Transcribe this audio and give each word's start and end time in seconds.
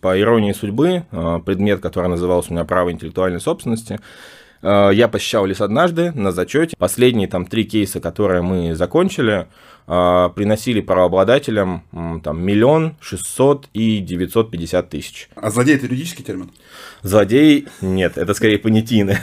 По 0.00 0.18
иронии 0.18 0.52
судьбы, 0.52 1.04
э, 1.10 1.40
предмет, 1.44 1.80
который 1.80 2.08
назывался 2.08 2.50
у 2.50 2.54
меня 2.54 2.64
право 2.64 2.92
интеллектуальной 2.92 3.40
собственности, 3.40 3.98
э, 4.62 4.90
я 4.92 5.08
посещал 5.08 5.44
лишь 5.44 5.60
однажды 5.60 6.12
на 6.12 6.30
зачете. 6.30 6.76
Последние 6.78 7.26
там 7.26 7.46
три 7.46 7.64
кейса, 7.64 8.00
которые 8.00 8.42
мы 8.42 8.74
закончили, 8.74 9.48
приносили 9.88 10.80
правообладателям 10.80 11.82
там 12.22 12.44
миллион 12.44 12.96
шестьсот 13.00 13.68
и 13.72 14.00
девятьсот 14.00 14.50
пятьдесят 14.50 14.90
тысяч. 14.90 15.30
А 15.34 15.50
злодей 15.50 15.76
это 15.76 15.86
юридический 15.86 16.24
термин? 16.24 16.50
Злодей 17.02 17.66
нет, 17.80 18.18
это 18.18 18.34
скорее 18.34 18.58
понятийная, 18.58 19.22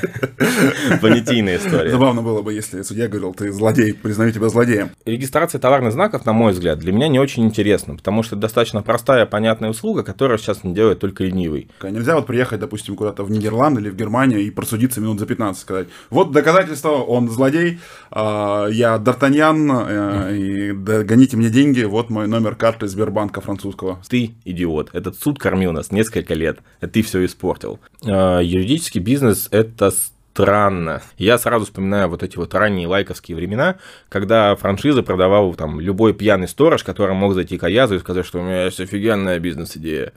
понятийная 1.01 1.57
история. 1.57 1.91
Забавно 1.91 2.21
было 2.21 2.41
бы, 2.41 2.53
если 2.53 2.81
судья 2.81 3.07
говорил, 3.07 3.33
ты 3.33 3.51
злодей, 3.51 3.93
признаю 3.93 4.31
тебя 4.31 4.49
злодеем. 4.49 4.91
Регистрация 5.05 5.59
товарных 5.59 5.91
знаков, 5.91 6.25
на 6.25 6.33
мой 6.33 6.53
взгляд, 6.53 6.79
для 6.79 6.91
меня 6.93 7.09
не 7.09 7.19
очень 7.19 7.43
интересна, 7.43 7.95
потому 7.95 8.23
что 8.23 8.35
это 8.35 8.43
достаточно 8.43 8.81
простая, 8.81 9.25
понятная 9.25 9.69
услуга, 9.69 10.03
которая 10.03 10.37
сейчас 10.37 10.63
не 10.63 10.73
делает 10.73 10.99
только 10.99 11.23
ленивый. 11.23 11.69
Нельзя 11.83 12.15
вот 12.15 12.25
приехать, 12.25 12.59
допустим, 12.59 12.95
куда-то 12.95 13.23
в 13.23 13.31
Нидерланды 13.31 13.81
или 13.81 13.89
в 13.89 13.95
Германию 13.95 14.39
и 14.41 14.49
просудиться 14.49 15.01
минут 15.01 15.19
за 15.19 15.25
15, 15.25 15.61
сказать, 15.61 15.87
вот 16.09 16.31
доказательство, 16.31 16.91
он 16.91 17.29
злодей, 17.29 17.79
а, 18.09 18.67
я 18.67 18.95
Д'Артаньян, 18.95 19.85
э, 19.87 20.35
и 20.55 20.71
гоните 20.71 21.37
мне 21.37 21.49
деньги, 21.49 21.83
вот 21.83 22.09
мой 22.09 22.27
номер 22.27 22.55
карты 22.55 22.87
Сбербанка 22.87 23.41
французского. 23.41 24.01
Ты 24.07 24.31
идиот, 24.45 24.89
этот 24.93 25.19
суд 25.19 25.37
кормил 25.39 25.71
нас 25.71 25.91
несколько 25.91 26.33
лет, 26.33 26.59
а 26.81 26.87
ты 26.87 27.01
все 27.01 27.23
испортил. 27.25 27.79
А, 28.05 28.39
юридический 28.39 29.01
бизнес– 29.01 29.47
это 29.51 29.91
странно. 29.91 31.01
Я 31.17 31.37
сразу 31.37 31.65
вспоминаю 31.65 32.09
вот 32.09 32.21
эти 32.21 32.37
вот 32.37 32.53
ранние 32.53 32.87
лайковские 32.87 33.37
времена, 33.37 33.77
когда 34.09 34.55
франшизы 34.55 35.01
продавал 35.01 35.53
там 35.55 35.79
любой 35.79 36.13
пьяный 36.13 36.47
сторож, 36.47 36.83
который 36.83 37.15
мог 37.15 37.33
зайти 37.33 37.57
к 37.57 37.63
Аязу 37.63 37.95
и 37.95 37.99
сказать, 37.99 38.25
что 38.25 38.39
у 38.39 38.43
меня 38.43 38.65
есть 38.65 38.79
офигенная 38.79 39.39
бизнес-идея. 39.39 40.13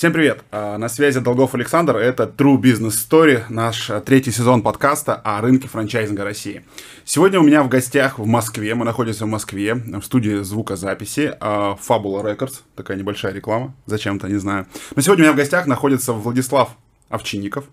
Всем 0.00 0.14
привет! 0.14 0.42
А, 0.50 0.78
на 0.78 0.88
связи 0.88 1.20
Долгов 1.20 1.54
Александр. 1.54 1.98
Это 1.98 2.22
True 2.22 2.58
Business 2.58 2.94
Story, 3.06 3.42
наш 3.50 3.90
а, 3.90 4.00
третий 4.00 4.30
сезон 4.30 4.62
подкаста 4.62 5.14
о 5.14 5.42
рынке 5.42 5.68
франчайзинга 5.68 6.24
России. 6.24 6.64
Сегодня 7.04 7.38
у 7.38 7.42
меня 7.42 7.62
в 7.62 7.68
гостях 7.68 8.18
в 8.18 8.24
Москве, 8.24 8.74
мы 8.74 8.86
находимся 8.86 9.26
в 9.26 9.28
Москве, 9.28 9.74
в 9.74 10.00
студии 10.00 10.42
звукозаписи 10.42 11.36
а, 11.38 11.76
Fabula 11.86 12.24
Records, 12.24 12.62
такая 12.76 12.96
небольшая 12.96 13.34
реклама, 13.34 13.74
зачем-то, 13.84 14.26
не 14.26 14.38
знаю. 14.38 14.66
Но 14.96 15.02
сегодня 15.02 15.24
у 15.24 15.26
меня 15.26 15.34
в 15.34 15.36
гостях 15.36 15.66
находится 15.66 16.14
Владислав 16.14 16.78
Овчинников, 17.10 17.66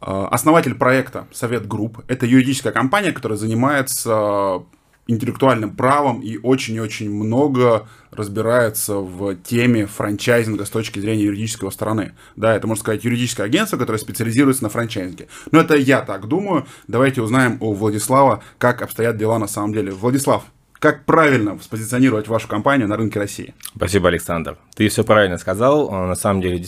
основатель 0.00 0.74
проекта 0.74 1.28
Совет 1.32 1.66
Групп. 1.66 2.04
Это 2.08 2.26
юридическая 2.26 2.74
компания, 2.74 3.12
которая 3.12 3.38
занимается 3.38 4.64
интеллектуальным 5.08 5.74
правом 5.74 6.20
и 6.20 6.36
очень-очень 6.36 7.10
много 7.10 7.88
разбирается 8.10 8.96
в 8.96 9.34
теме 9.36 9.86
франчайзинга 9.86 10.64
с 10.64 10.70
точки 10.70 11.00
зрения 11.00 11.24
юридического 11.24 11.70
стороны. 11.70 12.12
Да, 12.36 12.54
это, 12.54 12.66
можно 12.66 12.82
сказать, 12.82 13.04
юридическое 13.04 13.46
агентство, 13.46 13.78
которое 13.78 13.98
специализируется 13.98 14.62
на 14.62 14.68
франчайзинге. 14.68 15.28
Но 15.50 15.60
это 15.60 15.76
я 15.76 16.02
так 16.02 16.28
думаю. 16.28 16.66
Давайте 16.86 17.22
узнаем 17.22 17.56
у 17.60 17.72
Владислава, 17.72 18.42
как 18.58 18.82
обстоят 18.82 19.16
дела 19.16 19.38
на 19.38 19.48
самом 19.48 19.72
деле. 19.72 19.92
Владислав, 19.92 20.44
как 20.78 21.06
правильно 21.06 21.58
спозиционировать 21.60 22.28
вашу 22.28 22.46
компанию 22.46 22.86
на 22.86 22.96
рынке 22.96 23.18
России? 23.18 23.54
Спасибо, 23.74 24.08
Александр. 24.08 24.58
Ты 24.76 24.88
все 24.88 25.02
правильно 25.04 25.38
сказал. 25.38 25.90
На 25.90 26.14
самом 26.14 26.40
деле 26.40 26.66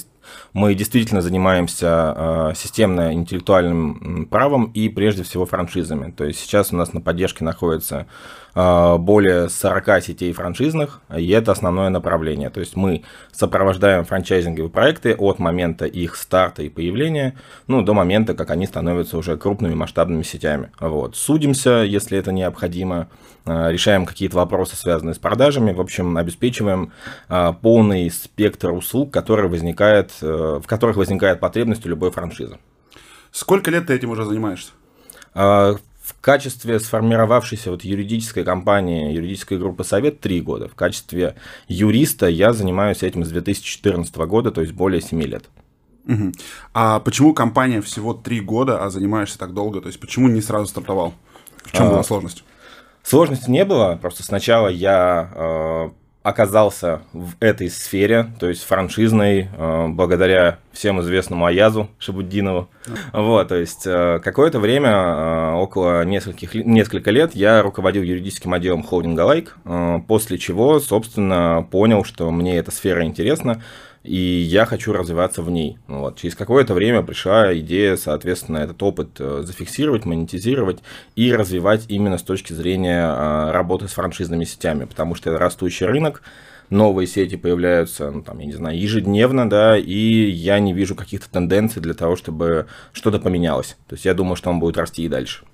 мы 0.53 0.75
действительно 0.75 1.21
занимаемся 1.21 2.15
э, 2.17 2.53
системно-интеллектуальным 2.57 4.27
правом 4.27 4.71
и 4.73 4.89
прежде 4.89 5.23
всего 5.23 5.47
франшизами. 5.47 6.11
То 6.11 6.25
есть 6.25 6.41
сейчас 6.41 6.73
у 6.73 6.77
нас 6.77 6.93
на 6.93 7.01
поддержке 7.01 7.45
находится 7.45 8.07
э, 8.55 8.97
более 8.99 9.49
40 9.49 10.03
сетей 10.03 10.33
франшизных, 10.33 11.01
и 11.17 11.29
это 11.31 11.53
основное 11.53 11.89
направление. 11.89 12.51
То 12.51 12.61
есть 12.61 12.77
мы 12.77 13.03
сопровождаем 13.33 14.05
франчайзинговые 14.05 14.71
проекты 14.71 15.15
от 15.15 15.39
момента 15.39 15.85
их 15.87 16.17
старта 16.17 16.63
и 16.63 16.69
появления, 16.69 17.37
ну, 17.67 17.83
до 17.83 17.95
момента, 17.95 18.35
как 18.35 18.51
они 18.51 18.67
становятся 18.67 19.19
уже 19.19 19.37
крупными 19.37 19.75
масштабными 19.75 20.23
сетями. 20.23 20.71
Вот. 20.81 21.17
Судимся, 21.17 21.83
если 21.83 22.19
это 22.19 22.33
необходимо, 22.33 23.09
э, 23.47 23.73
решаем 23.73 24.07
какие-то 24.07 24.37
вопросы, 24.37 24.77
связанные 24.77 25.15
с 25.15 25.19
продажами, 25.19 25.73
в 25.73 25.81
общем, 25.81 26.17
обеспечиваем 26.17 26.93
полный 27.63 28.11
спектр 28.11 28.71
услуг, 28.73 29.13
который 29.13 29.49
возникает 29.49 30.10
Э, 30.21 30.61
в 30.63 30.67
которых 30.67 30.97
возникает 30.97 31.41
потребность 31.41 31.85
у 31.87 31.89
любой 31.89 32.11
франшизы. 32.11 32.59
Сколько 33.33 33.71
лет 33.71 33.87
ты 33.87 33.95
этим 33.95 34.11
уже 34.11 34.25
занимаешься? 34.25 34.73
А, 35.35 35.77
в 36.03 36.21
качестве 36.21 36.81
сформировавшейся 36.81 37.71
вот 37.71 37.85
юридической 37.85 38.45
компании, 38.45 39.13
юридической 39.13 39.59
группы 39.59 39.85
«Совет» 39.85 40.21
три 40.21 40.41
года. 40.41 40.69
В 40.69 40.75
качестве 40.75 41.37
юриста 41.69 42.27
я 42.27 42.53
занимаюсь 42.53 43.03
этим 43.03 43.25
с 43.25 43.29
2014 43.29 44.15
года, 44.17 44.51
то 44.51 44.61
есть 44.61 44.73
более 44.73 45.01
семи 45.01 45.27
лет. 45.27 45.45
Угу. 46.07 46.33
А 46.75 46.99
почему 47.01 47.35
компания 47.35 47.81
всего 47.81 48.15
три 48.15 48.41
года, 48.41 48.85
а 48.85 48.91
занимаешься 48.91 49.39
так 49.39 49.55
долго? 49.55 49.81
То 49.81 49.87
есть 49.87 50.01
почему 50.01 50.29
не 50.29 50.41
сразу 50.41 50.67
стартовал? 50.67 51.15
В 51.65 51.73
чем 51.73 51.87
а, 51.87 51.91
была 51.91 52.03
сложность? 52.03 52.43
Сложности 53.03 53.51
не 53.51 53.65
было, 53.65 53.99
просто 54.01 54.23
сначала 54.23 54.69
я 54.69 55.31
э, 55.35 55.91
оказался 56.23 57.01
в 57.13 57.35
этой 57.41 57.71
сфере, 57.71 58.27
то 58.39 58.49
есть 58.49 58.63
франшизной, 58.65 59.49
э, 59.51 59.87
благодаря 59.89 60.59
всем 60.73 61.01
известному 61.01 61.47
Аязу 61.47 61.89
Шабуддинову. 61.99 62.69
Вот, 63.13 63.49
то 63.49 63.55
есть 63.57 63.87
э, 63.87 64.21
какое-то 64.23 64.61
время, 64.61 64.91
э, 64.91 65.53
около 65.55 66.05
нескольких, 66.05 66.55
несколько 66.55 67.11
лет, 67.11 67.35
я 67.35 67.63
руководил 67.63 68.03
юридическим 68.03 68.53
отделом 68.53 68.83
холдинга 68.83 69.23
Лайк, 69.23 69.57
после 70.07 70.39
чего, 70.39 70.79
собственно, 70.81 71.67
понял, 71.71 72.05
что 72.05 72.31
мне 72.31 72.59
эта 72.59 72.71
сфера 72.71 73.05
интересна, 73.05 73.63
и 74.03 74.17
я 74.17 74.65
хочу 74.65 74.93
развиваться 74.93 75.43
в 75.43 75.51
ней. 75.51 75.79
Вот. 75.87 76.19
Через 76.19 76.35
какое-то 76.35 76.75
время 76.75 77.03
пришла 77.03 77.57
идея, 77.59 77.97
соответственно, 77.97 78.59
этот 78.59 78.83
опыт 78.83 79.17
э, 79.19 79.43
зафиксировать, 79.45 80.07
монетизировать 80.07 80.81
и 81.17 81.33
развивать 81.35 81.85
именно 81.89 82.17
с 82.17 82.23
точки 82.23 82.53
зрения 82.53 83.05
а, 83.05 83.53
работы 83.53 83.89
с 83.89 83.93
франшизными 83.93 84.45
сетями, 84.45 84.87
потому 84.87 85.15
что 85.15 85.31
это 85.31 85.39
растущий 85.39 85.85
рынок, 85.85 86.23
новые 86.71 87.07
сети 87.07 87.37
появляются, 87.37 88.11
ну, 88.11 88.23
там, 88.23 88.39
я 88.39 88.47
не 88.47 88.53
знаю, 88.55 88.81
ежедневно, 88.81 89.49
да, 89.49 89.77
и 89.77 90.31
я 90.31 90.61
не 90.61 90.73
вижу 90.73 90.95
каких-то 90.95 91.29
тенденций 91.31 91.83
для 91.83 91.95
того, 91.95 92.17
чтобы 92.17 92.69
что-то 92.93 93.19
поменялось. 93.19 93.77
То 93.87 93.97
есть 93.97 94.07
я 94.07 94.15
думаю, 94.15 94.37
что 94.37 94.51
он 94.51 94.61
будет 94.61 94.79
расти 94.79 95.05
и 95.05 95.09
дальше. 95.09 95.45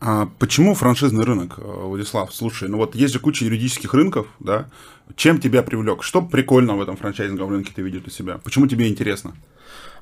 А 0.00 0.28
почему 0.38 0.74
франшизный 0.74 1.24
рынок, 1.24 1.58
э, 1.58 1.62
Владислав? 1.62 2.32
Слушай, 2.32 2.68
ну 2.68 2.78
вот 2.78 2.94
есть 2.94 3.12
же 3.12 3.20
куча 3.20 3.44
юридических 3.44 3.92
рынков, 3.94 4.28
да? 4.38 4.68
Чем 5.16 5.40
тебя 5.40 5.62
привлек? 5.62 6.02
Что 6.02 6.22
прикольно 6.22 6.76
в 6.76 6.82
этом 6.82 6.96
франчайзинговом 6.96 7.52
рынке 7.52 7.72
ты 7.74 7.82
видишь 7.82 8.02
у 8.06 8.10
себя? 8.10 8.38
Почему 8.42 8.66
тебе 8.66 8.88
интересно? 8.88 9.34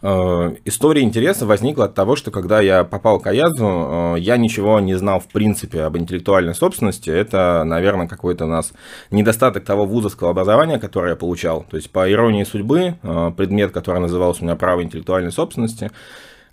Э, 0.03 0.55
история 0.65 1.03
интереса 1.03 1.47
возникла 1.47 1.87
от 1.87 1.94
того, 1.94 2.17
что 2.17 2.31
когда 2.31 2.61
я 2.61 2.84
попал 2.84 3.19
к 3.21 3.27
Аязу, 3.27 4.17
э, 4.17 4.21
я 4.21 4.37
ничего 4.37 4.81
не 4.81 4.94
знал 4.94 5.21
в 5.21 5.28
принципе 5.28 5.83
об 5.83 5.97
интеллектуальной 5.97 6.55
собственности. 6.55 7.11
Это, 7.11 7.65
наверное, 7.65 8.09
какой-то 8.09 8.44
у 8.44 8.49
нас 8.49 8.72
недостаток 9.11 9.65
того 9.65 9.87
вузовского 9.87 10.31
образования, 10.31 10.78
которое 10.78 11.11
я 11.11 11.17
получал. 11.17 11.65
То 11.71 11.77
есть, 11.77 11.91
по 11.91 12.11
иронии 12.11 12.44
судьбы, 12.44 12.97
предмет, 13.37 13.73
который 13.73 14.00
назывался 14.00 14.43
у 14.43 14.44
меня 14.44 14.56
право 14.56 14.83
интеллектуальной 14.83 15.33
собственности, 15.33 15.87
Э, 15.87 15.93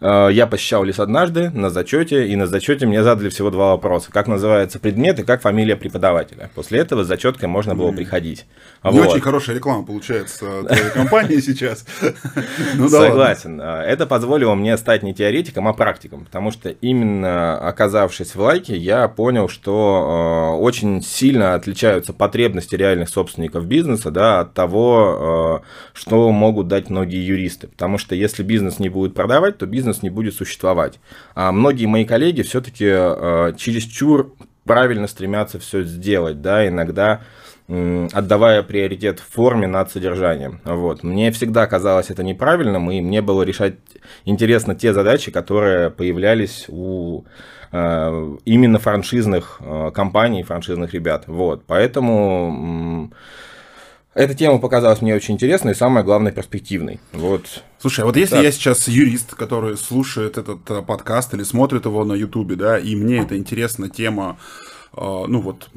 я 0.03 0.47
посещал 0.47 0.83
лишь 0.83 0.99
однажды 0.99 1.49
на 1.49 1.69
зачете, 1.69 2.27
и 2.27 2.35
на 2.35 2.47
зачете 2.47 2.85
мне 2.85 3.03
задали 3.03 3.29
всего 3.29 3.49
два 3.49 3.71
вопроса. 3.71 4.11
Как 4.11 4.27
называется 4.27 4.79
предмет 4.79 5.19
и 5.19 5.23
как 5.23 5.41
фамилия 5.41 5.75
преподавателя. 5.75 6.49
После 6.55 6.79
этого 6.79 7.03
с 7.03 7.07
зачеткой 7.07 7.47
можно 7.47 7.75
было 7.75 7.91
приходить. 7.91 8.45
Не 8.83 8.99
вот. 8.99 9.07
очень 9.07 9.21
хорошая 9.21 9.55
реклама 9.55 9.85
получается 9.85 10.63
твоей 10.63 10.89
компании 10.93 11.37
сейчас. 11.37 11.85
Ну 12.75 12.89
Согласен. 12.89 13.61
Э, 13.61 13.83
это 13.83 14.05
позволило 14.05 14.55
мне 14.55 14.77
стать 14.77 15.03
не 15.03 15.13
теоретиком, 15.13 15.67
а 15.67 15.73
практиком, 15.73 16.25
потому 16.25 16.51
что 16.51 16.69
именно 16.69 17.57
оказавшись 17.57 18.35
в 18.35 18.41
лайке, 18.41 18.75
я 18.75 19.07
понял, 19.07 19.47
что 19.47 20.53
э, 20.55 20.57
очень 20.57 21.01
сильно 21.01 21.53
отличаются 21.53 22.13
потребности 22.13 22.75
реальных 22.75 23.09
собственников 23.09 23.65
бизнеса 23.65 24.11
да, 24.11 24.41
от 24.41 24.53
того, 24.53 25.63
что 25.93 26.31
могут 26.31 26.67
дать 26.67 26.89
многие 26.89 27.23
юристы. 27.23 27.67
Потому 27.67 27.97
что 27.97 28.15
если 28.15 28.43
бизнес 28.43 28.79
не 28.79 28.89
будет 28.89 29.13
продавать, 29.13 29.57
то 29.57 29.65
бизнес 29.65 29.92
бизнес 29.93 30.03
не 30.03 30.09
будет 30.09 30.33
существовать. 30.33 30.99
А 31.35 31.51
многие 31.51 31.85
мои 31.85 32.05
коллеги 32.05 32.41
все-таки 32.41 32.85
э, 32.87 33.53
чересчур 33.57 34.33
правильно 34.65 35.07
стремятся 35.07 35.59
все 35.59 35.83
сделать, 35.83 36.41
да, 36.41 36.67
иногда 36.67 37.21
отдавая 37.67 38.61
приоритет 38.61 39.19
форме 39.19 39.67
над 39.67 39.89
содержанием. 39.89 40.59
Вот. 40.65 41.03
Мне 41.03 41.31
всегда 41.31 41.65
казалось 41.65 42.09
это 42.09 42.21
неправильным, 42.21 42.91
и 42.91 43.01
мне 43.01 43.21
было 43.21 43.43
решать 43.43 43.75
интересно 44.25 44.75
те 44.75 44.93
задачи, 44.93 45.31
которые 45.31 45.89
появлялись 45.89 46.65
у 46.67 47.23
э, 47.71 48.37
именно 48.45 48.79
франшизных 48.79 49.61
э, 49.61 49.91
компаний, 49.93 50.43
франшизных 50.43 50.93
ребят. 50.93 51.23
Вот. 51.27 51.63
Поэтому 51.65 53.09
эта 54.13 54.33
тема 54.35 54.59
показалась 54.59 55.01
мне 55.01 55.15
очень 55.15 55.35
интересной 55.35 55.71
и, 55.71 55.75
самое 55.75 56.05
главное, 56.05 56.31
перспективной. 56.31 56.99
Вот. 57.11 57.63
Слушай, 57.79 58.01
а 58.01 58.05
вот 58.05 58.15
если 58.15 58.35
так. 58.35 58.43
я 58.43 58.51
сейчас 58.51 58.87
юрист, 58.87 59.35
который 59.35 59.75
слушает 59.77 60.37
этот 60.37 60.69
э, 60.69 60.81
подкаст 60.81 61.33
или 61.33 61.43
смотрит 61.43 61.85
его 61.85 62.05
на 62.05 62.13
Ютубе, 62.13 62.55
да, 62.55 62.77
и 62.77 62.95
мне 62.95 63.19
это 63.19 63.37
интересна 63.37 63.89
тема, 63.89 64.37
э, 64.95 65.01
ну 65.01 65.41
вот, 65.41 65.69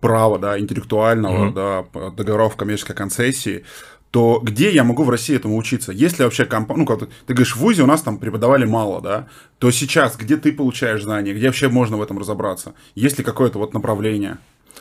права, 0.00 0.38
да, 0.38 0.58
интеллектуального, 0.58 1.50
mm-hmm. 1.50 1.54
да, 1.54 2.10
договоров 2.10 2.56
коммерческой 2.56 2.94
концессии, 2.94 3.64
то 4.10 4.40
где 4.42 4.72
я 4.72 4.84
могу 4.84 5.04
в 5.04 5.10
России 5.10 5.36
этому 5.36 5.56
учиться? 5.56 5.92
Если 5.92 6.22
вообще 6.22 6.46
компания, 6.46 6.80
ну, 6.80 6.86
как 6.86 7.00
ты, 7.00 7.06
ты 7.26 7.34
говоришь, 7.34 7.54
в 7.54 7.58
ВУЗе 7.60 7.82
у 7.82 7.86
нас 7.86 8.00
там 8.00 8.18
преподавали 8.18 8.64
мало, 8.64 9.02
да, 9.02 9.28
то 9.58 9.70
сейчас 9.70 10.16
где 10.16 10.36
ты 10.36 10.52
получаешь 10.52 11.02
знания, 11.02 11.34
где 11.34 11.46
вообще 11.46 11.68
можно 11.68 11.98
в 11.98 12.02
этом 12.02 12.18
разобраться? 12.18 12.74
Есть 12.94 13.18
ли 13.18 13.24
какое-то 13.24 13.58
вот 13.58 13.74
направление? 13.74 14.38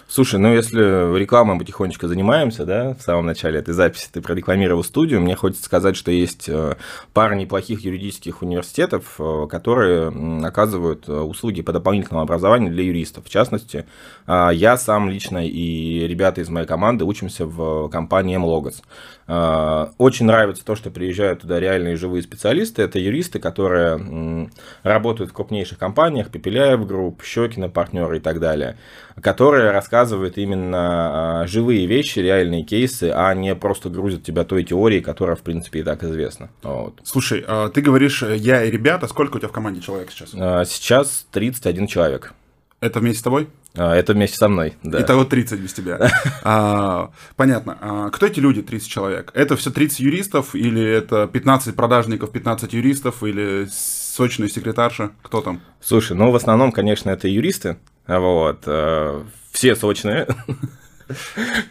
Слушай, 0.09 0.39
ну 0.39 0.53
если 0.53 1.17
рекламой 1.19 1.59
потихонечку 1.59 2.07
занимаемся, 2.07 2.65
да, 2.65 2.93
в 2.93 3.01
самом 3.01 3.25
начале 3.25 3.59
этой 3.59 3.73
записи 3.73 4.07
ты 4.11 4.21
прорекламировал 4.21 4.83
студию, 4.83 5.19
мне 5.19 5.35
хочется 5.35 5.65
сказать, 5.65 5.97
что 5.97 6.11
есть 6.11 6.47
э, 6.47 6.77
пара 7.11 7.33
неплохих 7.35 7.81
юридических 7.81 8.41
университетов, 8.41 9.15
э, 9.19 9.47
которые 9.49 10.07
оказывают 10.45 11.09
э, 11.09 11.13
услуги 11.13 11.61
по 11.61 11.73
дополнительному 11.73 12.21
образованию 12.21 12.71
для 12.71 12.83
юристов. 12.83 13.25
В 13.25 13.29
частности, 13.29 13.85
я 14.27 14.77
сам 14.77 15.09
лично 15.09 15.45
и 15.45 16.07
ребята 16.07 16.41
из 16.41 16.49
моей 16.49 16.65
команды 16.65 17.03
учимся 17.03 17.45
в 17.45 17.89
компании 17.89 18.37
MLogos. 18.37 18.81
Очень 19.27 20.25
нравится 20.25 20.63
то, 20.63 20.75
что 20.75 20.89
приезжают 20.89 21.41
туда 21.41 21.59
реальные 21.59 21.97
живые 21.97 22.23
специалисты. 22.23 22.81
Это 22.81 22.97
юристы, 22.97 23.39
которые 23.39 24.49
работают 24.83 25.31
в 25.31 25.33
крупнейших 25.33 25.77
компаниях, 25.77 26.29
Пепеляев 26.31 26.85
Групп, 26.87 27.23
Щекин 27.23 27.64
и 27.64 27.69
партнеры 27.69 28.17
и 28.17 28.19
так 28.19 28.39
далее, 28.39 28.77
которые 29.21 29.71
рассказывают 29.71 30.37
именно 30.37 31.41
а, 31.41 31.47
живые 31.47 31.85
вещи, 31.87 32.19
реальные 32.19 32.63
кейсы, 32.63 33.11
а 33.13 33.33
не 33.33 33.53
просто 33.55 33.89
грузят 33.89 34.23
тебя 34.23 34.43
той 34.43 34.63
теорией, 34.63 35.01
которая, 35.01 35.35
в 35.35 35.41
принципе, 35.41 35.79
и 35.79 35.83
так 35.83 36.03
известна. 36.03 36.49
Вот. 36.63 37.01
Слушай, 37.03 37.43
а 37.47 37.69
ты 37.69 37.81
говоришь, 37.81 38.23
я 38.23 38.63
и 38.63 38.71
ребята, 38.71 39.07
сколько 39.07 39.37
у 39.37 39.39
тебя 39.39 39.49
в 39.49 39.53
команде 39.53 39.81
человек 39.81 40.11
сейчас? 40.11 40.31
А, 40.33 40.63
сейчас 40.65 41.27
31 41.31 41.87
человек. 41.87 42.33
Это 42.79 42.99
вместе 42.99 43.19
с 43.19 43.23
тобой? 43.23 43.49
Это 43.73 44.13
вместе 44.13 44.37
со 44.37 44.47
мной, 44.49 44.75
да. 44.83 45.01
Итого 45.01 45.23
30 45.23 45.59
без 45.59 45.73
тебя. 45.73 46.11
а, 46.43 47.11
понятно. 47.35 47.77
А, 47.81 48.09
кто 48.09 48.25
эти 48.25 48.39
люди, 48.39 48.61
30 48.61 48.87
человек? 48.87 49.31
Это 49.33 49.55
все 49.55 49.71
30 49.71 49.99
юристов 49.99 50.55
или 50.55 50.83
это 50.83 51.27
15 51.27 51.75
продажников, 51.75 52.31
15 52.31 52.73
юристов 52.73 53.23
или 53.23 53.67
сочная 53.71 54.47
секретарша? 54.47 55.11
Кто 55.21 55.41
там? 55.41 55.61
Слушай, 55.81 56.17
ну 56.17 56.31
в 56.31 56.35
основном, 56.35 56.71
конечно, 56.71 57.09
это 57.09 57.27
юристы. 57.27 57.77
Вот. 58.07 58.63
Э, 58.65 59.23
все 59.51 59.75
сочные. 59.75 60.27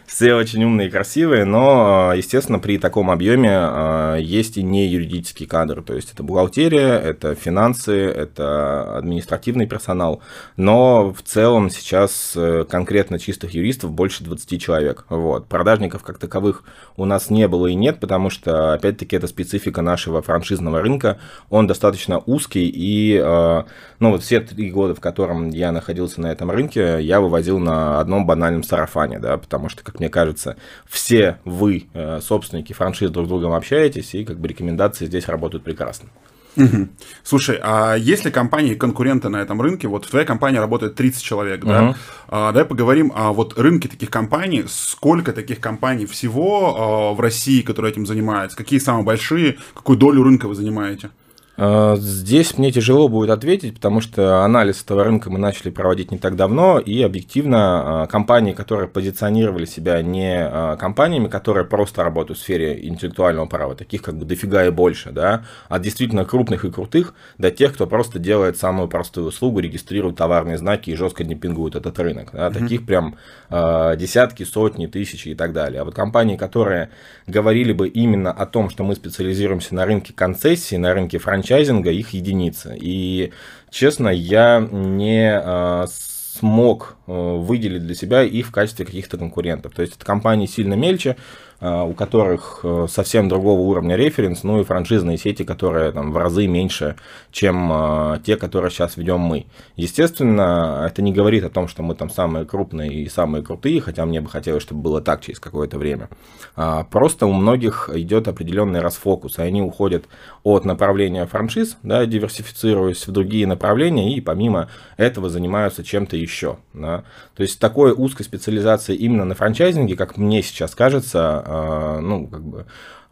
Все 0.05 0.33
очень 0.33 0.63
умные 0.63 0.87
и 0.87 0.91
красивые, 0.91 1.45
но, 1.45 2.13
естественно, 2.15 2.59
при 2.59 2.77
таком 2.77 3.11
объеме 3.11 3.51
э, 3.51 4.17
есть 4.21 4.57
и 4.57 4.63
не 4.63 4.87
юридический 4.87 5.45
кадр. 5.45 5.83
То 5.83 5.93
есть 5.93 6.13
это 6.13 6.23
бухгалтерия, 6.23 6.97
это 6.97 7.35
финансы, 7.35 7.93
это 7.93 8.97
административный 8.97 9.67
персонал. 9.67 10.21
Но 10.55 11.13
в 11.13 11.21
целом 11.21 11.69
сейчас 11.69 12.33
э, 12.35 12.65
конкретно 12.69 13.19
чистых 13.19 13.53
юристов 13.53 13.91
больше 13.91 14.23
20 14.23 14.61
человек. 14.61 15.05
Вот. 15.09 15.47
Продажников 15.47 16.03
как 16.03 16.17
таковых 16.17 16.63
у 16.95 17.05
нас 17.05 17.29
не 17.29 17.47
было 17.47 17.67
и 17.67 17.75
нет, 17.75 17.99
потому 17.99 18.29
что, 18.29 18.73
опять-таки, 18.73 19.15
это 19.15 19.27
специфика 19.27 19.81
нашего 19.81 20.21
франшизного 20.21 20.81
рынка. 20.81 21.19
Он 21.49 21.67
достаточно 21.67 22.19
узкий, 22.25 22.67
и 22.73 23.21
э, 23.23 23.63
ну, 23.99 24.11
вот 24.11 24.23
все 24.23 24.39
три 24.39 24.71
года, 24.71 24.95
в 24.95 24.99
котором 24.99 25.49
я 25.49 25.71
находился 25.71 26.21
на 26.21 26.27
этом 26.27 26.49
рынке, 26.49 26.99
я 27.01 27.21
вывозил 27.21 27.59
на 27.59 27.99
одном 27.99 28.25
банальном 28.25 28.63
сарафане 28.63 29.19
да, 29.19 29.26
потому 29.35 29.67
что, 29.67 29.83
как 29.83 29.99
мне 29.99 30.09
кажется, 30.09 30.55
все 30.87 31.39
вы, 31.43 31.87
э, 31.93 32.21
собственники 32.21 32.71
франшиз, 32.71 33.11
друг 33.11 33.25
с 33.25 33.29
другом 33.29 33.51
общаетесь, 33.51 34.15
и 34.15 34.23
как 34.23 34.39
бы 34.39 34.47
рекомендации 34.47 35.05
здесь 35.05 35.27
работают 35.27 35.63
прекрасно. 35.63 36.09
Угу. 36.57 36.87
Слушай, 37.23 37.59
а 37.61 37.95
если 37.95 38.31
компании 38.31 38.73
конкуренты 38.73 39.29
на 39.29 39.37
этом 39.37 39.61
рынке, 39.61 39.87
вот 39.87 40.05
в 40.05 40.09
твоей 40.09 40.25
компании 40.25 40.57
работает 40.57 40.95
30 40.95 41.21
человек, 41.21 41.59
угу. 41.63 41.69
да? 41.69 41.95
А, 42.27 42.51
давай 42.51 42.65
поговорим 42.65 43.11
о 43.15 43.31
вот 43.31 43.57
рынке 43.59 43.87
таких 43.87 44.09
компаний, 44.09 44.65
сколько 44.67 45.33
таких 45.33 45.59
компаний 45.59 46.05
всего 46.05 47.11
а, 47.11 47.13
в 47.13 47.19
России, 47.19 47.61
которые 47.61 47.91
этим 47.91 48.05
занимаются, 48.05 48.57
какие 48.57 48.79
самые 48.79 49.05
большие, 49.05 49.57
какую 49.73 49.97
долю 49.97 50.23
рынка 50.23 50.47
вы 50.47 50.55
занимаете? 50.55 51.11
А, 51.57 51.95
здесь 51.97 52.57
мне 52.57 52.71
тяжело 52.71 53.07
будет 53.07 53.31
ответить, 53.31 53.73
потому 53.73 53.99
что 53.99 54.43
анализ 54.43 54.83
этого 54.83 55.03
рынка 55.03 55.31
мы 55.31 55.39
начали 55.39 55.71
проводить 55.71 56.11
не 56.11 56.19
так 56.19 56.35
давно, 56.35 56.77
и 56.77 57.01
объективно 57.01 58.03
а, 58.03 58.07
компании, 58.07 58.53
которые 58.53 58.87
позиционировали 58.87 59.65
себя 59.65 60.01
не 60.03 60.37
а, 60.39 60.77
компаниями, 60.77 61.27
которые 61.27 61.65
просто 61.65 62.03
работают 62.03 62.37
в 62.37 62.43
сфере 62.43 62.87
интеллектуального 62.87 63.47
права, 63.47 63.75
таких 63.75 64.03
как 64.03 64.17
бы 64.17 64.25
дофига 64.25 64.65
и 64.67 64.69
больше, 64.69 65.11
да, 65.11 65.45
а 65.67 65.79
действительно 65.79 66.25
крупных 66.25 66.63
и 66.63 66.71
крутых, 66.71 67.15
до 67.39 67.49
тех, 67.49 67.73
кто 67.73 67.87
просто 67.87 68.19
делает 68.19 68.57
самую 68.57 68.87
простую 68.87 69.27
услугу, 69.27 69.59
регистрирует 69.59 70.15
товарные 70.15 70.59
знаки 70.59 70.91
и 70.91 70.95
жестко 70.95 71.23
демпингует 71.23 71.75
этот 71.75 71.97
рынок. 71.97 72.29
Да, 72.33 72.47
mm-hmm. 72.47 72.53
Таких 72.53 72.85
прям 72.85 73.15
десятки, 73.49 74.43
сотни, 74.43 74.87
тысячи 74.87 75.29
и 75.29 75.35
так 75.35 75.53
далее. 75.53 75.81
А 75.81 75.85
вот 75.85 75.95
компании, 75.95 76.35
которые 76.35 76.89
говорили 77.25 77.71
бы 77.71 77.87
именно 77.87 78.31
о 78.31 78.45
том, 78.45 78.69
что 78.69 78.83
мы 78.83 78.95
специализируемся 78.95 79.73
на 79.75 79.85
рынке 79.85 80.13
концессии, 80.13 80.75
на 80.75 80.93
рынке 80.93 81.17
франчайзинга, 81.17 81.46
франчайзинга 81.47 81.91
их 81.91 82.09
единицы. 82.09 82.77
И, 82.79 83.31
честно, 83.69 84.09
я 84.09 84.59
не 84.59 85.31
а, 85.33 85.85
смог 85.87 86.97
э, 87.07 87.11
выделить 87.11 87.85
для 87.85 87.95
себя 87.95 88.23
их 88.23 88.47
в 88.47 88.51
качестве 88.51 88.85
каких-то 88.85 89.17
конкурентов. 89.17 89.73
То 89.73 89.81
есть 89.81 89.95
это 89.95 90.05
компании 90.05 90.45
сильно 90.45 90.73
мельче, 90.73 91.15
у 91.59 91.93
которых 91.93 92.59
э, 92.63 92.85
совсем 92.87 93.29
другого 93.29 93.61
уровня 93.61 93.95
референс, 93.95 94.43
ну 94.43 94.61
и 94.61 94.63
франшизные 94.63 95.17
сети, 95.17 95.43
которые 95.43 95.91
там 95.91 96.11
в 96.11 96.17
разы 96.17 96.45
меньше, 96.45 96.95
чем 97.31 97.71
а, 97.71 98.19
те, 98.19 98.37
которые 98.37 98.69
сейчас 98.69 98.95
ведем 98.95 99.21
мы. 99.21 99.47
Естественно, 99.75 100.85
это 100.87 101.01
не 101.01 101.11
говорит 101.11 101.43
о 101.43 101.49
том, 101.49 101.67
что 101.67 101.81
мы 101.81 101.95
там 101.95 102.09
самые 102.11 102.45
крупные 102.45 102.93
и 102.93 103.09
самые 103.09 103.43
крутые, 103.43 103.81
хотя 103.81 104.05
мне 104.05 104.21
бы 104.21 104.29
хотелось, 104.29 104.61
чтобы 104.61 104.81
было 104.81 105.01
так 105.01 105.21
через 105.21 105.39
какое-то 105.39 105.79
время. 105.79 106.09
А, 106.55 106.83
просто 106.83 107.25
у 107.25 107.33
многих 107.33 107.89
идет 107.93 108.27
определенный 108.27 108.81
расфокус, 108.81 109.39
и 109.39 109.41
они 109.41 109.63
уходят 109.63 110.05
от 110.43 110.63
направления 110.63 111.25
франшиз, 111.25 111.77
да, 111.81 112.05
диверсифицируясь 112.05 113.07
в 113.07 113.11
другие 113.11 113.47
направления, 113.47 114.15
и 114.15 114.21
помимо 114.21 114.69
этого 114.95 115.29
занимаются 115.29 115.83
чем-то 115.83 116.17
еще. 116.17 116.57
Да. 116.73 117.03
То 117.35 117.41
есть 117.41 117.59
такой 117.59 117.93
узкой 117.93 118.23
специализации 118.23 118.95
именно 118.95 119.25
на 119.25 119.33
франчайзинге, 119.33 119.95
как 119.95 120.17
мне 120.17 120.43
сейчас 120.43 120.75
кажется, 120.75 121.43
ну, 121.47 122.27
как 122.27 122.43
бы 122.43 122.65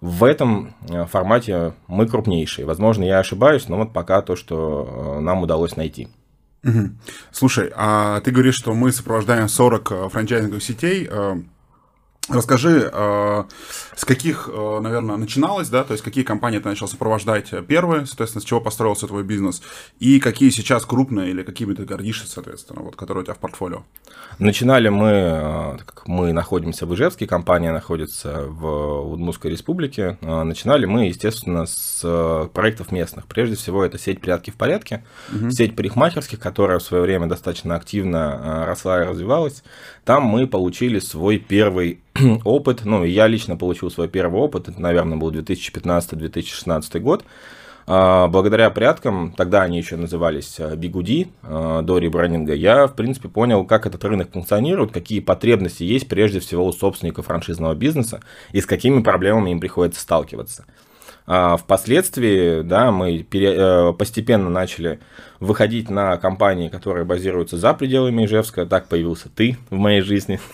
в 0.05 0.23
этом 0.23 0.75
э, 0.87 1.05
формате 1.05 1.73
мы 1.87 2.07
крупнейшие. 2.07 2.65
Возможно, 2.65 3.03
я 3.03 3.19
ошибаюсь, 3.19 3.67
но 3.67 3.77
вот 3.77 3.93
пока 3.93 4.21
то, 4.21 4.35
что 4.35 5.17
э, 5.17 5.19
нам 5.21 5.41
удалось 5.41 5.75
найти. 5.75 6.07
Слушай, 7.31 7.71
а 7.75 8.21
ты 8.21 8.31
говоришь, 8.31 8.55
что 8.55 8.73
мы 8.73 8.91
сопровождаем 8.91 9.47
40 9.47 9.91
э, 9.91 10.09
франчайзинговых 10.09 10.63
сетей. 10.63 11.09
Расскажи, 12.27 12.89
э, 12.91 13.43
с 13.95 14.03
каких, 14.03 14.49
э, 14.51 14.79
наверное, 14.79 15.15
начиналось, 15.15 15.69
да, 15.69 15.83
то 15.83 15.91
есть 15.91 16.03
какие 16.03 16.23
компании 16.23 16.57
ты 16.57 16.67
начал 16.67 16.87
сопровождать 16.87 17.53
первые, 17.67 18.07
соответственно, 18.07 18.41
с 18.41 18.45
чего 18.45 18.59
построился 18.59 19.05
твой 19.05 19.23
бизнес, 19.23 19.61
и 19.99 20.19
какие 20.19 20.49
сейчас 20.49 20.85
крупные 20.85 21.29
или 21.29 21.43
какими 21.43 21.75
ты 21.75 21.85
гордишься, 21.85 22.27
соответственно, 22.27 22.81
вот, 22.81 22.95
которые 22.95 23.21
у 23.21 23.25
тебя 23.25 23.35
в 23.35 23.37
портфолио? 23.37 23.83
Начинали 24.39 24.89
мы, 24.89 25.09
э, 25.09 25.77
как 25.85 26.07
мы 26.07 26.33
находимся 26.33 26.87
в 26.87 26.95
Ижевске, 26.95 27.27
компания 27.27 27.71
находится 27.71 28.45
в 28.47 29.11
Удмуртской 29.11 29.51
республике, 29.51 30.17
начинали 30.21 30.85
мы, 30.85 31.05
естественно, 31.05 31.67
с 31.67 32.49
проектов 32.53 32.91
местных. 32.91 33.27
Прежде 33.27 33.55
всего, 33.55 33.85
это 33.85 33.99
сеть 33.99 34.19
«Порядки 34.19 34.49
в 34.49 34.55
порядке», 34.55 35.05
угу. 35.31 35.51
сеть 35.51 35.75
парикмахерских, 35.75 36.39
которая 36.39 36.79
в 36.79 36.83
свое 36.83 37.03
время 37.03 37.27
достаточно 37.27 37.75
активно 37.75 38.65
росла 38.65 39.03
и 39.03 39.07
развивалась. 39.07 39.63
Там 40.05 40.23
мы 40.23 40.45
получили 40.45 40.99
свой 40.99 41.39
первый 41.39 41.99
опыт, 42.43 42.85
ну, 42.85 43.03
я 43.03 43.25
лично 43.25 43.57
получил 43.57 43.89
свой 43.89 44.07
первый 44.07 44.39
опыт, 44.39 44.69
это, 44.69 44.79
наверное, 44.79 45.17
был 45.17 45.31
2015-2016 45.31 46.99
год, 46.99 47.25
а, 47.87 48.27
благодаря 48.27 48.69
порядкам, 48.69 49.33
тогда 49.35 49.63
они 49.63 49.79
еще 49.79 49.95
назывались 49.95 50.59
а, 50.59 50.75
Бигуди, 50.75 51.29
а, 51.41 51.81
до 51.81 51.97
ребрендинга, 51.97 52.53
я, 52.53 52.85
в 52.85 52.93
принципе, 52.95 53.29
понял, 53.29 53.65
как 53.65 53.87
этот 53.87 54.05
рынок 54.05 54.31
функционирует, 54.31 54.91
какие 54.91 55.21
потребности 55.21 55.81
есть 55.81 56.07
прежде 56.07 56.39
всего 56.39 56.67
у 56.67 56.71
собственников 56.71 57.25
франшизного 57.25 57.73
бизнеса 57.73 58.21
и 58.51 58.61
с 58.61 58.67
какими 58.67 59.01
проблемами 59.01 59.49
им 59.49 59.59
приходится 59.59 60.01
сталкиваться. 60.01 60.65
Впоследствии, 61.25 62.61
да, 62.61 62.91
мы 62.91 63.25
э, 63.31 63.93
постепенно 63.93 64.49
начали 64.49 64.99
выходить 65.39 65.89
на 65.89 66.17
компании, 66.17 66.69
которые 66.69 67.03
базируются 67.03 67.57
за 67.57 67.73
пределами 67.73 68.25
Ижевска. 68.25 68.67
Так 68.67 68.87
появился 68.87 69.29
ты 69.29 69.57
в 69.71 69.75
моей 69.75 70.01
жизни. 70.01 70.39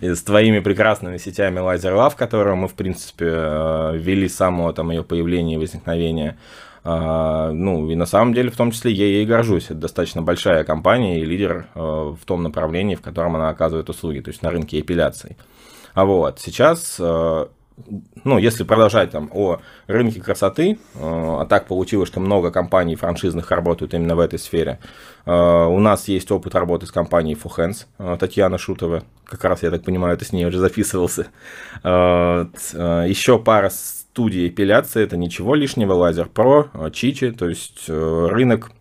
с 0.00 0.22
твоими 0.22 0.60
прекрасными 0.60 1.16
сетями 1.18 1.58
Laser 1.58 1.94
Love, 1.94 2.16
которые 2.16 2.54
мы, 2.54 2.68
в 2.68 2.74
принципе, 2.74 3.26
э, 3.28 3.96
ввели 3.96 4.28
с 4.28 4.36
самого 4.36 4.72
там 4.72 4.90
ее 4.90 5.02
появления 5.02 5.54
и 5.54 5.58
возникновения. 5.58 6.38
А, 6.82 7.50
ну, 7.52 7.90
и 7.90 7.94
на 7.94 8.06
самом 8.06 8.32
деле, 8.32 8.50
в 8.50 8.56
том 8.56 8.70
числе, 8.70 8.92
я 8.92 9.06
ей 9.06 9.26
горжусь. 9.26 9.66
Это 9.66 9.74
достаточно 9.74 10.22
большая 10.22 10.64
компания 10.64 11.20
и 11.20 11.24
лидер 11.24 11.66
э, 11.74 11.80
в 11.80 12.20
том 12.24 12.42
направлении, 12.42 12.94
в 12.94 13.02
котором 13.02 13.36
она 13.36 13.48
оказывает 13.48 13.90
услуги, 13.90 14.20
то 14.20 14.30
есть 14.30 14.42
на 14.42 14.50
рынке 14.50 14.80
эпиляции. 14.80 15.36
А 15.92 16.04
вот 16.04 16.38
сейчас 16.38 17.00
ну, 18.24 18.38
если 18.38 18.64
продолжать 18.64 19.10
там 19.10 19.30
о 19.32 19.58
рынке 19.86 20.20
красоты, 20.20 20.78
а 20.94 21.46
так 21.46 21.66
получилось, 21.66 22.08
что 22.08 22.20
много 22.20 22.50
компаний 22.50 22.96
франшизных 22.96 23.50
работают 23.50 23.94
именно 23.94 24.16
в 24.16 24.20
этой 24.20 24.38
сфере. 24.38 24.78
У 25.26 25.78
нас 25.78 26.08
есть 26.08 26.30
опыт 26.30 26.54
работы 26.54 26.86
с 26.86 26.90
компанией 26.90 27.36
For 27.36 27.50
Hands, 27.56 28.18
Татьяна 28.18 28.58
Шутова, 28.58 29.04
как 29.24 29.44
раз, 29.44 29.62
я 29.62 29.70
так 29.70 29.84
понимаю, 29.84 30.16
ты 30.18 30.24
с 30.24 30.32
ней 30.32 30.44
уже 30.46 30.58
записывался. 30.58 31.28
Еще 31.84 33.38
пара 33.38 33.70
студии 33.70 34.48
эпиляции, 34.48 35.02
это 35.02 35.16
ничего 35.16 35.54
лишнего, 35.54 35.92
Лазер 35.94 36.28
Про, 36.28 36.68
Чичи, 36.92 37.30
то 37.30 37.48
есть 37.48 37.84
э, 37.88 38.26
рынок, 38.28 38.72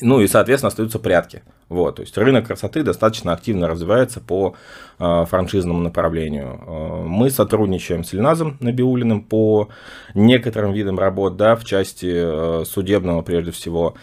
ну 0.00 0.20
и, 0.20 0.26
соответственно, 0.26 0.68
остаются 0.68 0.98
прятки. 0.98 1.42
Вот, 1.68 1.96
то 1.96 2.02
есть 2.02 2.16
рынок 2.16 2.46
красоты 2.46 2.82
достаточно 2.82 3.32
активно 3.32 3.66
развивается 3.66 4.20
по 4.20 4.54
э, 4.98 5.24
франшизному 5.28 5.80
направлению. 5.80 6.60
Э, 6.66 7.02
мы 7.06 7.30
сотрудничаем 7.30 8.04
с 8.04 8.12
Леназом 8.12 8.56
Набиулиным 8.60 9.22
по 9.22 9.68
некоторым 10.14 10.72
видам 10.72 10.98
работ, 10.98 11.36
да, 11.36 11.56
в 11.56 11.64
части 11.64 12.12
э, 12.12 12.64
судебного 12.64 13.22
прежде 13.22 13.50
всего. 13.50 13.88
А, 13.88 13.98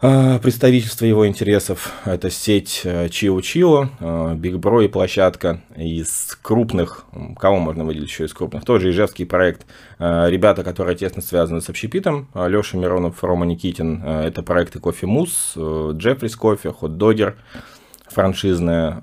представительство 0.00 1.04
его 1.04 1.26
интересов. 1.26 1.92
Это 2.04 2.30
сеть 2.30 2.86
Чио 3.10 3.40
Чио, 3.40 3.88
Биг 4.34 4.56
Бро 4.56 4.82
и 4.82 4.88
площадка. 4.88 5.60
Из 5.76 6.38
крупных, 6.40 7.04
кого 7.36 7.58
можно 7.58 7.84
выделить 7.84 8.08
еще 8.08 8.26
из 8.26 8.32
крупных? 8.32 8.64
Тот 8.64 8.80
же 8.80 8.90
Ижевский 8.90 9.26
проект. 9.26 9.66
А, 9.98 10.28
ребята, 10.28 10.62
которые 10.62 10.96
тесно 10.96 11.20
связаны 11.20 11.60
с 11.60 11.68
общепитом. 11.68 12.28
Леша 12.34 12.78
Миронов, 12.78 13.24
Рома 13.24 13.44
Никитин. 13.44 14.02
А, 14.04 14.24
это 14.24 14.42
проекты 14.42 14.78
Кофе 14.78 15.06
Мус, 15.06 15.54
Джеффрис 15.56 16.36
Кофе, 16.36 16.70
Хот 16.70 16.96
Догер, 16.96 17.36
франшизная. 18.08 19.00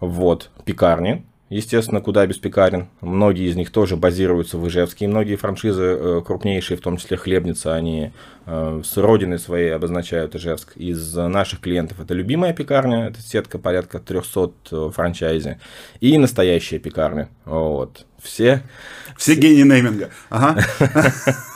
Вот, 0.00 0.50
пекарни 0.64 1.24
естественно, 1.48 2.00
куда 2.00 2.26
без 2.26 2.38
пекарен. 2.38 2.88
Многие 3.00 3.48
из 3.48 3.56
них 3.56 3.70
тоже 3.70 3.96
базируются 3.96 4.58
в 4.58 4.66
Ижевске. 4.68 5.04
И 5.04 5.08
многие 5.08 5.36
франшизы 5.36 5.82
э, 5.82 6.22
крупнейшие, 6.24 6.76
в 6.76 6.80
том 6.80 6.96
числе 6.96 7.16
Хлебница, 7.16 7.74
они 7.74 8.12
э, 8.46 8.82
с 8.84 8.96
родины 8.96 9.38
своей 9.38 9.74
обозначают 9.74 10.34
Ижевск. 10.34 10.76
Из 10.76 11.14
наших 11.14 11.60
клиентов 11.60 12.00
это 12.00 12.14
любимая 12.14 12.52
пекарня, 12.52 13.06
это 13.08 13.20
сетка 13.20 13.58
порядка 13.58 13.98
300 13.98 14.50
э, 14.70 14.90
франчайзи. 14.94 15.58
И 16.00 16.18
настоящая 16.18 16.78
пекарня. 16.78 17.28
Вот. 17.44 18.06
Все... 18.22 18.62
Все 19.16 19.34
гении 19.34 19.62
нейминга. 19.62 20.10
Ага. 20.30 20.60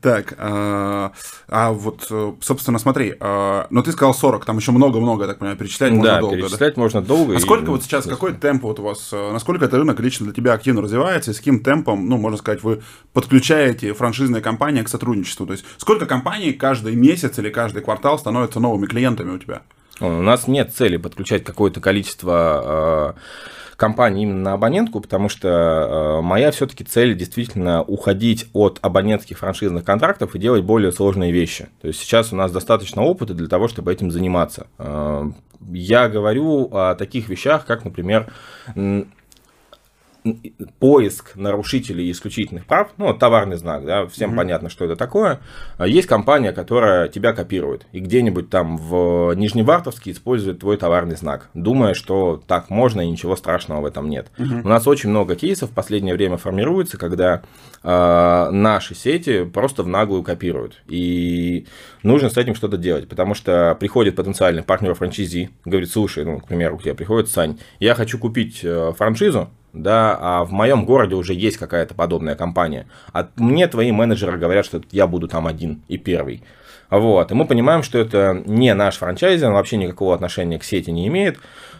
Так, 0.00 0.34
а, 0.38 1.12
а 1.48 1.72
вот, 1.72 2.06
э, 2.10 2.32
собственно, 2.40 2.78
смотри, 2.78 3.14
а, 3.20 3.66
ну 3.70 3.82
ты 3.82 3.92
сказал 3.92 4.14
40, 4.14 4.44
там 4.44 4.56
еще 4.58 4.72
много-много, 4.72 5.24
я 5.24 5.28
так 5.28 5.38
понимаю, 5.38 5.58
перечислять 5.58 5.92
можно 5.92 6.04
да, 6.04 6.20
долго. 6.20 6.36
перечислять 6.36 6.74
да? 6.74 6.80
можно 6.80 7.02
долго. 7.02 7.36
А 7.36 7.40
сколько 7.40 7.70
вот 7.70 7.82
сейчас, 7.82 8.06
какой 8.06 8.32
темп 8.32 8.64
вот 8.64 8.80
у 8.80 8.82
вас, 8.82 9.10
э, 9.12 9.32
насколько 9.32 9.64
этот 9.64 9.78
рынок 9.78 10.00
лично 10.00 10.24
для 10.26 10.34
тебя 10.34 10.52
активно 10.54 10.82
развивается, 10.82 11.30
и 11.30 11.34
с 11.34 11.38
каким 11.38 11.60
темпом, 11.60 12.08
ну, 12.08 12.16
можно 12.16 12.38
сказать, 12.38 12.62
вы 12.62 12.82
подключаете 13.12 13.92
франшизные 13.92 14.42
компании 14.42 14.82
к 14.82 14.88
сотрудничеству? 14.88 15.46
То 15.46 15.52
есть 15.52 15.64
сколько 15.76 16.06
компаний 16.06 16.52
каждый 16.52 16.94
месяц 16.94 17.38
или 17.38 17.50
каждый 17.50 17.82
квартал 17.82 18.18
становятся 18.18 18.60
новыми 18.60 18.86
клиентами 18.86 19.32
у 19.32 19.38
тебя? 19.38 19.62
У 20.00 20.08
нас 20.08 20.46
нет 20.46 20.74
цели 20.74 20.96
подключать 20.96 21.44
какое-то 21.44 21.80
количество 21.80 23.14
компаний 23.76 24.22
именно 24.22 24.40
на 24.40 24.52
абонентку, 24.54 25.00
потому 25.00 25.28
что 25.28 25.48
э, 25.48 26.22
моя 26.22 26.50
все-таки 26.50 26.84
цель 26.84 27.14
действительно 27.14 27.82
уходить 27.82 28.48
от 28.52 28.78
абонентских 28.82 29.38
франшизных 29.38 29.84
контрактов 29.84 30.34
и 30.34 30.38
делать 30.38 30.64
более 30.64 30.92
сложные 30.92 31.32
вещи. 31.32 31.68
То 31.80 31.88
есть 31.88 32.00
сейчас 32.00 32.32
у 32.32 32.36
нас 32.36 32.50
достаточно 32.50 33.02
опыта 33.02 33.34
для 33.34 33.48
того, 33.48 33.68
чтобы 33.68 33.92
этим 33.92 34.10
заниматься. 34.10 34.66
Э, 34.78 35.24
я 35.70 36.08
говорю 36.08 36.68
о 36.72 36.94
таких 36.94 37.28
вещах, 37.28 37.66
как, 37.66 37.84
например, 37.84 38.32
поиск 40.78 41.36
нарушителей 41.36 42.10
исключительных 42.10 42.66
прав, 42.66 42.88
ну, 42.96 43.12
товарный 43.14 43.56
знак, 43.56 43.84
да, 43.84 44.06
всем 44.06 44.32
mm-hmm. 44.32 44.36
понятно, 44.36 44.70
что 44.70 44.84
это 44.84 44.96
такое. 44.96 45.40
А 45.78 45.86
есть 45.86 46.08
компания, 46.08 46.52
которая 46.52 47.08
тебя 47.08 47.32
копирует 47.32 47.86
и 47.92 48.00
где-нибудь 48.00 48.50
там 48.50 48.76
в 48.76 49.34
Нижневартовске 49.34 50.12
использует 50.12 50.60
твой 50.60 50.76
товарный 50.76 51.16
знак, 51.16 51.48
думая, 51.54 51.94
что 51.94 52.42
так 52.46 52.70
можно 52.70 53.00
и 53.00 53.10
ничего 53.10 53.36
страшного 53.36 53.80
в 53.82 53.86
этом 53.86 54.08
нет. 54.08 54.28
Mm-hmm. 54.38 54.62
У 54.62 54.68
нас 54.68 54.86
очень 54.86 55.10
много 55.10 55.36
кейсов 55.36 55.70
в 55.70 55.74
последнее 55.74 56.14
время 56.14 56.36
формируется, 56.36 56.98
когда 56.98 57.42
э, 57.82 58.48
наши 58.50 58.94
сети 58.94 59.44
просто 59.44 59.82
в 59.82 59.88
наглую 59.88 60.22
копируют. 60.22 60.82
И 60.86 61.66
нужно 62.02 62.30
с 62.30 62.36
этим 62.36 62.54
что-то 62.54 62.76
делать, 62.76 63.08
потому 63.08 63.34
что 63.34 63.76
приходит 63.78 64.16
потенциальный 64.16 64.62
партнер 64.62 64.94
франчизи, 64.94 65.50
говорит, 65.64 65.90
слушай, 65.90 66.24
ну, 66.24 66.40
к 66.40 66.48
примеру, 66.48 66.78
к 66.78 66.82
тебе 66.82 66.94
приходит 66.94 67.28
Сань, 67.28 67.58
я 67.80 67.94
хочу 67.94 68.18
купить 68.18 68.60
э, 68.62 68.92
франшизу, 68.96 69.50
да, 69.82 70.16
а 70.20 70.44
в 70.44 70.52
моем 70.52 70.84
городе 70.84 71.14
уже 71.14 71.34
есть 71.34 71.56
какая-то 71.56 71.94
подобная 71.94 72.34
компания. 72.34 72.86
А 73.12 73.28
мне 73.36 73.66
твои 73.68 73.92
менеджеры 73.92 74.38
говорят, 74.38 74.64
что 74.64 74.80
я 74.90 75.06
буду 75.06 75.28
там 75.28 75.46
один 75.46 75.82
и 75.88 75.96
первый. 75.96 76.42
Вот, 76.88 77.30
и 77.30 77.34
мы 77.34 77.46
понимаем, 77.46 77.82
что 77.82 77.98
это 77.98 78.42
не 78.46 78.72
наш 78.74 78.96
франчайзинг, 78.96 79.48
он 79.48 79.54
вообще 79.54 79.76
никакого 79.76 80.14
отношения 80.14 80.58
к 80.58 80.64
сети 80.64 80.90
не 80.90 81.08
имеет. 81.08 81.38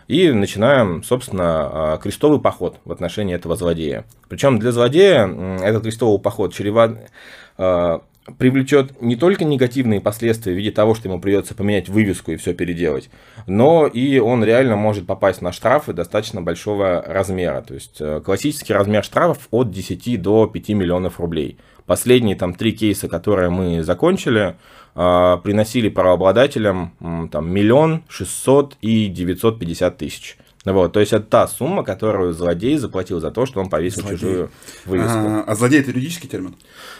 И 0.09 0.31
начинаем, 0.31 1.03
собственно, 1.03 1.95
а, 1.95 1.99
крестовый 1.99 2.41
поход 2.41 2.79
в 2.85 2.93
отношении 2.93 3.35
этого 3.35 3.57
злодея. 3.57 4.05
Причем 4.29 4.59
для 4.61 4.71
злодея 4.71 5.26
этот 5.62 5.83
крестовый 5.83 6.21
поход 6.21 6.55
чреват 6.55 7.11
а, 7.59 8.03
привлечет 8.38 9.00
не 9.00 9.16
только 9.16 9.45
негативные 9.45 10.00
последствия 10.00 10.52
в 10.52 10.56
виде 10.56 10.71
того, 10.71 10.95
что 10.95 11.09
ему 11.09 11.21
придется 11.21 11.54
поменять 11.54 11.88
вывеску 11.88 12.33
и 12.33 12.37
все 12.37 12.54
переделать, 12.54 13.11
но 13.47 13.87
и 13.87 14.18
он 14.18 14.45
реально 14.45 14.76
может 14.76 15.06
попасть 15.06 15.42
на 15.42 15.52
штрафы 15.52 15.92
достаточно 15.92 16.42
большого 16.42 17.02
размера. 17.06 17.62
То 17.62 17.75
есть 17.75 17.97
э, 18.00 18.21
классический 18.25 18.73
размер 18.73 19.04
штрафов 19.04 19.49
от 19.50 19.71
10 19.71 20.21
до 20.21 20.47
5 20.47 20.68
миллионов 20.71 21.21
рублей. 21.21 21.59
Последние 21.87 22.35
там 22.35 22.52
три 22.52 22.73
кейса, 22.73 23.09
которые 23.09 23.49
мы 23.49 23.85
закончили, 23.85 24.56
э, 24.95 25.38
приносили 25.42 25.88
правообладателям 25.88 27.28
там 27.30 27.50
миллион 27.50 28.02
шестьсот 28.09 28.76
и 28.80 29.06
девятьсот 29.06 29.59
пятьдесят 29.59 29.99
тысяч. 29.99 30.37
Вот, 30.73 30.92
то 30.92 31.00
есть 31.00 31.12
это 31.12 31.25
та 31.25 31.46
сумма, 31.46 31.85
которую 31.85 32.32
злодей 32.32 32.76
заплатил 32.76 33.20
за 33.20 33.30
то, 33.30 33.46
что 33.46 33.61
он 33.61 33.68
повесил 33.68 34.02
злодей. 34.02 34.18
чужую 34.18 34.50
вывеску. 34.85 35.16
А, 35.16 35.44
а 35.46 35.54
злодей 35.54 35.80
это 35.80 35.90
юридический 35.90 36.28
термин? 36.28 36.56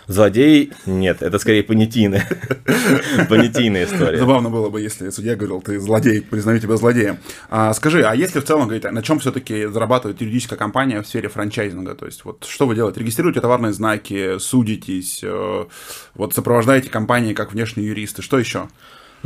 Злодей 0.07 0.73
нет, 0.87 1.21
это 1.21 1.37
скорее 1.41 1.65
понятийная, 1.65 2.29
понятийная 3.29 3.87
история. 3.87 4.19
Забавно 4.19 4.51
было 4.51 4.69
бы, 4.69 4.81
если 4.81 5.11
судья 5.11 5.35
говорил, 5.35 5.61
ты 5.61 5.81
злодей, 5.81 6.23
признаю 6.23 6.61
тебя 6.61 6.77
злодеем. 6.77 7.19
А, 7.51 7.75
скажи, 7.75 8.03
а 8.03 8.15
если 8.15 8.39
в 8.39 8.45
целом 8.45 8.69
говорить, 8.69 8.85
на 8.85 9.03
чем 9.03 9.19
все-таки 9.19 9.67
зарабатывает 9.67 10.21
юридическая 10.21 10.57
компания 10.57 11.03
в 11.03 11.07
сфере 11.09 11.29
франчайзинга? 11.29 11.97
То 11.97 12.07
есть 12.07 12.25
вот 12.25 12.45
что 12.49 12.67
вы 12.67 12.77
делаете? 12.77 13.01
Регистрируете 13.01 13.41
товарные 13.41 13.73
знаки, 13.73 14.39
судитесь, 14.39 15.21
э, 15.25 15.65
вот 16.15 16.35
сопровождаете 16.35 16.89
компании 16.89 17.35
как 17.35 17.53
внешние 17.53 17.89
юристы, 17.89 18.23
что 18.23 18.39
еще? 18.39 18.69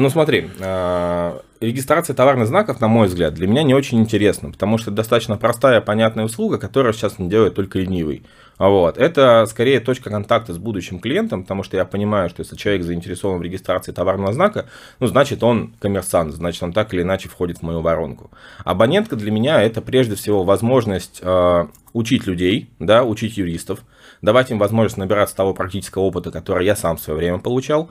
Ну 0.00 0.08
смотри, 0.08 0.48
а, 0.60 1.42
регистрация 1.60 2.16
товарных 2.16 2.46
знаков, 2.46 2.80
на 2.80 2.88
мой 2.88 3.06
взгляд, 3.06 3.34
для 3.34 3.46
меня 3.46 3.62
не 3.62 3.74
очень 3.74 4.00
интересна, 4.00 4.50
потому 4.50 4.78
что 4.78 4.90
это 4.90 4.96
достаточно 4.96 5.36
простая, 5.36 5.82
понятная 5.82 6.24
услуга, 6.24 6.56
которая 6.56 6.94
сейчас 6.94 7.18
не 7.18 7.28
делает 7.28 7.54
только 7.54 7.78
ленивый. 7.78 8.24
Вот. 8.56 8.96
Это 8.96 9.44
скорее 9.44 9.78
точка 9.78 10.08
контакта 10.08 10.54
с 10.54 10.58
будущим 10.58 11.00
клиентом, 11.00 11.42
потому 11.42 11.62
что 11.64 11.76
я 11.76 11.84
понимаю, 11.84 12.30
что 12.30 12.40
если 12.40 12.56
человек 12.56 12.82
заинтересован 12.82 13.40
в 13.40 13.42
регистрации 13.42 13.92
товарного 13.92 14.32
знака, 14.32 14.70
ну, 15.00 15.06
значит, 15.06 15.42
он 15.42 15.74
коммерсант, 15.78 16.32
значит, 16.32 16.62
он 16.62 16.72
так 16.72 16.94
или 16.94 17.02
иначе 17.02 17.28
входит 17.28 17.58
в 17.58 17.62
мою 17.62 17.82
воронку. 17.82 18.30
Абонентка 18.64 19.16
для 19.16 19.30
меня 19.30 19.62
это 19.62 19.82
прежде 19.82 20.14
всего 20.14 20.44
возможность 20.44 21.20
э, 21.20 21.66
учить 21.92 22.26
людей, 22.26 22.70
да, 22.78 23.04
учить 23.04 23.36
юристов, 23.36 23.80
давать 24.22 24.50
им 24.50 24.58
возможность 24.58 24.96
набираться 24.96 25.36
того 25.36 25.54
практического 25.54 26.02
опыта, 26.02 26.30
который 26.30 26.66
я 26.66 26.76
сам 26.76 26.96
в 26.96 27.00
свое 27.00 27.18
время 27.18 27.38
получал, 27.38 27.90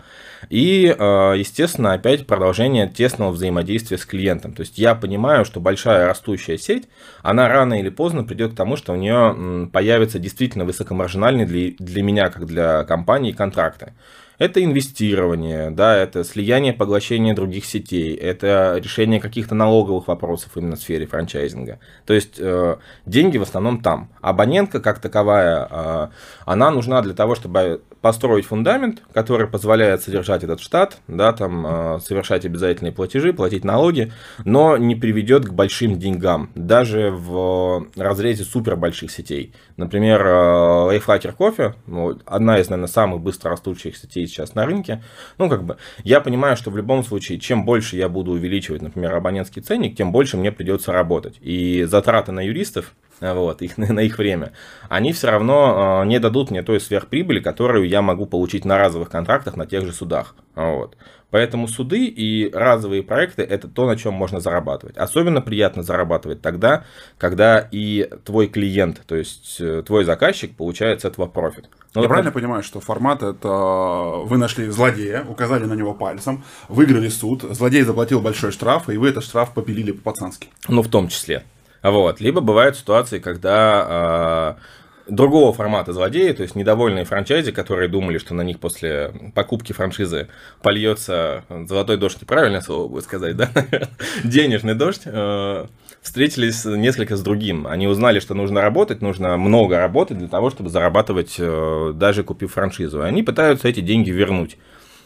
и, 0.50 0.96
э, 0.98 1.34
естественно, 1.38 1.94
опять 1.94 2.28
продолжение 2.28 2.88
тесного 2.88 3.32
взаимодействия 3.32 3.98
с 3.98 4.06
клиентом. 4.06 4.54
То 4.54 4.62
есть 4.62 4.78
я 4.78 4.96
понимаю, 4.96 5.46
что 5.46 5.60
большая 5.60 6.08
растущая 6.08 6.58
сеть, 6.58 6.88
она 7.22 7.48
рано 7.48 7.80
или 7.80 7.90
поздно 7.90 8.24
придет 8.24 8.54
к 8.54 8.56
тому, 8.56 8.78
что 8.78 8.94
у 8.94 8.96
нее 8.96 9.68
появится 9.72 10.20
действительно 10.20 10.66
высокомаржинальный 10.66 11.46
для, 11.46 11.72
для 11.78 12.04
меня, 12.04 12.30
как 12.30 12.46
для 12.46 12.84
компании, 12.84 13.32
контракты. 13.32 13.94
Это 14.40 14.64
инвестирование, 14.64 15.70
да, 15.70 15.98
это 15.98 16.24
слияние, 16.24 16.72
поглощение 16.72 17.34
других 17.34 17.66
сетей, 17.66 18.16
это 18.16 18.80
решение 18.82 19.20
каких-то 19.20 19.54
налоговых 19.54 20.08
вопросов 20.08 20.56
именно 20.56 20.78
в 20.78 20.80
сфере 20.80 21.06
франчайзинга. 21.06 21.80
То 22.06 22.14
есть 22.14 22.36
э, 22.40 22.78
деньги 23.06 23.38
в 23.38 23.42
основном 23.42 23.82
там. 23.82 24.10
Абонентка 24.22 24.80
как 24.80 25.00
таковая, 25.00 25.68
э, 25.70 26.08
она 26.46 26.72
нужна 26.72 27.02
для 27.02 27.14
того, 27.14 27.36
чтобы 27.36 27.82
построить 28.00 28.46
фундамент, 28.46 29.02
который 29.14 29.46
позволяет 29.46 30.02
содержать 30.04 30.46
этот 30.46 30.62
штат, 30.62 31.00
да, 31.10 31.34
там, 31.34 31.68
э, 31.68 32.00
совершать 32.00 32.46
обязательные 32.46 32.94
платежи, 32.94 33.34
платить 33.34 33.66
налоги, 33.66 34.14
но 34.46 34.78
не 34.78 34.96
приведет 34.96 35.48
к 35.48 35.52
большим 35.52 36.00
деньгам, 36.00 36.50
даже 36.56 37.12
в 37.12 37.88
разрезе 37.98 38.46
супер 38.46 38.78
больших 38.78 39.12
сетей. 39.12 39.54
Например, 39.80 40.22
Lifehacker 40.28 41.34
Coffee, 41.38 41.74
ну, 41.88 42.20
одна 42.26 42.60
из, 42.60 42.70
наверное, 42.70 42.90
самых 42.90 43.22
быстро 43.22 43.52
растущих 43.52 43.96
сетей 43.96 44.28
сейчас 44.28 44.54
на 44.54 44.66
рынке. 44.66 45.02
Ну, 45.38 45.48
как 45.48 45.64
бы, 45.64 45.78
я 46.04 46.20
понимаю, 46.20 46.58
что 46.58 46.70
в 46.70 46.76
любом 46.76 47.02
случае, 47.06 47.40
чем 47.40 47.64
больше 47.64 47.96
я 47.96 48.10
буду 48.10 48.32
увеличивать, 48.32 48.82
например, 48.82 49.16
абонентский 49.16 49.62
ценник, 49.62 49.96
тем 49.96 50.12
больше 50.12 50.36
мне 50.36 50.52
придется 50.52 50.92
работать. 50.92 51.38
И 51.40 51.86
затраты 51.86 52.34
на 52.34 52.42
юристов, 52.42 52.94
вот, 53.22 53.62
их, 53.62 53.78
на 53.78 54.02
их 54.02 54.18
время, 54.18 54.52
они 54.90 55.14
все 55.14 55.32
равно 55.32 56.04
не 56.06 56.20
дадут 56.20 56.52
мне 56.52 56.62
той 56.62 56.82
сверхприбыли, 56.82 57.40
которую 57.40 57.88
я 57.88 58.02
могу 58.02 58.26
получить 58.26 58.66
на 58.66 58.78
разовых 58.78 59.10
контрактах 59.10 59.56
на 59.56 59.66
тех 59.66 59.86
же 59.86 59.94
судах. 59.94 60.36
Вот. 60.56 60.98
Поэтому 61.32 61.68
суды 61.68 62.06
и 62.06 62.52
разовые 62.52 63.04
проекты– 63.04 63.42
это 63.44 63.68
то, 63.68 63.86
на 63.86 63.96
чем 63.96 64.14
можно 64.14 64.40
зарабатывать. 64.40 64.98
Особенно 64.98 65.42
приятно 65.42 65.84
зарабатывать 65.84 66.42
тогда, 66.42 66.86
когда 67.18 67.68
и 67.72 68.10
твой 68.26 68.48
клиент, 68.48 69.02
то 69.06 69.16
есть 69.16 69.58
э, 69.60 69.84
твой 69.86 70.06
заказчик, 70.06 70.56
получает 70.56 71.02
с 71.02 71.06
этого 71.06 71.28
профит. 71.28 71.70
Ну, 71.94 72.02
Я 72.02 72.08
вот 72.08 72.10
правильно 72.10 72.32
понимаю, 72.32 72.64
что 72.64 72.80
формат 72.80 73.24
это 73.24 73.50
вы 73.50 74.38
нашли 74.38 74.70
злодея, 74.70 75.24
указали 75.28 75.66
на 75.66 75.74
него 75.74 75.94
пальцем, 75.94 76.44
выиграли 76.68 77.10
суд, 77.10 77.44
злодей 77.44 77.84
заплатил 77.84 78.22
большой 78.22 78.52
штраф, 78.52 78.90
и 78.90 78.98
вы 78.98 79.10
этот 79.10 79.24
штраф 79.24 79.54
попилили 79.54 79.92
по-пацански. 79.92 80.50
Ну, 80.68 80.82
в 80.82 80.88
том 80.88 81.08
числе. 81.08 81.44
Вот. 81.84 82.20
Либо 82.20 82.42
бывают 82.42 82.76
ситуации, 82.76 83.20
когда 83.20 84.58
э, 84.58 84.62
другого 85.10 85.54
формата 85.54 85.94
злодеи, 85.94 86.32
то 86.32 86.44
есть 86.44 86.56
недовольные 86.56 87.06
франчайзи, 87.06 87.52
которые 87.52 87.90
думали, 87.90 88.18
что 88.18 88.34
на 88.34 88.42
них 88.42 88.60
после 88.60 89.14
покупки 89.34 89.74
франшизы 89.74 90.28
польется 90.62 91.44
золотой 91.68 91.98
дождь, 91.98 92.22
неправильное 92.22 92.62
слово 92.62 92.88
будет 92.88 93.04
сказать, 93.04 93.36
да, 93.36 93.50
денежный 94.24 94.76
дождь, 94.76 95.02
э, 95.06 95.66
встретились 96.02 96.66
несколько 96.66 97.16
с 97.16 97.22
другим. 97.22 97.68
Они 97.68 97.88
узнали, 97.88 98.20
что 98.20 98.34
нужно 98.34 98.62
работать, 98.62 99.02
нужно 99.02 99.38
много 99.38 99.78
работать 99.78 100.18
для 100.18 100.28
того, 100.28 100.50
чтобы 100.50 100.70
зарабатывать, 100.70 101.36
э, 101.38 101.94
даже 101.96 102.24
купив 102.24 102.54
франшизу. 102.54 103.02
И 103.02 103.06
они 103.06 103.24
пытаются 103.24 103.68
эти 103.68 103.82
деньги 103.82 104.12
вернуть. 104.12 104.58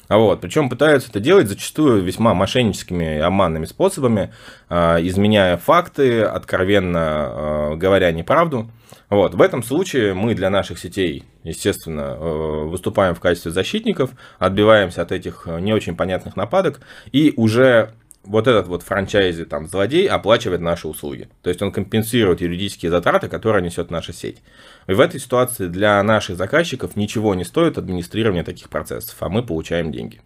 Вот. 0.09 0.41
Причем 0.41 0.69
пытаются 0.69 1.09
это 1.09 1.19
делать 1.19 1.47
зачастую 1.47 2.03
весьма 2.03 2.33
мошенническими 2.33 3.19
обманными 3.19 3.65
способами, 3.65 4.33
э, 4.69 4.97
изменяя 5.07 5.57
факты, 5.57 6.23
откровенно 6.23 6.97
э, 6.97 7.75
говоря 7.75 8.11
неправду. 8.11 8.69
Вот. 9.09 9.35
В 9.35 9.41
этом 9.41 9.63
случае 9.63 10.13
мы 10.13 10.33
для 10.33 10.49
наших 10.49 10.79
сетей, 10.79 11.23
естественно, 11.43 12.15
выступаем 12.15 13.15
в 13.15 13.19
качестве 13.19 13.51
защитников, 13.51 14.11
отбиваемся 14.39 15.01
от 15.01 15.11
этих 15.11 15.47
не 15.47 15.73
очень 15.73 15.95
понятных 15.95 16.35
нападок 16.35 16.81
и 17.11 17.33
уже 17.37 17.93
вот 18.23 18.47
этот 18.47 18.67
вот 18.67 18.83
франчайзи, 18.83 19.45
там, 19.45 19.67
злодей 19.67 20.07
оплачивает 20.07 20.61
наши 20.61 20.87
услуги. 20.87 21.29
То 21.41 21.49
есть 21.49 21.61
он 21.61 21.71
компенсирует 21.71 22.41
юридические 22.41 22.91
затраты, 22.91 23.27
которые 23.27 23.63
несет 23.63 23.91
наша 23.91 24.13
сеть. 24.13 24.41
И 24.87 24.93
в 24.93 24.99
этой 24.99 25.19
ситуации 25.19 25.67
для 25.67 26.01
наших 26.03 26.37
заказчиков 26.37 26.95
ничего 26.95 27.35
не 27.35 27.43
стоит 27.43 27.77
администрирование 27.77 28.43
таких 28.43 28.69
процессов, 28.69 29.15
а 29.19 29.29
мы 29.29 29.43
получаем 29.43 29.91
деньги. 29.91 30.21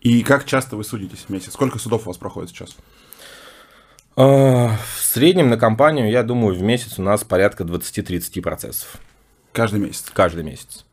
И 0.00 0.22
как 0.22 0.44
часто 0.44 0.76
вы 0.76 0.84
судитесь 0.84 1.24
в 1.26 1.30
месяц? 1.30 1.52
Сколько 1.52 1.78
судов 1.78 2.06
у 2.06 2.10
вас 2.10 2.16
проходит 2.16 2.50
сейчас? 2.50 2.76
А, 4.16 4.76
в 4.96 5.02
среднем 5.02 5.50
на 5.50 5.58
компанию, 5.58 6.10
я 6.10 6.22
думаю, 6.22 6.54
в 6.54 6.62
месяц 6.62 6.98
у 6.98 7.02
нас 7.02 7.22
порядка 7.22 7.64
20-30 7.64 8.40
процессов. 8.40 8.98
Каждый 9.52 9.80
месяц? 9.80 10.06
Каждый 10.12 10.42
месяц. 10.42 10.85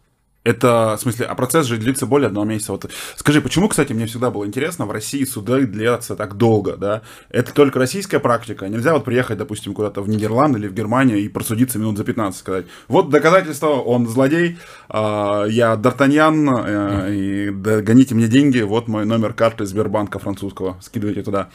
Это, 0.44 0.96
в 0.98 1.02
смысле, 1.02 1.26
а 1.28 1.36
процесс 1.36 1.66
же 1.68 1.78
длится 1.78 2.06
более 2.06 2.28
одного 2.28 2.46
месяца. 2.46 2.74
Вот 2.74 2.90
скажи, 3.16 3.42
почему, 3.42 3.70
кстати, 3.70 3.94
мне 3.94 4.06
всегда 4.06 4.30
было 4.30 4.46
интересно, 4.46 4.86
в 4.86 4.92
России 4.92 5.24
суды 5.24 5.66
длятся 5.66 6.16
так 6.16 6.36
долго, 6.36 6.76
да? 6.76 7.02
Это 7.30 7.54
только 7.54 7.80
российская 7.80 8.20
практика. 8.20 8.68
Нельзя 8.68 8.94
вот 8.94 9.06
приехать, 9.06 9.38
допустим, 9.38 9.74
куда-то 9.74 10.02
в 10.02 10.10
Нидерланды 10.10 10.60
или 10.60 10.68
в 10.68 10.74
Германию 10.74 11.20
и 11.20 11.30
просудиться 11.30 11.80
минут 11.80 11.98
за 11.98 12.04
15, 12.04 12.40
сказать, 12.40 12.66
вот 12.88 13.10
доказательство, 13.10 13.70
он 13.70 14.08
злодей, 14.08 14.58
а, 14.90 15.46
я 15.46 15.76
Д'Артаньян, 15.76 16.50
э, 16.66 17.14
и 17.14 17.50
гоните 17.50 18.16
мне 18.16 18.28
деньги, 18.28 18.60
вот 18.60 18.88
мой 18.88 19.06
номер 19.06 19.34
карты 19.34 19.66
Сбербанка 19.66 20.20
французского, 20.20 20.78
скидывайте 20.82 21.24
туда. 21.24 21.50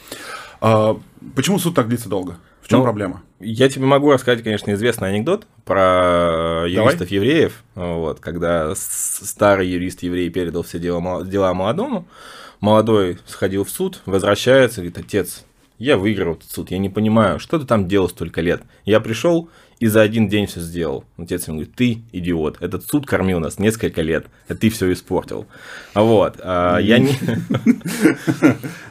А, 0.61 0.99
почему 1.35 1.59
суд 1.59 1.75
так 1.75 1.87
длится 1.87 2.09
долго? 2.09 2.37
В 2.61 2.67
чем 2.67 2.79
ну, 2.79 2.85
проблема? 2.85 3.23
Я 3.39 3.69
тебе 3.69 3.85
могу 3.85 4.11
рассказать, 4.11 4.43
конечно, 4.43 4.71
известный 4.73 5.09
анекдот 5.09 5.47
про 5.65 6.65
юристов-евреев. 6.67 7.63
Вот, 7.75 8.19
когда 8.19 8.73
старый 8.75 9.67
юрист-еврей 9.67 10.29
передал 10.29 10.63
все 10.63 10.77
дела, 10.77 11.23
дела 11.25 11.53
молодому, 11.53 12.07
молодой 12.59 13.17
сходил 13.25 13.63
в 13.63 13.69
суд, 13.69 14.01
возвращается, 14.05 14.81
говорит, 14.81 14.97
отец, 14.97 15.45
я 15.79 15.97
выиграл 15.97 16.33
этот 16.33 16.51
суд, 16.51 16.71
я 16.71 16.77
не 16.77 16.89
понимаю, 16.89 17.39
что 17.39 17.57
ты 17.57 17.65
там 17.65 17.87
делал 17.87 18.09
столько 18.09 18.41
лет. 18.41 18.61
Я 18.83 18.99
пришел, 18.99 19.49
и 19.79 19.87
за 19.87 20.01
один 20.01 20.27
день 20.27 20.45
все 20.45 20.59
сделал. 20.59 21.05
Отец 21.17 21.47
ему 21.47 21.57
говорит, 21.57 21.75
ты 21.75 22.01
идиот, 22.11 22.61
этот 22.61 22.85
суд 22.85 23.05
кормил 23.05 23.39
нас 23.39 23.59
несколько 23.59 24.01
лет, 24.01 24.27
а 24.47 24.55
ты 24.55 24.69
все 24.69 24.91
испортил. 24.91 25.47
Вот, 25.93 26.39
а, 26.43 26.77
я 26.77 26.99
не... 26.99 27.11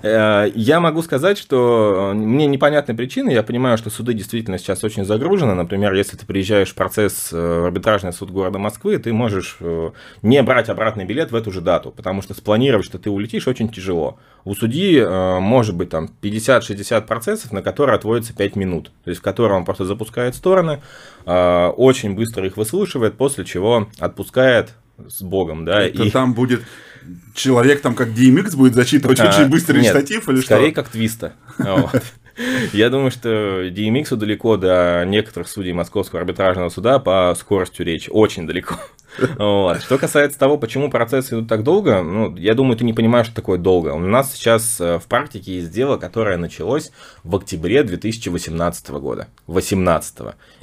Э, 0.01 0.51
я 0.55 0.81
могу 0.81 1.03
сказать, 1.03 1.39
что 1.39 2.13
мне 2.15 2.47
непонятны 2.47 2.95
причины, 2.95 3.31
я 3.31 3.43
понимаю, 3.43 3.77
что 3.77 3.91
суды 3.91 4.15
действительно 4.15 4.59
сейчас 4.59 4.85
очень 4.85 5.05
загружены, 5.05 5.55
например, 5.55 5.93
если 5.95 6.17
ты 6.17 6.25
приезжаешь 6.25 6.71
в 6.71 6.75
процесс 6.75 7.31
э, 7.33 7.37
в 7.37 7.65
арбитражный 7.67 8.13
суд 8.13 8.31
города 8.31 8.59
Москвы, 8.59 8.99
ты 8.99 9.13
можешь 9.13 9.57
э, 9.61 9.91
не 10.23 10.43
брать 10.43 10.69
обратный 10.69 11.05
билет 11.05 11.33
в 11.33 11.35
эту 11.35 11.51
же 11.51 11.61
дату, 11.61 11.91
потому 11.91 12.23
что 12.23 12.35
спланировать, 12.35 12.87
что 12.87 12.99
ты 12.99 13.11
улетишь, 13.11 13.49
очень 13.49 13.69
тяжело. 13.69 14.19
У 14.49 14.55
судьи 14.55 15.05
может 15.41 15.75
быть 15.75 15.91
там 15.91 16.11
50-60 16.23 17.07
процессов, 17.07 17.53
на 17.53 17.63
которые 17.63 17.97
отводится 17.97 18.35
5 18.35 18.57
минут, 18.57 18.93
то 19.05 19.11
есть 19.11 19.21
в 19.21 19.23
которые 19.23 19.59
он 19.59 19.65
просто 19.65 19.85
запускает 19.85 20.35
стороны, 20.35 20.81
Э, 21.29 21.69
очень 21.77 22.15
быстро 22.15 22.47
их 22.47 22.57
выслушивает, 22.57 23.19
после 23.19 23.45
чего 23.45 23.87
отпускает 23.99 24.73
с 25.09 25.21
Богом, 25.21 25.67
да. 25.67 25.83
Это 25.83 26.05
и... 26.05 26.11
там 26.11 26.33
будет 26.33 26.63
человек 27.35 27.83
там 27.83 27.95
как 27.95 28.09
DMX 28.09 28.57
будет 28.57 28.75
зачитывать 28.75 29.21
а, 29.21 29.29
очень 29.29 29.51
быстрый 29.51 29.83
нет, 29.83 29.95
речитатив 29.95 30.29
или 30.29 30.37
скорее 30.37 30.41
что? 30.41 30.47
Скорее 30.47 30.73
как 30.73 30.89
Твиста. 30.89 31.35
Я 32.73 32.89
думаю, 32.89 33.11
что 33.11 33.69
DMX 33.69 34.17
далеко 34.17 34.57
до 34.57 35.05
некоторых 35.07 35.49
судей 35.49 35.73
Московского 35.73 36.21
арбитражного 36.21 36.71
суда 36.71 36.99
по 36.99 37.35
скоростью 37.39 37.85
речи. 37.85 38.09
Очень 38.11 38.47
далеко. 38.47 38.77
Вот. 39.39 39.83
Что 39.83 39.99
касается 39.99 40.39
того, 40.39 40.59
почему 40.59 40.91
процессы 40.91 41.35
идут 41.35 41.49
так 41.49 41.63
долго, 41.63 42.03
ну, 42.03 42.37
я 42.37 42.55
думаю, 42.55 42.77
ты 42.77 42.85
не 42.85 42.93
понимаешь, 42.93 43.27
что 43.27 43.35
такое 43.35 43.59
долго. 43.59 43.91
У 43.91 43.99
нас 43.99 44.35
сейчас 44.35 44.81
э, 44.81 44.99
в 44.99 45.07
практике 45.07 45.57
есть 45.57 45.71
дело, 45.71 45.97
которое 45.97 46.37
началось 46.37 46.91
в 47.25 47.37
октябре 47.37 47.83
2018 47.83 48.91
года. 48.91 49.29
18 49.47 50.19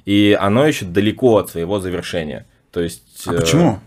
И 0.05 0.37
оно 0.39 0.65
еще 0.65 0.85
далеко 0.85 1.37
от 1.37 1.49
своего 1.49 1.79
завершения. 1.79 2.45
То 2.71 2.81
есть... 2.81 3.03
А 3.27 3.33
почему? 3.33 3.79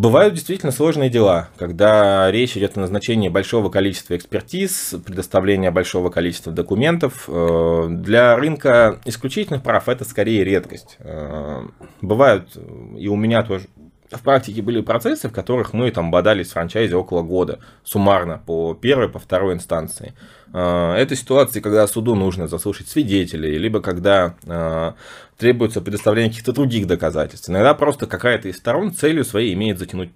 Бывают 0.00 0.32
действительно 0.32 0.72
сложные 0.72 1.10
дела, 1.10 1.50
когда 1.58 2.30
речь 2.30 2.56
идет 2.56 2.74
о 2.74 2.80
назначении 2.80 3.28
большого 3.28 3.68
количества 3.68 4.16
экспертиз, 4.16 4.94
предоставления 5.04 5.70
большого 5.70 6.08
количества 6.08 6.54
документов. 6.54 7.24
Э, 7.28 7.86
для 7.90 8.34
рынка 8.34 8.98
исключительных 9.04 9.62
прав 9.62 9.90
это 9.90 10.06
скорее 10.06 10.42
редкость. 10.42 10.96
Э, 11.00 11.66
бывают, 12.00 12.48
и 12.96 13.08
у 13.08 13.16
меня 13.16 13.42
тоже 13.42 13.66
в 14.10 14.22
практике 14.22 14.62
были 14.62 14.80
процессы, 14.80 15.28
в 15.28 15.32
которых 15.32 15.74
мы 15.74 15.90
там 15.90 16.10
бодались 16.10 16.48
в 16.48 16.52
франчайзе 16.52 16.96
около 16.96 17.20
года, 17.20 17.58
суммарно, 17.84 18.40
по 18.46 18.72
первой, 18.72 19.10
по 19.10 19.18
второй 19.18 19.52
инстанции. 19.52 20.14
А, 20.52 20.96
это 20.96 21.16
ситуации, 21.16 21.60
когда 21.60 21.86
суду 21.86 22.14
нужно 22.14 22.48
заслушать 22.48 22.88
свидетелей, 22.88 23.58
либо 23.58 23.80
когда 23.80 24.34
а, 24.46 24.94
требуется 25.36 25.80
предоставление 25.80 26.30
каких-то 26.30 26.52
других 26.52 26.86
доказательств. 26.86 27.48
Иногда 27.48 27.74
просто 27.74 28.06
какая-то 28.06 28.48
из 28.48 28.56
сторон 28.56 28.92
целью 28.92 29.24
своей 29.24 29.54
имеет 29.54 29.78
затянуть 29.78 30.10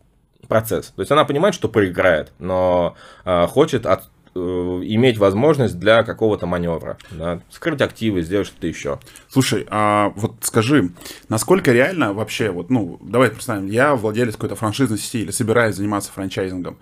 процесс. 0.49 0.93
То 0.95 1.03
есть 1.03 1.11
она 1.11 1.25
понимает, 1.25 1.55
что 1.55 1.69
проиграет, 1.69 2.33
но 2.39 2.97
а, 3.25 3.47
хочет 3.47 3.87
от, 3.87 4.05
Э, 4.37 4.81
иметь 4.85 5.17
возможность 5.17 5.79
для 5.79 6.03
какого-то 6.03 6.47
маневра, 6.47 6.99
да, 7.13 7.41
скрыть 7.51 7.81
активы, 7.81 8.23
сделать 8.23 8.49
что-то 8.49 8.67
еще. 8.67 8.99
Слушай, 9.29 9.65
а 9.71 10.13
вот 10.17 10.35
скажи, 10.41 10.91
насколько 11.29 11.71
реально 11.71 12.13
вообще, 12.13 12.51
вот, 12.51 12.69
ну, 12.69 12.99
давай 13.01 13.31
представим, 13.31 13.69
я 13.69 13.95
владелец 13.95 14.35
какой-то 14.35 14.57
франшизной 14.57 14.99
сети 14.99 15.21
или 15.21 15.31
собираюсь 15.31 15.77
заниматься 15.77 16.11
франчайзингом, 16.11 16.79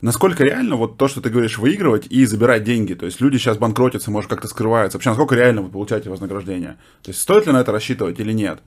насколько 0.00 0.44
реально 0.44 0.76
вот 0.76 0.96
то, 0.96 1.08
что 1.08 1.20
ты 1.20 1.30
говоришь, 1.30 1.58
выигрывать 1.58 2.06
и 2.08 2.24
забирать 2.24 2.64
деньги, 2.64 2.94
то 2.94 3.06
есть 3.06 3.20
люди 3.20 3.36
сейчас 3.36 3.58
банкротятся, 3.58 4.10
может, 4.10 4.30
как-то 4.30 4.48
скрываются, 4.48 4.98
вообще, 4.98 5.10
насколько 5.10 5.34
реально 5.34 5.62
вы 5.62 5.68
получаете 5.68 6.10
вознаграждение? 6.10 6.76
То 7.02 7.10
есть 7.10 7.20
стоит 7.20 7.46
ли 7.46 7.52
на 7.52 7.60
это 7.60 7.72
рассчитывать 7.72 8.20
или 8.20 8.32
нет? 8.32 8.60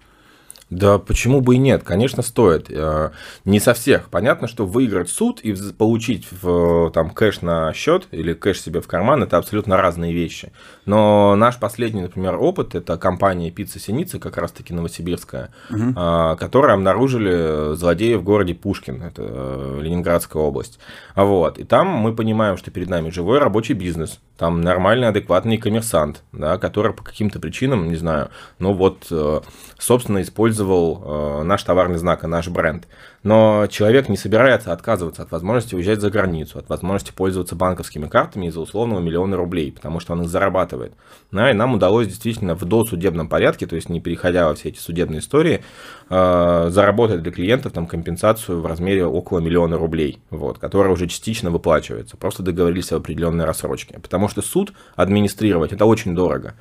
Да 0.70 1.00
почему 1.00 1.42
бы 1.42 1.56
и 1.56 1.58
нет? 1.58 1.84
Конечно, 1.84 2.22
стоит. 2.22 2.68
Э, 2.70 3.10
не 3.44 3.60
со 3.60 3.74
всех. 3.74 4.10
Понятно, 4.10 4.48
что 4.48 4.68
выиграть 4.68 5.10
суд 5.10 5.40
и 5.42 5.56
получить 5.72 6.28
в, 6.30 6.92
там, 6.92 7.10
кэш 7.10 7.42
на 7.42 7.74
счет 7.74 8.08
или 8.12 8.34
кэш 8.34 8.62
себе 8.62 8.80
в 8.80 8.88
карман– 8.88 9.24
это 9.24 9.38
абсолютно 9.38 9.78
разные 9.78 10.14
вещи. 10.14 10.52
Но 10.86 11.36
наш 11.36 11.58
последний, 11.58 12.02
например, 12.02 12.36
опыт– 12.36 12.76
это 12.76 12.98
компания 12.98 13.50
«Пицца 13.50 13.80
Синица», 13.80 14.20
как 14.20 14.38
раз-таки 14.38 14.74
новосибирская, 14.74 15.50
угу. 15.72 15.94
которая 16.38 16.76
обнаружили 16.76 17.76
злодея 17.76 18.18
в 18.18 18.24
городе 18.24 18.54
Пушкин, 18.54 19.02
это 19.02 19.24
э, 19.26 19.80
Ленинградская 19.82 20.42
область. 20.42 20.80
Вот. 21.16 21.58
И 21.58 21.64
там 21.64 21.88
мы 21.88 22.14
понимаем, 22.14 22.58
что 22.58 22.70
перед 22.70 22.90
нами 22.90 23.10
живой 23.10 23.40
рабочий 23.40 23.74
бизнес, 23.74 24.20
там 24.38 24.62
нормальный, 24.62 25.08
адекватный 25.08 25.58
коммерсант, 25.58 26.24
да, 26.32 26.58
который 26.58 26.94
по 26.94 27.04
каким-то 27.04 27.40
причинам, 27.40 27.90
не 27.90 27.96
знаю, 27.96 28.30
ну 28.60 28.74
вот, 28.74 29.08
э, 29.10 29.42
собственно, 29.80 30.22
использует 30.22 30.59
использовал 30.60 31.02
э, 31.04 31.44
наш 31.44 31.64
товарный 31.64 31.98
знак 31.98 32.24
и 32.24 32.28
наш 32.28 32.48
бренд. 32.50 32.88
Но 33.24 33.68
человек 33.70 34.08
не 34.10 34.18
собирается 34.18 34.72
отказываться 34.72 35.24
от 35.24 35.32
возможности 35.32 35.76
уезжать 35.76 36.00
за 36.00 36.10
границу, 36.10 36.60
от 36.60 36.70
возможности 36.70 37.12
пользоваться 37.12 37.56
банковскими 37.56 38.08
картами 38.08 38.48
из-за 38.48 38.62
условного 38.62 39.00
миллиона 39.00 39.36
рублей, 39.36 39.72
потому 39.72 40.00
что 40.00 40.14
он 40.14 40.24
их 40.24 40.30
зарабатывает. 40.30 40.94
Да, 41.32 41.52
и 41.52 41.54
нам 41.54 41.74
удалось 41.74 42.08
действительно 42.08 42.56
в 42.56 42.64
досудебном 42.66 43.28
порядке, 43.28 43.68
то 43.68 43.76
есть 43.76 43.90
не 43.90 44.00
переходя 44.00 44.48
во 44.48 44.56
все 44.56 44.70
эти 44.70 44.80
судебные 44.80 45.20
истории, 45.20 45.64
э, 46.10 46.68
заработать 46.70 47.22
для 47.22 47.32
клиентов 47.32 47.74
там 47.74 47.88
компенсацию 47.88 48.62
в 48.62 48.66
размере 48.66 49.06
около 49.06 49.40
миллиона 49.40 49.78
рублей, 49.78 50.20
вот, 50.30 50.58
которая 50.58 50.94
уже 50.94 51.08
частично 51.08 51.52
выплачивается. 51.52 52.18
Просто 52.18 52.44
договорились 52.44 52.92
об 52.92 53.02
определенной 53.02 53.46
рассрочке. 53.46 54.00
Потому 54.00 54.30
что 54.30 54.42
суд 54.42 54.74
администрировать 54.96 55.74
это 55.74 55.86
очень 55.86 56.16
дорого. 56.16 56.54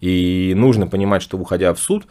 И 0.00 0.54
нужно 0.56 0.86
понимать, 0.86 1.22
что 1.22 1.38
уходя 1.38 1.72
в 1.74 1.78
суд, 1.78 2.04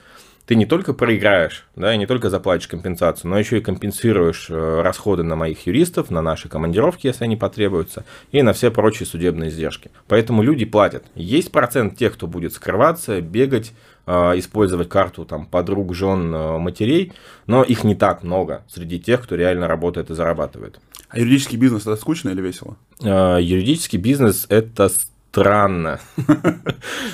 ты 0.46 0.56
не 0.56 0.66
только 0.66 0.94
проиграешь, 0.94 1.66
да, 1.76 1.94
и 1.94 1.98
не 1.98 2.06
только 2.06 2.30
заплатишь 2.30 2.68
компенсацию, 2.68 3.30
но 3.30 3.40
еще 3.40 3.60
и 3.60 3.62
компенсируешь 3.62 4.48
э, 4.50 4.82
расходы 4.82 5.24
на 5.24 5.36
моих 5.36 5.66
юристов, 5.66 6.12
на 6.12 6.22
наши 6.22 6.50
командировки, 6.50 7.08
если 7.08 7.24
они 7.24 7.38
потребуются, 7.38 8.04
и 8.32 8.42
на 8.42 8.52
все 8.52 8.70
прочие 8.70 9.08
судебные 9.08 9.50
издержки. 9.50 9.90
Поэтому 10.08 10.44
люди 10.44 10.66
платят. 10.66 11.06
Есть 11.16 11.52
процент 11.52 11.98
тех, 11.98 12.14
кто 12.14 12.28
будет 12.28 12.54
скрываться, 12.54 13.22
бегать, 13.22 13.72
э, 14.06 14.12
использовать 14.38 14.90
карту 14.90 15.24
там, 15.24 15.46
подруг, 15.46 15.96
жен, 15.96 16.34
э, 16.36 16.58
матерей, 16.58 17.14
но 17.48 17.64
их 17.64 17.86
не 17.86 17.96
так 17.96 18.24
много 18.24 18.64
среди 18.68 19.00
тех, 19.00 19.24
кто 19.24 19.36
реально 19.36 19.70
работает 19.70 20.10
и 20.10 20.14
зарабатывает. 20.14 20.80
А 21.08 21.20
юридический 21.20 21.58
бизнес 21.58 21.84
это 21.84 21.96
скучно 21.96 22.30
или 22.30 22.42
весело? 22.42 22.76
Юридический 23.00 24.00
бизнес 24.00 24.46
это 24.50 24.90
странно. 24.90 26.00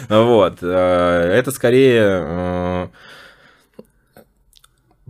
Вот. 0.09 0.63
Это 0.63 1.51
скорее 1.51 2.89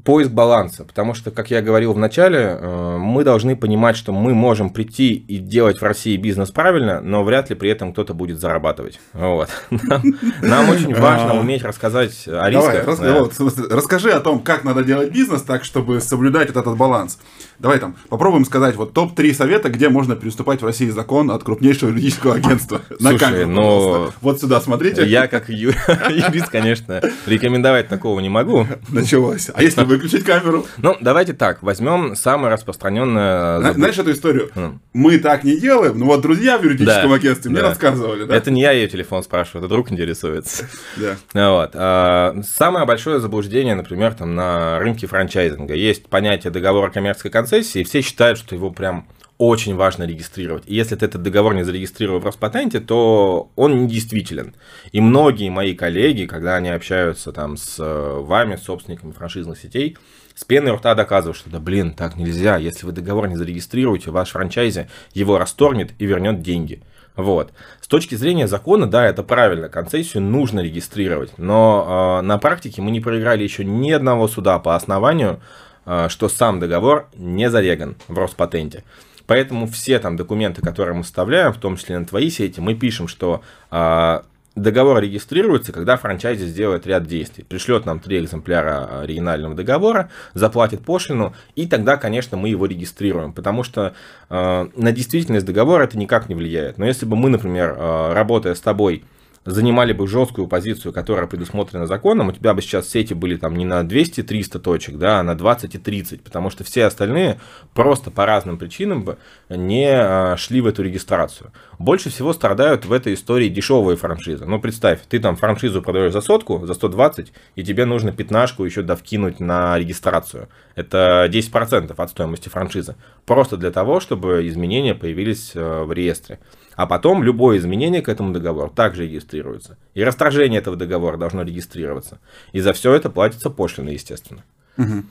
поиск 0.03 0.31
баланса, 0.31 0.83
потому 0.83 1.13
что, 1.13 1.31
как 1.31 1.51
я 1.51 1.61
говорил 1.61 1.93
в 1.93 1.97
начале, 1.97 2.57
э, 2.59 2.97
мы 2.97 3.23
должны 3.23 3.55
понимать, 3.55 3.95
что 3.95 4.11
мы 4.11 4.33
можем 4.33 4.69
прийти 4.69 5.13
и 5.13 5.37
делать 5.37 5.79
в 5.79 5.83
России 5.83 6.17
бизнес 6.17 6.51
правильно, 6.51 7.01
но 7.01 7.23
вряд 7.23 7.49
ли 7.49 7.55
при 7.55 7.69
этом 7.69 7.93
кто-то 7.93 8.13
будет 8.13 8.39
зарабатывать. 8.39 8.99
Вот. 9.13 9.49
Нам, 9.69 10.01
нам 10.41 10.69
очень 10.69 10.93
важно 10.93 11.31
а. 11.31 11.39
уметь 11.39 11.63
рассказать 11.63 12.27
о 12.27 12.49
рисках. 12.49 12.85
Давай, 12.85 13.13
да. 13.13 13.19
вот, 13.19 13.33
расскажи 13.71 14.11
о 14.11 14.19
том, 14.19 14.39
как 14.39 14.63
надо 14.63 14.83
делать 14.83 15.11
бизнес 15.11 15.41
так, 15.41 15.63
чтобы 15.63 15.99
соблюдать 16.01 16.49
вот 16.49 16.57
этот 16.57 16.77
баланс. 16.77 17.19
Давай 17.59 17.79
там 17.79 17.95
попробуем 18.07 18.45
сказать 18.45 18.75
вот 18.75 18.93
топ-3 18.93 19.33
совета, 19.33 19.69
где 19.69 19.89
можно 19.89 20.15
переступать 20.15 20.61
в 20.61 20.65
России 20.65 20.89
закон 20.89 21.29
от 21.31 21.43
крупнейшего 21.43 21.89
юридического 21.89 22.35
агентства. 22.35 22.81
На 22.99 23.17
камеру, 23.17 23.49
но... 23.49 24.13
Вот 24.21 24.39
сюда 24.39 24.61
смотрите. 24.61 25.05
Я 25.05 25.27
как 25.27 25.49
юрист, 25.49 26.49
конечно, 26.49 27.01
рекомендовать 27.25 27.89
такого 27.89 28.19
не 28.21 28.29
могу. 28.29 28.65
Началось. 28.89 29.49
А 29.53 29.61
если 29.61 29.83
выключить 29.83 30.23
камеру? 30.23 30.65
Ну, 30.77 30.95
давайте 31.01 31.33
так, 31.33 31.61
возьмем 31.61 32.15
самое 32.15 32.53
распространенное... 32.53 33.73
Знаешь 33.73 33.97
эту 33.97 34.11
историю? 34.11 34.51
Мы 34.93 35.17
так 35.19 35.43
не 35.43 35.59
делаем, 35.59 35.99
но 35.99 36.05
вот 36.05 36.21
друзья 36.21 36.57
в 36.57 36.63
юридическом 36.63 37.11
агентстве 37.11 37.51
мне 37.51 37.61
рассказывали. 37.61 38.31
Это 38.31 38.51
не 38.51 38.61
я 38.61 38.71
ее 38.71 38.87
телефон 38.87 39.23
спрашиваю, 39.23 39.63
это 39.63 39.69
друг 39.69 39.91
интересуется. 39.91 40.65
Да. 40.97 41.15
Вот. 41.49 41.71
А, 41.73 42.35
самое 42.43 42.85
большое 42.85 43.19
заблуждение, 43.19 43.73
например, 43.73 44.13
там 44.13 44.35
на 44.35 44.77
рынке 44.79 45.07
франчайзинга. 45.07 45.73
Есть 45.73 46.07
понятие 46.07 46.51
договора 46.51 46.91
коммерческой 46.91 47.31
концессии, 47.49 47.81
и 47.81 47.83
все 47.83 48.01
считают, 48.01 48.37
что 48.37 48.55
его 48.55 48.69
прям 48.69 49.07
очень 49.37 49.75
важно 49.75 50.03
регистрировать. 50.03 50.63
И 50.67 50.75
если 50.75 50.95
ты 50.95 51.05
этот 51.05 51.23
договор 51.23 51.53
не 51.53 51.63
зарегистрировал 51.63 52.19
в 52.19 52.25
Роспатенте, 52.25 52.81
то 52.81 53.49
он 53.55 53.83
недействителен. 53.83 54.53
И 54.91 54.99
многие 54.99 55.49
мои 55.49 55.73
коллеги, 55.73 56.25
когда 56.25 56.57
они 56.57 56.69
общаются 56.69 57.31
там 57.31 57.55
с 57.55 57.77
э, 57.79 58.19
вами, 58.19 58.57
с 58.57 58.63
собственниками 58.63 59.13
франшизных 59.13 59.57
сетей, 59.57 59.97
с 60.35 60.43
пеной 60.43 60.73
рта 60.73 60.93
доказывают, 60.93 61.37
что 61.37 61.49
да 61.49 61.59
блин, 61.59 61.93
так 61.93 62.17
нельзя. 62.17 62.57
Если 62.57 62.85
вы 62.85 62.91
договор 62.91 63.29
не 63.29 63.37
зарегистрируете, 63.37 64.11
ваш 64.11 64.31
франчайзи 64.31 64.89
его 65.13 65.37
расторгнет 65.37 65.93
и 65.99 66.05
вернет 66.05 66.41
деньги. 66.41 66.83
Вот. 67.15 67.53
С 67.81 67.87
точки 67.87 68.15
зрения 68.15 68.47
закона, 68.47 68.87
да, 68.87 69.05
это 69.05 69.23
правильно, 69.23 69.69
концессию 69.69 70.21
нужно 70.21 70.59
регистрировать, 70.59 71.37
но 71.37 72.19
э, 72.19 72.25
на 72.25 72.37
практике 72.37 72.81
мы 72.81 72.91
не 72.91 73.01
проиграли 73.01 73.43
еще 73.43 73.65
ни 73.65 73.91
одного 73.91 74.27
суда 74.27 74.59
по 74.59 74.75
основанию, 74.75 75.41
что 75.85 76.29
сам 76.29 76.59
договор 76.59 77.07
не 77.15 77.49
зареган 77.49 77.95
в 78.07 78.17
Роспатенте. 78.17 78.83
Поэтому 79.29 79.67
все 79.67 79.99
там 79.99 80.17
документы, 80.17 80.63
которые 80.63 80.95
мы 80.95 81.03
вставляем, 81.03 81.53
в 81.53 81.57
том 81.57 81.77
числе 81.77 81.99
на 81.99 82.05
твои 82.05 82.31
сети, 82.31 82.59
мы 82.59 82.73
пишем, 82.73 83.07
что 83.07 83.43
э, 83.69 84.21
договор 84.55 84.99
регистрируется, 85.03 85.71
когда 85.71 85.97
франчайзи 85.97 86.45
сделает 86.45 86.87
ряд 86.87 87.05
действий. 87.05 87.43
Пришлет 87.43 87.85
нам 87.85 87.99
три 87.99 88.19
экземпляра 88.19 89.01
оригинального 89.01 89.53
договора, 89.53 90.09
заплатит 90.33 90.83
пошлину, 90.83 91.35
и 91.55 91.67
тогда, 91.67 91.97
конечно, 91.97 92.37
мы 92.37 92.49
его 92.49 92.65
регистрируем, 92.65 93.31
потому 93.31 93.61
что 93.61 93.93
э, 94.31 94.67
на 94.75 94.91
действительность 94.91 95.45
договора 95.45 95.83
это 95.83 95.95
никак 95.95 96.27
не 96.27 96.33
влияет. 96.33 96.79
Но 96.79 96.87
если 96.87 97.05
бы 97.05 97.15
мы, 97.15 97.29
например, 97.29 97.77
работая 97.77 98.55
с 98.55 98.61
тобой, 98.61 99.03
занимали 99.45 99.93
бы 99.93 100.07
жесткую 100.07 100.47
позицию, 100.47 100.93
которая 100.93 101.27
предусмотрена 101.27 101.85
законом, 101.85 102.29
у 102.29 102.31
тебя 102.31 102.53
бы 102.53 102.61
сейчас 102.61 102.89
сети 102.89 103.13
были 103.13 103.37
там 103.37 103.55
не 103.55 103.65
на 103.65 103.81
200-300 103.81 104.59
точек, 104.59 104.97
да, 104.97 105.19
а 105.19 105.23
на 105.23 105.35
20 105.35 105.75
и 105.75 105.77
30, 105.77 106.21
потому 106.21 106.49
что 106.49 106.63
все 106.63 106.85
остальные 106.85 107.39
просто 107.73 108.11
по 108.11 108.25
разным 108.25 108.57
причинам 108.57 109.03
бы 109.03 109.17
не 109.49 109.89
а, 109.91 110.35
шли 110.37 110.61
в 110.61 110.67
эту 110.67 110.83
регистрацию. 110.83 111.51
Больше 111.77 112.09
всего 112.09 112.33
страдают 112.33 112.85
в 112.85 112.91
этой 112.91 113.13
истории 113.13 113.49
дешевые 113.49 113.97
франшизы. 113.97 114.45
Ну, 114.45 114.59
представь, 114.59 114.99
ты 115.07 115.19
там 115.19 115.35
франшизу 115.35 115.81
продаешь 115.81 116.13
за 116.13 116.21
сотку, 116.21 116.65
за 116.65 116.73
120, 116.73 117.31
и 117.55 117.63
тебе 117.63 117.85
нужно 117.85 118.11
пятнашку 118.11 118.65
еще 118.65 118.81
довкинуть 118.81 119.39
на 119.39 119.77
регистрацию. 119.77 120.49
Это 120.75 121.29
10% 121.31 121.93
от 121.95 122.09
стоимости 122.09 122.49
франшизы. 122.49 122.95
Просто 123.25 123.57
для 123.57 123.71
того, 123.71 123.99
чтобы 123.99 124.47
изменения 124.47 124.95
появились 124.95 125.51
э, 125.55 125.83
в 125.83 125.91
реестре. 125.93 126.39
А 126.79 126.87
потом 126.87 127.23
любое 127.23 127.57
изменение 127.57 128.01
к 128.01 128.07
этому 128.07 128.31
договору 128.31 128.71
также 128.71 129.03
регистрируется. 129.03 129.77
И 129.95 130.01
расторжение 130.01 130.61
этого 130.61 130.77
договора 130.77 131.17
должно 131.17 131.41
регистрироваться. 131.41 132.21
И 132.53 132.61
за 132.61 132.71
все 132.71 132.93
это 132.93 133.09
платится 133.09 133.49
пошлина, 133.49 133.89
естественно. 133.89 134.45
Угу. 134.77 135.03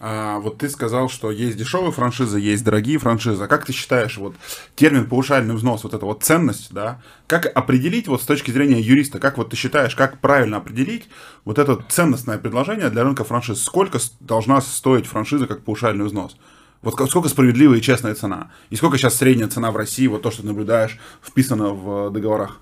А, 0.00 0.38
вот 0.38 0.56
ты 0.56 0.70
сказал, 0.70 1.10
что 1.10 1.30
есть 1.30 1.58
дешевые 1.58 1.92
франшизы, 1.92 2.40
есть 2.40 2.64
дорогие 2.64 2.96
франшизы. 2.96 3.44
А 3.44 3.46
как 3.46 3.66
ты 3.66 3.74
считаешь, 3.74 4.16
вот 4.16 4.34
термин 4.74 5.06
паушальный 5.06 5.54
взнос, 5.54 5.84
вот 5.84 5.92
эта 5.92 6.06
вот 6.06 6.22
ценность, 6.22 6.72
да, 6.72 7.02
как 7.26 7.44
определить 7.44 8.08
вот 8.08 8.22
с 8.22 8.24
точки 8.24 8.50
зрения 8.50 8.80
юриста, 8.80 9.18
как 9.18 9.36
вот 9.36 9.50
ты 9.50 9.56
считаешь, 9.56 9.94
как 9.94 10.18
правильно 10.18 10.56
определить 10.56 11.10
вот 11.44 11.58
это 11.58 11.84
ценностное 11.90 12.38
предложение 12.38 12.88
для 12.88 13.04
рынка 13.04 13.24
франшиз? 13.24 13.62
Сколько 13.62 13.98
должна 14.20 14.62
стоить 14.62 15.04
франшиза 15.04 15.46
как 15.46 15.62
паушальный 15.62 16.06
взнос? 16.06 16.38
Вот 16.82 16.94
сколько 17.08 17.28
справедливая 17.28 17.78
и 17.78 17.82
честная 17.82 18.14
цена? 18.14 18.50
И 18.70 18.76
сколько 18.76 18.98
сейчас 18.98 19.14
средняя 19.14 19.48
цена 19.48 19.70
в 19.70 19.76
России, 19.76 20.08
вот 20.08 20.22
то, 20.22 20.30
что 20.30 20.42
ты 20.42 20.48
наблюдаешь, 20.48 20.98
вписано 21.22 21.70
в 21.70 22.10
договорах? 22.10 22.58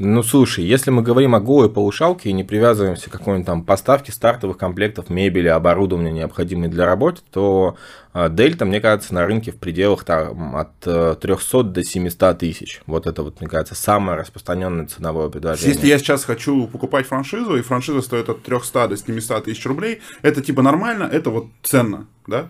Ну, 0.00 0.22
слушай, 0.22 0.64
если 0.64 0.92
мы 0.92 1.02
говорим 1.02 1.34
о 1.34 1.40
голой 1.40 1.68
полушалке 1.68 2.30
и 2.30 2.32
не 2.32 2.44
привязываемся 2.44 3.10
к 3.10 3.12
какой-нибудь 3.14 3.46
там 3.46 3.64
поставке 3.64 4.12
стартовых 4.12 4.56
комплектов 4.56 5.10
мебели, 5.10 5.48
оборудования, 5.48 6.12
необходимой 6.12 6.68
для 6.68 6.86
работы, 6.86 7.20
то 7.32 7.76
а, 8.12 8.28
дельта, 8.28 8.64
мне 8.64 8.80
кажется, 8.80 9.12
на 9.12 9.26
рынке 9.26 9.50
в 9.50 9.56
пределах 9.56 10.04
там, 10.04 10.54
от 10.54 10.78
300 10.78 11.18
э, 11.26 11.62
до 11.64 11.82
700 11.82 12.38
тысяч. 12.38 12.80
Вот 12.86 13.08
это 13.08 13.24
вот, 13.24 13.40
мне 13.40 13.50
кажется, 13.50 13.74
самое 13.74 14.16
распространенное 14.16 14.86
ценовое 14.86 15.30
предложение. 15.30 15.74
Если 15.74 15.88
я 15.88 15.98
сейчас 15.98 16.24
хочу 16.24 16.68
покупать 16.68 17.08
франшизу, 17.08 17.56
и 17.56 17.62
франшиза 17.62 18.00
стоит 18.00 18.28
от 18.28 18.44
300 18.44 18.86
до 18.86 18.96
700 18.96 19.46
тысяч 19.46 19.66
рублей, 19.66 20.00
это 20.22 20.40
типа 20.40 20.62
нормально, 20.62 21.08
это 21.10 21.30
вот 21.30 21.48
ценно, 21.64 22.06
да? 22.28 22.46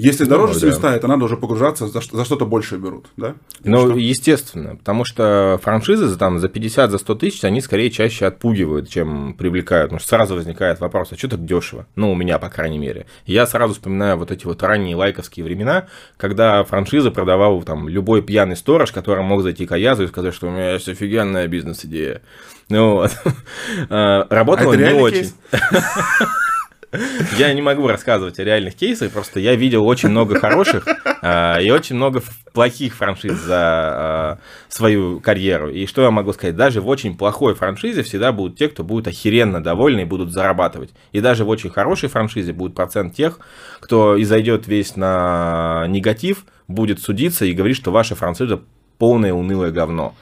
Если 0.00 0.24
дороже 0.24 0.54
да. 0.54 0.60
свиста, 0.60 0.94
это 0.94 1.06
надо 1.08 1.24
уже 1.24 1.36
погружаться, 1.36 1.86
за, 1.86 2.00
за 2.00 2.24
что-то 2.24 2.46
больше 2.46 2.76
берут, 2.76 3.06
да? 3.16 3.34
Ну, 3.64 3.90
что? 3.90 3.98
естественно, 3.98 4.76
потому 4.76 5.04
что 5.04 5.58
франшизы 5.62 6.06
за, 6.06 6.18
там, 6.18 6.38
за 6.38 6.48
50, 6.48 6.90
за 6.90 6.98
100 6.98 7.14
тысяч, 7.16 7.44
они 7.44 7.60
скорее 7.60 7.90
чаще 7.90 8.26
отпугивают, 8.26 8.88
чем 8.88 9.34
привлекают. 9.34 9.90
Потому 9.90 10.00
что 10.00 10.08
сразу 10.08 10.34
возникает 10.34 10.80
вопрос, 10.80 11.12
а 11.12 11.16
что 11.16 11.28
так 11.28 11.44
дешево? 11.44 11.86
Ну, 11.96 12.12
у 12.12 12.14
меня, 12.14 12.38
по 12.38 12.48
крайней 12.48 12.78
мере. 12.78 13.06
Я 13.26 13.46
сразу 13.46 13.74
вспоминаю 13.74 14.16
вот 14.16 14.30
эти 14.30 14.46
вот 14.46 14.62
ранние 14.62 14.96
лайковские 14.96 15.44
времена, 15.44 15.86
когда 16.16 16.64
франшизы 16.64 17.10
продавал 17.10 17.62
там 17.62 17.88
любой 17.88 18.22
пьяный 18.22 18.56
сторож, 18.56 18.92
который 18.92 19.22
мог 19.22 19.42
зайти 19.42 19.66
к 19.66 19.72
Аязу 19.72 20.04
и 20.04 20.08
сказать, 20.08 20.34
что 20.34 20.48
у 20.48 20.50
меня 20.50 20.72
есть 20.72 20.88
офигенная 20.88 21.46
бизнес-идея. 21.46 22.22
Ну 22.68 22.94
вот. 22.94 23.12
А, 23.88 24.26
работало 24.30 24.74
а 24.74 24.76
не 24.76 24.92
очень. 24.92 25.32
Я 27.38 27.52
не 27.52 27.62
могу 27.62 27.86
рассказывать 27.86 28.38
о 28.40 28.44
реальных 28.44 28.74
кейсах, 28.74 29.12
просто 29.12 29.38
я 29.38 29.54
видел 29.54 29.86
очень 29.86 30.08
много 30.08 30.40
хороших 30.40 30.86
а, 31.22 31.58
и 31.60 31.70
очень 31.70 31.96
много 31.96 32.22
плохих 32.52 32.96
франшиз 32.96 33.38
за 33.38 33.56
а, 33.56 34.38
свою 34.68 35.20
карьеру. 35.20 35.70
И 35.70 35.86
что 35.86 36.02
я 36.02 36.10
могу 36.10 36.32
сказать? 36.32 36.56
Даже 36.56 36.80
в 36.80 36.88
очень 36.88 37.16
плохой 37.16 37.54
франшизе 37.54 38.02
всегда 38.02 38.32
будут 38.32 38.58
те, 38.58 38.68
кто 38.68 38.82
будет 38.82 39.06
охеренно 39.06 39.62
довольны 39.62 40.00
и 40.00 40.04
будут 40.04 40.32
зарабатывать. 40.32 40.90
И 41.12 41.20
даже 41.20 41.44
в 41.44 41.48
очень 41.48 41.70
хорошей 41.70 42.08
франшизе 42.08 42.52
будет 42.52 42.74
процент 42.74 43.14
тех, 43.14 43.38
кто 43.78 44.20
изойдет 44.20 44.66
весь 44.66 44.96
на 44.96 45.86
негатив, 45.88 46.44
будет 46.66 47.00
судиться 47.00 47.44
и 47.44 47.52
говорить, 47.52 47.76
что 47.76 47.92
ваша 47.92 48.16
франшиза 48.16 48.60
полное 48.98 49.32
унылое 49.32 49.70
говно. 49.70 50.14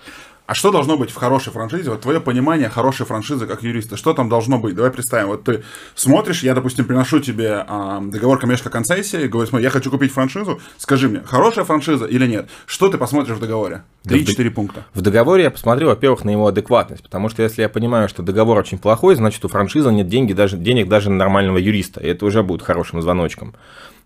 А 0.49 0.55
что 0.55 0.71
должно 0.71 0.97
быть 0.97 1.11
в 1.11 1.15
хорошей 1.15 1.53
франшизе? 1.53 1.91
Вот 1.91 2.01
твое 2.01 2.23
понимание 2.23 2.71
хорошей 2.71 3.05
франшизы 3.05 3.47
как 3.47 3.63
юриста, 3.63 3.99
что 3.99 4.15
там 4.15 4.31
должно 4.31 4.59
быть? 4.59 4.75
Давай 4.75 4.91
представим, 4.91 5.27
вот 5.27 5.45
ты 5.45 5.63
смотришь, 5.95 6.43
я, 6.43 6.55
допустим, 6.55 6.87
приношу 6.87 7.21
тебе 7.21 7.67
э, 7.69 7.99
договор 8.05 8.39
коммерческой 8.39 8.71
концессии, 8.71 9.27
говорю, 9.27 9.47
смотри, 9.47 9.65
я 9.65 9.69
хочу 9.69 9.91
купить 9.91 10.11
франшизу, 10.11 10.59
скажи 10.79 11.11
мне, 11.11 11.21
хорошая 11.21 11.67
франшиза 11.67 12.07
или 12.07 12.27
нет? 12.27 12.49
Что 12.65 12.89
ты 12.89 12.97
посмотришь 12.97 13.37
в 13.37 13.41
договоре? 13.41 13.83
Три-четыре 14.05 14.51
пункта. 14.51 14.87
В 14.95 15.03
договоре 15.03 15.43
я 15.43 15.51
посмотрю, 15.51 15.89
во-первых, 15.89 16.25
на 16.25 16.31
его 16.31 16.47
адекватность, 16.47 17.03
потому 17.03 17.29
что 17.29 17.43
если 17.43 17.61
я 17.61 17.69
понимаю, 17.69 18.09
что 18.09 18.23
договор 18.23 18.57
очень 18.57 18.79
плохой, 18.79 19.17
значит, 19.17 19.45
у 19.45 19.49
франшизы 19.49 19.93
нет 19.93 20.09
деньги, 20.09 20.33
даже, 20.33 20.57
денег 20.57 20.89
даже 20.89 21.11
на 21.11 21.17
нормального 21.17 21.59
юриста, 21.59 22.01
и 22.01 22.09
это 22.09 22.25
уже 22.25 22.43
будет 22.43 22.63
хорошим 22.63 23.03
звоночком. 23.03 23.55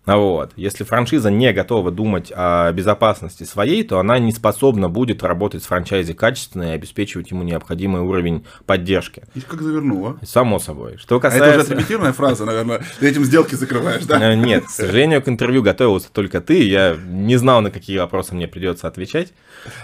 Вот. 0.05 0.51
Если 0.57 0.83
франшиза 0.83 1.31
не 1.31 1.53
готова 1.53 1.91
думать 1.91 2.31
о 2.35 2.71
безопасности 2.73 3.43
своей, 3.43 3.83
то 3.83 3.99
она 3.99 4.19
не 4.19 4.31
способна 4.31 4.89
будет 4.89 5.23
работать 5.23 5.63
с 5.63 5.67
франчайзи 5.67 6.13
качественно 6.13 6.63
и 6.63 6.75
обеспечивать 6.75 7.31
ему 7.31 7.43
необходимый 7.43 8.01
уровень 8.01 8.45
поддержки. 8.65 9.23
И 9.33 9.39
как 9.41 9.61
завернула. 9.61 10.17
Само 10.23 10.59
собой. 10.59 10.97
Что 10.97 11.19
касается... 11.19 11.45
А 11.45 11.53
это 11.53 11.61
уже 11.61 11.73
отрепетированная 11.73 12.13
фраза, 12.13 12.45
наверное. 12.45 12.81
Ты 12.99 13.09
этим 13.09 13.23
сделки 13.23 13.55
закрываешь, 13.55 14.03
да? 14.03 14.33
Э, 14.33 14.35
нет, 14.35 14.65
к 14.65 14.69
сожалению, 14.69 15.21
к 15.21 15.29
интервью 15.29 15.63
готовился 15.63 16.11
только 16.11 16.41
ты. 16.41 16.63
Я 16.63 16.97
не 17.07 17.37
знал, 17.37 17.61
на 17.61 17.71
какие 17.71 17.97
вопросы 17.97 18.35
мне 18.35 18.47
придется 18.47 18.87
отвечать. 18.87 19.33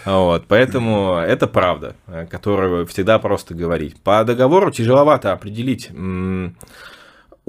Вот. 0.06 0.46
Поэтому 0.48 1.16
это 1.16 1.48
правда, 1.48 1.96
э, 2.08 2.26
которую 2.30 2.86
всегда 2.88 3.20
просто 3.20 3.54
говорить. 3.54 3.96
По 4.02 4.24
договору 4.26 4.70
тяжеловато 4.72 5.32
определить 5.32 5.90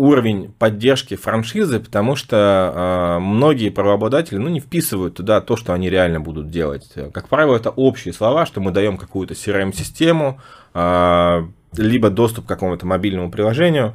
уровень 0.00 0.50
поддержки 0.58 1.14
франшизы, 1.14 1.78
потому 1.78 2.16
что 2.16 2.72
э, 2.74 3.18
многие 3.20 3.68
правообладатели 3.68 4.38
ну, 4.38 4.48
не 4.48 4.58
вписывают 4.58 5.14
туда 5.14 5.42
то, 5.42 5.56
что 5.56 5.74
они 5.74 5.90
реально 5.90 6.20
будут 6.20 6.48
делать. 6.48 6.90
Как 7.12 7.28
правило, 7.28 7.56
это 7.56 7.68
общие 7.68 8.14
слова, 8.14 8.46
что 8.46 8.62
мы 8.62 8.70
даем 8.70 8.96
какую-то 8.96 9.34
CRM-систему, 9.34 10.40
э, 10.72 11.42
либо 11.76 12.08
доступ 12.08 12.46
к 12.46 12.48
какому-то 12.48 12.86
мобильному 12.86 13.30
приложению, 13.30 13.94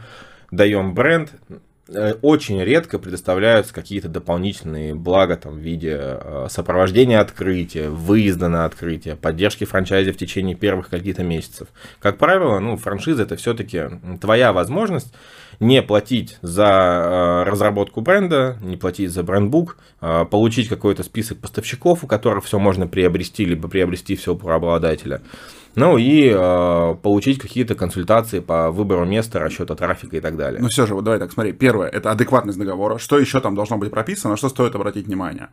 даем 0.52 0.94
бренд. 0.94 1.34
Э, 1.88 2.13
очень 2.22 2.62
редко 2.62 3.00
предоставляются 3.00 3.74
какие-то 3.74 4.08
дополнительные 4.08 4.94
блага 4.94 5.38
там, 5.38 5.56
в 5.56 5.58
виде 5.58 5.98
э, 5.98 6.48
сопровождения 6.52 7.20
открытия, 7.20 7.89
выезда 7.89 8.48
на 8.48 8.65
открытие, 8.65 9.15
поддержки 9.15 9.63
франчайзи 9.63 10.12
в 10.12 10.18
течение 10.18 10.56
первых 10.56 10.89
каких-то 10.89 11.24
месяцев. 11.24 11.68
Как 12.00 12.20
правило, 12.20 12.60
ну, 12.60 12.78
франшиза 12.78 13.24
это 13.24 13.38
все-таки 13.38 13.86
твоя 14.22 14.54
возможность 14.54 15.12
не 15.60 15.82
платить 15.82 16.38
за 16.41 16.65
э, 16.65 17.50
разработку 17.50 18.02
бренда, 18.02 18.58
не 18.62 18.78
платить 18.78 19.12
за 19.12 19.24
брендбук, 19.24 19.78
э, 20.02 20.26
получить 20.30 20.68
какой-то 20.68 21.04
список 21.04 21.39
поставщиков, 21.39 22.04
у 22.04 22.08
которых 22.08 22.46
все 22.46 22.60
можно 22.60 22.88
приобрести, 22.88 23.46
либо 23.46 23.68
приобрести 23.68 24.15
все 24.15 24.34
у 24.34 24.38
правообладателя. 24.38 25.22
Ну 25.76 25.98
и 25.98 26.32
э, 26.34 26.96
получить 27.02 27.38
какие-то 27.38 27.76
консультации 27.76 28.39
по 28.39 28.72
выбору 28.72 29.06
места, 29.06 29.39
расчета 29.39 29.76
трафика 29.76 30.15
и 30.15 30.22
так 30.22 30.38
далее. 30.38 30.62
Ну 30.62 30.70
все 30.70 30.86
же, 30.86 30.96
вот 30.96 31.04
давай 31.04 31.20
так, 31.20 31.32
смотри. 31.34 31.52
Первое, 31.52 31.89
это 31.89 32.12
адекватность 32.12 32.58
договора. 32.58 32.98
Что 32.98 33.20
еще 33.20 33.41
там 33.41 33.56
должно 33.56 33.78
быть 33.78 33.91
прописано, 33.91 34.38
что 34.38 34.48
стоит 34.50 34.74
обратить 34.76 35.08
внимание? 35.08 35.50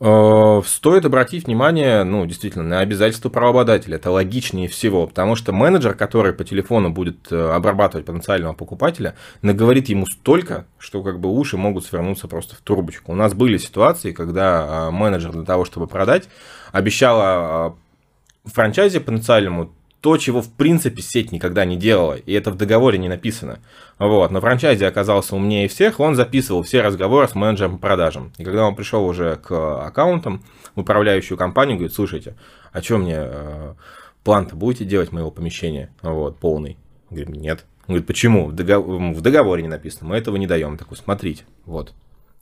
Э, 0.00 0.62
стоит 0.64 1.04
обратить 1.04 1.46
внимание, 1.46 2.04
ну, 2.04 2.24
действительно, 2.24 2.64
на 2.64 2.80
обязательства 2.80 3.30
правообладателя. 3.30 3.96
Это 3.96 4.12
логичнее 4.12 4.68
всего, 4.68 5.08
потому 5.08 5.34
что 5.34 5.52
менеджер, 5.52 5.94
который 5.94 6.32
по 6.32 6.44
телефону 6.44 6.90
будет 6.90 7.32
э, 7.32 7.50
обрабатывать 7.50 8.06
потенциального 8.06 8.52
покупателя, 8.52 9.16
наговорит 9.42 9.88
ему 9.88 10.06
столько, 10.06 10.66
что 10.78 11.02
как 11.02 11.18
бы 11.18 11.28
уши 11.28 11.56
могут 11.56 11.84
свернуться 11.84 12.28
просто 12.28 12.54
в 12.54 12.60
трубочку. 12.60 13.10
У 13.10 13.16
нас 13.16 13.34
были 13.34 13.58
ситуации, 13.58 14.12
когда 14.12 14.88
э, 14.88 14.90
менеджер 14.92 15.32
для 15.32 15.44
того, 15.44 15.64
чтобы 15.64 15.88
продать, 15.88 16.28
обещала 16.70 17.76
франчайзе 18.44 19.00
потенциальному 19.00 19.72
то, 20.00 20.16
чего 20.16 20.42
в 20.42 20.52
принципе 20.52 21.02
сеть 21.02 21.32
никогда 21.32 21.64
не 21.64 21.76
делала, 21.76 22.14
и 22.14 22.32
это 22.32 22.50
в 22.50 22.56
договоре 22.56 22.98
не 22.98 23.08
написано. 23.08 23.58
Вот, 23.98 24.30
но 24.30 24.40
франчайзи 24.40 24.84
оказался 24.84 25.34
умнее 25.34 25.66
всех, 25.68 25.98
он 25.98 26.14
записывал 26.14 26.62
все 26.62 26.82
разговоры 26.82 27.26
с 27.26 27.34
менеджером 27.34 27.78
по 27.78 27.88
продажам. 27.88 28.32
И 28.38 28.44
когда 28.44 28.64
он 28.64 28.76
пришел 28.76 29.04
уже 29.04 29.36
к 29.36 29.86
аккаунтам, 29.86 30.44
в 30.74 30.80
управляющую 30.80 31.36
компанию, 31.36 31.76
говорит, 31.76 31.94
слушайте, 31.94 32.36
а 32.72 32.80
что 32.80 32.98
мне 32.98 33.16
э, 33.18 33.74
план-то 34.22 34.54
будете 34.54 34.84
делать 34.84 35.10
моего 35.10 35.32
помещения, 35.32 35.90
вот, 36.02 36.38
полный? 36.38 36.76
Говорит, 37.10 37.30
нет. 37.30 37.64
Он 37.88 37.94
говорит, 37.94 38.06
почему? 38.06 38.48
В 38.48 39.20
договоре 39.20 39.62
не 39.62 39.68
написано, 39.68 40.10
мы 40.10 40.16
этого 40.16 40.36
не 40.36 40.46
даем. 40.46 40.76
Такой, 40.76 40.96
смотрите, 40.96 41.44
вот, 41.64 41.92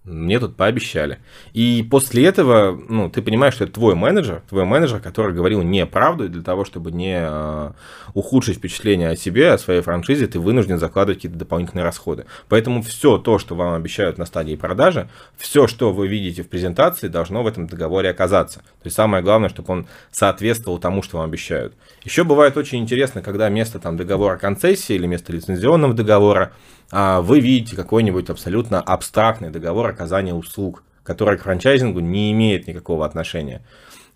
мне 0.07 0.39
тут 0.39 0.57
пообещали. 0.57 1.19
И 1.53 1.87
после 1.91 2.27
этого, 2.27 2.81
ну, 2.89 3.11
ты 3.11 3.23
понимаешь, 3.23 3.55
что 3.55 3.65
это 3.65 3.75
твой 3.75 3.97
менеджер, 3.97 4.43
твой 4.49 4.65
менеджер, 4.65 5.01
который 5.01 5.35
говорил 5.35 5.63
неправду, 5.63 6.25
и 6.25 6.29
для 6.29 6.43
того, 6.43 6.65
чтобы 6.65 6.93
не 6.93 7.19
э, 7.19 7.73
ухудшить 8.15 8.59
впечатление 8.59 9.11
о 9.11 9.17
себе, 9.17 9.51
о 9.51 9.59
своей 9.59 9.81
франшизе, 9.81 10.29
ты 10.29 10.39
вынужден 10.39 10.79
закладывать 10.79 11.19
какие-то 11.19 11.39
дополнительные 11.39 11.85
расходы. 11.85 12.27
Поэтому 12.49 12.83
все 12.83 13.19
то, 13.19 13.39
что 13.39 13.57
вам 13.57 13.75
обещают 13.75 14.17
на 14.17 14.27
стадии 14.27 14.55
продажи, 14.55 15.09
все, 15.37 15.67
что 15.67 15.93
вы 15.93 16.07
видите 16.07 16.43
в 16.43 16.49
презентации, 16.49 17.09
должно 17.09 17.43
в 17.43 17.47
этом 17.49 17.67
договоре 17.67 18.11
оказаться. 18.11 18.61
То 18.61 18.85
есть 18.85 18.97
самое 18.97 19.25
главное, 19.25 19.49
чтобы 19.49 19.73
он 19.73 19.87
соответствовал 20.13 20.79
тому, 20.79 21.03
что 21.03 21.19
вам 21.19 21.29
обещают. 21.29 21.75
Еще 22.05 22.23
бывает 22.23 22.57
очень 22.57 22.79
интересно, 22.79 23.23
когда 23.23 23.49
место 23.49 23.81
там 23.81 23.97
договора 23.97 24.37
концессии 24.37 24.95
или 24.95 25.07
место 25.07 25.33
лицензионного 25.33 25.95
договора 25.95 26.53
а 26.86 26.86
вы 26.91 27.41
видите 27.41 27.77
какой-нибудь 27.77 28.31
абсолютно 28.31 28.81
абстрактный 28.81 29.51
договор 29.51 29.87
оказания 29.87 30.35
услуг, 30.35 30.85
который 31.03 31.39
к 31.39 31.43
франчайзингу 31.43 32.01
не 32.01 32.33
имеет 32.33 32.67
никакого 32.67 33.05
отношения. 33.05 33.63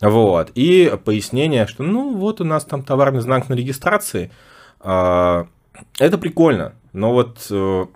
Вот. 0.01 0.51
И 0.55 0.93
пояснение, 1.05 1.67
что 1.67 1.83
ну 1.83 2.17
вот 2.17 2.41
у 2.41 2.45
нас 2.45 2.65
там 2.65 2.83
товарный 2.83 3.21
знак 3.21 3.49
на 3.49 3.55
регистрации. 3.55 4.31
А, 4.81 5.47
это 5.99 6.19
прикольно. 6.19 6.75
Но 6.93 7.13
вот 7.13 7.47
э, 7.51 7.87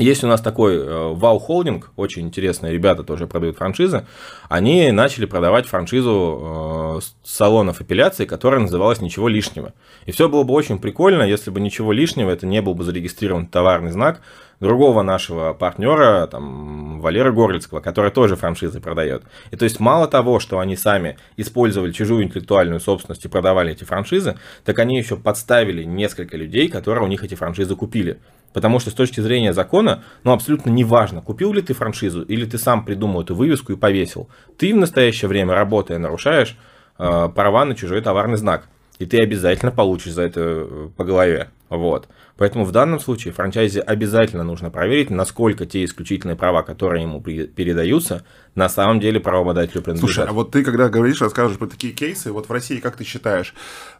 есть 0.00 0.24
у 0.24 0.26
нас 0.26 0.40
такой 0.40 0.76
Wow 0.78 1.38
э, 1.38 1.46
Holding, 1.48 1.84
очень 1.96 2.26
интересные 2.26 2.72
ребята 2.72 3.04
тоже 3.04 3.26
продают 3.26 3.58
франшизы. 3.58 4.06
Они 4.48 4.90
начали 4.90 5.26
продавать 5.26 5.66
франшизу 5.66 6.98
э, 6.98 7.00
салонов 7.22 7.80
эпиляции, 7.80 8.24
которая 8.24 8.60
называлась 8.60 9.00
«Ничего 9.00 9.28
лишнего». 9.28 9.72
И 10.06 10.12
все 10.12 10.28
было 10.28 10.42
бы 10.42 10.54
очень 10.54 10.78
прикольно, 10.78 11.22
если 11.22 11.50
бы 11.50 11.60
ничего 11.60 11.92
лишнего, 11.92 12.30
это 12.30 12.46
не 12.46 12.62
был 12.62 12.74
бы 12.74 12.84
зарегистрирован 12.84 13.46
товарный 13.46 13.92
знак 13.92 14.20
другого 14.60 15.02
нашего 15.02 15.54
партнера, 15.54 16.26
там, 16.26 17.00
Валера 17.00 17.32
Горлицкого, 17.32 17.80
который 17.80 18.10
тоже 18.10 18.36
франшизы 18.36 18.80
продает. 18.80 19.24
И 19.50 19.56
то 19.56 19.64
есть 19.64 19.80
мало 19.80 20.06
того, 20.06 20.38
что 20.38 20.58
они 20.58 20.76
сами 20.76 21.16
использовали 21.36 21.92
чужую 21.92 22.24
интеллектуальную 22.24 22.80
собственность 22.80 23.24
и 23.24 23.28
продавали 23.28 23.72
эти 23.72 23.84
франшизы, 23.84 24.36
так 24.64 24.78
они 24.78 24.98
еще 24.98 25.16
подставили 25.16 25.84
несколько 25.84 26.36
людей, 26.36 26.68
которые 26.68 27.04
у 27.04 27.08
них 27.08 27.24
эти 27.24 27.34
франшизы 27.34 27.74
купили. 27.74 28.18
Потому 28.52 28.80
что 28.80 28.90
с 28.90 28.94
точки 28.94 29.20
зрения 29.20 29.52
закона, 29.52 30.02
ну, 30.24 30.32
абсолютно 30.32 30.70
неважно, 30.70 31.20
купил 31.20 31.52
ли 31.52 31.62
ты 31.62 31.74
франшизу 31.74 32.22
или 32.22 32.44
ты 32.44 32.58
сам 32.58 32.84
придумал 32.84 33.22
эту 33.22 33.34
вывеску 33.34 33.72
и 33.72 33.76
повесил. 33.76 34.28
Ты 34.58 34.74
в 34.74 34.76
настоящее 34.76 35.28
время, 35.28 35.54
работая, 35.54 35.98
нарушаешь 35.98 36.56
э, 36.98 37.28
права 37.34 37.64
на 37.64 37.74
чужой 37.74 38.00
товарный 38.00 38.36
знак. 38.36 38.68
И 38.98 39.06
ты 39.06 39.18
обязательно 39.18 39.70
получишь 39.70 40.12
за 40.12 40.22
это 40.22 40.40
э, 40.40 40.88
по 40.96 41.04
голове. 41.04 41.50
Вот. 41.70 42.08
Поэтому 42.36 42.64
в 42.64 42.72
данном 42.72 42.98
случае 42.98 43.32
франчайзи 43.32 43.78
обязательно 43.78 44.42
нужно 44.42 44.70
проверить, 44.70 45.08
насколько 45.08 45.64
те 45.64 45.84
исключительные 45.84 46.36
права, 46.36 46.62
которые 46.62 47.04
ему 47.04 47.20
передаются, 47.20 48.24
на 48.56 48.68
самом 48.68 48.98
деле 48.98 49.20
правообладателю 49.20 49.82
принадлежат. 49.82 50.14
Слушай, 50.14 50.28
а 50.28 50.32
вот 50.32 50.50
ты 50.50 50.64
когда 50.64 50.88
говоришь, 50.88 51.22
расскажешь 51.22 51.58
про 51.58 51.66
такие 51.66 51.92
кейсы, 51.92 52.32
вот 52.32 52.48
в 52.48 52.52
России, 52.52 52.80
как 52.80 52.96
ты 52.96 53.04
считаешь, 53.04 53.54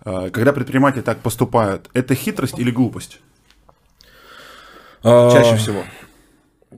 э, 0.05 0.31
когда 0.33 0.53
предприниматели 0.53 1.03
так 1.03 1.19
поступают, 1.21 1.89
это 1.93 2.15
хитрость 2.15 2.59
или 2.59 2.71
глупость? 2.71 3.21
А, 5.03 5.31
чаще 5.31 5.57
всего. 5.57 5.83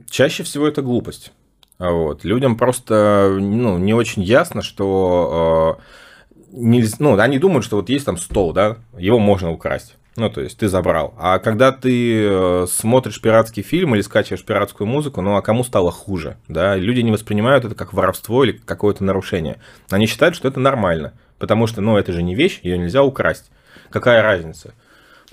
Чаще 0.09 0.43
всего 0.43 0.67
это 0.67 0.81
глупость. 0.81 1.31
Вот. 1.79 2.23
Людям 2.23 2.57
просто 2.57 3.35
ну, 3.39 3.77
не 3.77 3.93
очень 3.93 4.23
ясно, 4.23 4.61
что 4.61 5.79
э, 5.79 6.43
не, 6.51 6.83
ну, 6.99 7.19
они 7.19 7.39
думают, 7.39 7.65
что 7.65 7.77
вот 7.77 7.89
есть 7.89 8.05
там 8.05 8.17
стол, 8.17 8.53
да, 8.53 8.77
его 8.97 9.19
можно 9.19 9.51
украсть. 9.51 9.95
Ну, 10.15 10.29
то 10.29 10.41
есть 10.41 10.59
ты 10.59 10.67
забрал. 10.67 11.15
А 11.17 11.39
когда 11.39 11.71
ты 11.71 12.23
э, 12.23 12.67
смотришь 12.69 13.19
пиратский 13.19 13.63
фильм 13.63 13.95
или 13.95 14.01
скачиваешь 14.01 14.45
пиратскую 14.45 14.87
музыку, 14.87 15.21
ну 15.21 15.35
а 15.35 15.41
кому 15.41 15.63
стало 15.63 15.91
хуже? 15.91 16.37
Да? 16.47 16.75
Люди 16.75 16.99
не 17.01 17.11
воспринимают 17.11 17.65
это 17.65 17.73
как 17.73 17.93
воровство 17.93 18.43
или 18.43 18.51
какое-то 18.51 19.03
нарушение. 19.03 19.59
Они 19.89 20.05
считают, 20.05 20.35
что 20.35 20.47
это 20.47 20.59
нормально. 20.59 21.13
Потому 21.39 21.65
что, 21.65 21.81
ну, 21.81 21.97
это 21.97 22.13
же 22.13 22.21
не 22.21 22.35
вещь, 22.35 22.59
ее 22.61 22.77
нельзя 22.77 23.03
украсть. 23.03 23.51
Какая 23.89 24.21
разница? 24.21 24.75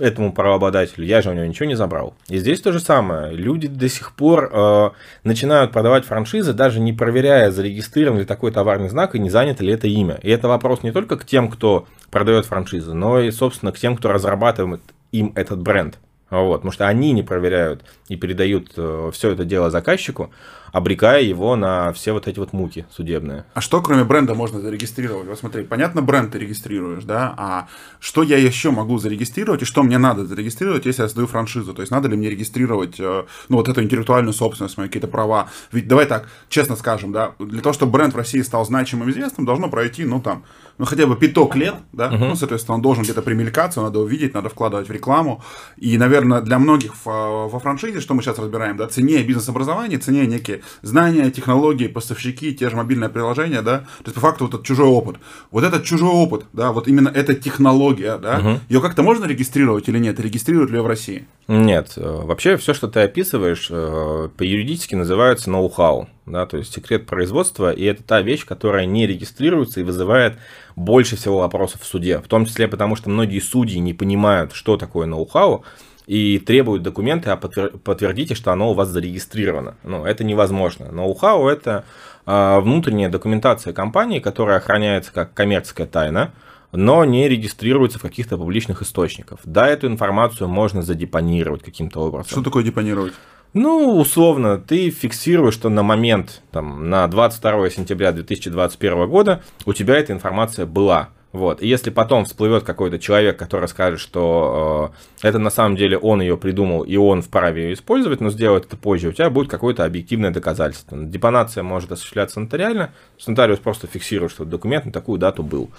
Этому 0.01 0.33
правообладателю, 0.33 1.07
я 1.07 1.23
же 1.23 1.31
у 1.31 1.33
него 1.33 1.45
ничего 1.45 1.67
не 1.67 1.77
забрал. 1.77 2.15
И 2.29 2.39
здесь 2.39 2.61
то 2.61 2.73
же 2.73 2.81
самое. 2.81 3.33
Люди 3.33 3.69
до 3.69 3.89
сих 3.89 4.13
пор 4.15 4.51
э, 4.53 4.91
начинают 5.25 5.73
продавать 5.73 6.05
франшизы, 6.05 6.53
даже 6.53 6.81
не 6.81 6.93
проверяя, 6.93 7.51
зарегистрирован 7.51 8.19
ли 8.19 8.25
такой 8.25 8.51
товарный 8.51 8.89
знак 8.89 9.15
и 9.15 9.19
не 9.19 9.31
занято 9.31 9.63
ли 9.63 9.73
это 9.73 9.87
имя. 9.87 10.19
И 10.23 10.31
это 10.31 10.49
вопрос 10.49 10.83
не 10.83 10.93
только 10.93 11.17
к 11.17 11.25
тем, 11.25 11.51
кто 11.51 11.87
продает 12.11 12.47
франшизы, 12.47 12.95
но 12.95 13.21
и, 13.21 13.31
собственно, 13.31 13.73
к 13.73 13.79
тем, 13.79 13.97
кто 13.97 14.11
разрабатывает 14.11 14.81
им 15.13 15.33
этот 15.37 15.61
бренд. 15.61 15.99
Вот, 16.31 16.59
потому 16.59 16.73
что 16.73 16.87
они 16.87 17.11
не 17.11 17.25
проверяют 17.25 17.85
и 18.09 18.17
передают 18.17 18.73
э, 18.77 19.11
все 19.13 19.33
это 19.33 19.45
дело 19.45 19.71
заказчику, 19.71 20.31
обрекая 20.73 21.23
его 21.23 21.57
на 21.57 21.93
все 21.93 22.13
вот 22.13 22.29
эти 22.29 22.39
вот 22.39 22.53
муки 22.53 22.87
судебные. 22.91 23.45
А 23.55 23.61
что 23.61 23.81
кроме 23.81 24.05
бренда 24.05 24.35
можно 24.35 24.61
зарегистрировать? 24.61 25.29
Вот 25.29 25.39
смотри, 25.39 25.65
понятно, 25.65 26.03
бренд 26.03 26.33
ты 26.33 26.39
регистрируешь, 26.39 27.05
да, 27.05 27.35
а 27.37 27.69
что 27.99 28.23
я 28.23 28.39
еще 28.39 28.71
могу 28.71 28.99
зарегистрировать 28.99 29.63
и 29.63 29.65
что 29.65 29.83
мне 29.83 29.99
надо 29.99 30.25
зарегистрировать, 30.27 30.87
если 30.87 31.03
я 31.03 31.09
создаю 31.09 31.27
франшизу? 31.27 31.75
То 31.75 31.83
есть 31.83 31.93
надо 31.93 32.09
ли 32.09 32.17
мне 32.17 32.31
регистрировать, 32.31 32.99
э, 32.99 33.25
ну, 33.49 33.57
вот 33.57 33.69
эту 33.69 33.83
интеллектуальную 33.83 34.33
собственность, 34.33 34.79
мои 34.79 34.87
какие-то 34.87 35.09
права? 35.09 35.49
Ведь 35.73 35.89
давай 35.89 36.07
так, 36.07 36.29
честно 36.49 36.77
скажем, 36.77 37.13
да, 37.13 37.33
для 37.39 37.61
того, 37.61 37.73
чтобы 37.73 37.93
бренд 37.93 38.15
в 38.15 38.17
России 38.17 38.41
стал 38.41 38.65
значимым 38.65 39.09
и 39.09 39.13
известным, 39.13 39.47
должно 39.47 39.69
пройти, 39.69 40.05
ну, 40.05 40.21
там, 40.21 40.45
ну, 40.81 40.87
хотя 40.87 41.07
бы 41.07 41.15
пяток 41.15 41.57
лет, 41.57 41.75
да, 41.93 42.09
uh-huh. 42.09 42.29
ну, 42.29 42.37
соответственно, 42.37 42.77
он 42.77 42.81
должен 42.81 43.05
где-то 43.05 43.21
примелькаться, 43.21 43.83
надо 43.83 43.99
увидеть, 43.99 44.33
надо 44.33 44.49
вкладывать 44.49 44.89
в 44.89 44.91
рекламу. 44.91 45.45
И, 45.77 45.99
наверное, 45.99 46.41
для 46.41 46.59
многих 46.59 46.95
во 47.05 47.59
франшизе, 47.59 48.01
что 48.01 48.15
мы 48.15 48.23
сейчас 48.23 48.39
разбираем, 48.39 48.79
да, 48.79 48.87
цене 48.87 49.23
бизнес-образование, 49.23 49.99
цене 49.99 50.27
некие 50.27 50.63
знания, 50.81 51.31
технологии, 51.31 51.87
поставщики, 51.87 52.55
те 52.55 52.71
же 52.71 52.77
мобильные 52.77 53.11
приложения, 53.11 53.61
да, 53.61 53.81
то 53.81 54.07
есть, 54.07 54.15
по 54.15 54.21
факту, 54.23 54.47
вот 54.47 54.55
этот 54.55 54.67
чужой 54.67 54.89
опыт. 54.89 55.17
Вот 55.51 55.65
этот 55.65 55.85
чужой 55.85 56.09
опыт, 56.09 56.47
да, 56.55 56.73
вот 56.73 56.89
именно 56.89 57.11
эта 57.11 57.35
технология, 57.35 58.17
да, 58.17 58.39
uh-huh. 58.39 58.61
ее 58.71 58.81
как-то 58.81 59.03
можно 59.03 59.27
регистрировать 59.27 59.87
или 59.91 59.99
нет? 59.99 60.19
Регистрируют 60.19 60.71
ли 60.71 60.79
ее 60.79 60.83
в 60.83 60.87
России? 60.87 61.27
Нет. 61.47 61.93
Э, 61.97 62.23
вообще, 62.25 62.57
все, 62.57 62.73
что 62.73 62.89
ты 62.89 63.01
описываешь, 63.01 63.67
э, 63.71 64.29
по-юридически 64.35 64.95
называется 64.95 65.51
ноу-хау 65.51 66.09
да, 66.27 66.47
то 66.47 66.57
есть 66.57 66.73
секрет 66.73 67.07
производства, 67.07 67.73
и 67.73 67.85
это 67.85 68.03
та 68.03 68.23
вещь, 68.23 68.45
которая 68.47 68.87
не 68.87 69.07
регистрируется 69.07 69.81
и 69.81 69.85
вызывает 69.85 70.39
больше 70.77 71.17
всего 71.17 71.39
вопросов 71.39 71.83
в 71.83 71.87
суде, 71.87 72.19
в 72.19 72.29
том 72.29 72.47
числе 72.47 72.69
потому, 72.69 72.97
что 72.97 73.11
многие 73.11 73.41
судьи 73.41 73.79
не 73.79 73.95
понимают, 73.95 74.53
что 74.53 74.77
такое 74.77 75.07
ноу-хау, 75.07 75.65
и 76.07 76.39
требуют 76.41 76.83
документы, 76.83 77.31
а 77.31 77.37
подтвердите, 77.37 78.35
что 78.35 78.51
оно 78.51 78.73
у 78.73 78.75
вас 78.75 78.89
зарегистрировано. 78.89 79.77
Ну, 79.85 80.05
это 80.05 80.25
невозможно. 80.25 80.91
Ноу-хау– 80.91 81.47
это 81.49 81.85
а, 82.27 82.59
внутренняя 82.61 83.09
документация 83.09 83.73
компании, 83.73 84.19
которая 84.19 84.59
охраняется 84.59 85.13
как 85.13 85.35
коммерческая 85.35 85.87
тайна, 85.87 86.33
но 86.73 87.05
не 87.05 87.29
регистрируется 87.29 87.99
в 87.99 88.03
каких-то 88.03 88.37
публичных 88.37 88.83
источниках. 88.83 89.39
Да, 89.45 89.69
эту 89.69 89.87
информацию 89.87 90.49
можно 90.49 90.83
задепонировать 90.83 91.63
каким-то 91.63 92.01
образом. 92.01 92.31
Что 92.31 92.43
такое 92.43 92.65
депонировать? 92.65 93.13
Ну, 93.53 93.99
условно, 93.99 94.59
ты 94.59 94.91
фиксируешь, 94.91 95.55
что 95.55 95.69
на 95.71 95.83
момент, 95.83 96.43
там, 96.53 96.89
на 96.89 97.09
22 97.09 97.71
сентября 97.71 98.13
2021 98.13 99.09
года 99.09 99.43
у 99.67 99.73
тебя 99.73 99.97
эта 99.97 100.13
информация 100.13 100.67
была. 100.67 101.09
Вот. 101.33 101.63
И 101.63 101.67
если 101.67 101.91
потом 101.91 102.25
всплывет 102.25 102.63
какой-то 102.63 102.99
человек, 102.99 103.37
который 103.37 103.69
скажет, 103.69 104.01
что 104.01 104.93
э, 105.23 105.29
это 105.29 105.39
на 105.39 105.51
самом 105.51 105.77
деле 105.77 105.97
он 105.97 106.21
ее 106.21 106.37
придумал 106.37 106.83
и 106.83 106.97
он 106.97 107.23
вправе 107.23 107.65
ее 107.65 107.75
использовать, 107.75 108.21
но 108.21 108.31
сделать 108.31 108.67
это 108.67 108.77
позже, 108.77 109.09
у 109.09 109.13
тебя 109.13 109.31
будет 109.31 109.49
какое-то 109.49 109.85
объективное 109.85 110.31
доказательство. 110.31 110.99
Депонация 110.99 111.63
может 111.63 111.93
осуществляться 111.93 112.41
нотариально, 112.41 112.93
нотариус 113.25 113.61
просто 113.61 113.87
фиксирует, 113.87 114.33
что 114.33 114.45
документ 114.45 114.87
на 114.87 114.93
такую 114.93 115.19
дату 115.19 115.45
был. 115.45 115.71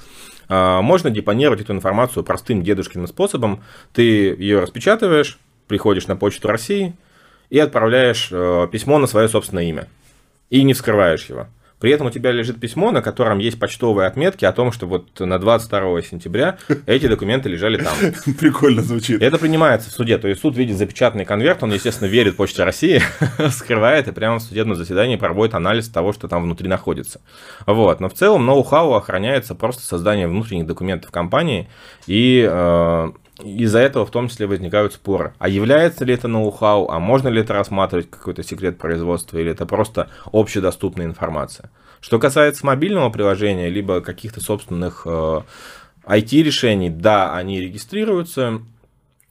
Э, 0.48 0.80
можно 0.82 1.10
депонировать 1.10 1.62
эту 1.62 1.74
информацию 1.74 2.24
простым 2.24 2.64
дедушкиным 2.64 3.08
способом. 3.08 3.62
Ты 3.94 4.04
ее 4.04 4.60
распечатываешь, 4.62 5.38
приходишь 5.68 6.08
на 6.08 6.16
почту 6.16 6.48
России, 6.48 6.96
и 7.52 7.60
отправляешь 7.60 8.30
э, 8.32 8.68
письмо 8.72 8.98
на 8.98 9.06
свое 9.06 9.30
собственное 9.30 9.66
имя. 9.66 9.88
И 10.50 10.64
не 10.64 10.74
вскрываешь 10.74 11.26
его. 11.26 11.48
При 11.80 11.92
этом 11.92 12.08
у 12.08 12.12
тебя 12.12 12.32
лежит 12.32 12.60
письмо, 12.60 12.92
на 12.92 13.02
котором 13.02 13.40
есть 13.40 13.60
почтовые 13.60 14.08
отметки 14.08 14.46
о 14.46 14.54
том, 14.54 14.72
что 14.72 14.86
вот 14.86 15.20
на 15.20 15.38
22 15.40 16.04
сентября 16.04 16.58
эти 16.86 17.08
документы 17.08 17.50
лежали 17.50 17.78
там. 17.78 17.94
Прикольно 18.40 18.84
звучит. 18.84 19.22
Это 19.22 19.38
принимается 19.38 19.90
в 19.90 19.94
суде. 19.94 20.18
То 20.18 20.28
есть 20.28 20.42
суд 20.42 20.56
видит 20.56 20.78
запечатанный 20.78 21.26
конверт, 21.26 21.62
он, 21.64 21.74
естественно, 21.74 22.08
верит 22.08 22.38
Почте 22.38 22.64
России, 22.64 23.02
скрывает 23.50 24.08
и 24.08 24.12
прямо 24.12 24.38
в 24.40 24.44
судебном 24.44 24.78
заседании 24.78 25.18
проводит 25.18 25.54
анализ 25.54 25.90
того, 25.90 26.14
что 26.14 26.30
там 26.30 26.44
внутри 26.44 26.70
находится. 26.70 27.20
Вот. 27.66 28.00
Но 28.00 28.08
в 28.08 28.14
целом 28.14 28.46
ноу-хау 28.46 28.94
охраняется 28.94 29.56
просто 29.56 29.84
создание 29.84 30.28
внутренних 30.28 30.68
документов 30.68 31.12
компании 31.12 31.68
и 32.06 32.48
э, 32.50 33.12
из-за 33.44 33.80
этого 33.80 34.06
в 34.06 34.12
том 34.12 34.30
числе 34.30 34.48
возникают 34.48 34.94
споры. 34.94 35.34
А 35.40 35.48
является 35.48 36.06
ли 36.06 36.14
это 36.14 36.28
ноу-хау, 36.28 36.90
а 36.90 37.00
можно 37.00 37.28
ли 37.28 37.42
это 37.42 37.54
рассматривать 37.54 38.10
какой-то 38.10 38.44
секрет 38.44 38.78
производства, 38.78 39.38
или 39.38 39.52
это 39.52 39.66
просто 39.66 40.10
общедоступная 40.32 41.06
информация. 41.06 41.70
Что 42.00 42.20
касается 42.20 42.66
мобильного 42.66 43.10
приложения, 43.10 43.70
либо 43.70 44.02
каких-то 44.02 44.42
собственных 44.42 45.04
э, 45.06 45.42
IT-решений, 46.06 46.90
да, 46.90 47.36
они 47.36 47.62
регистрируются, 47.62 48.62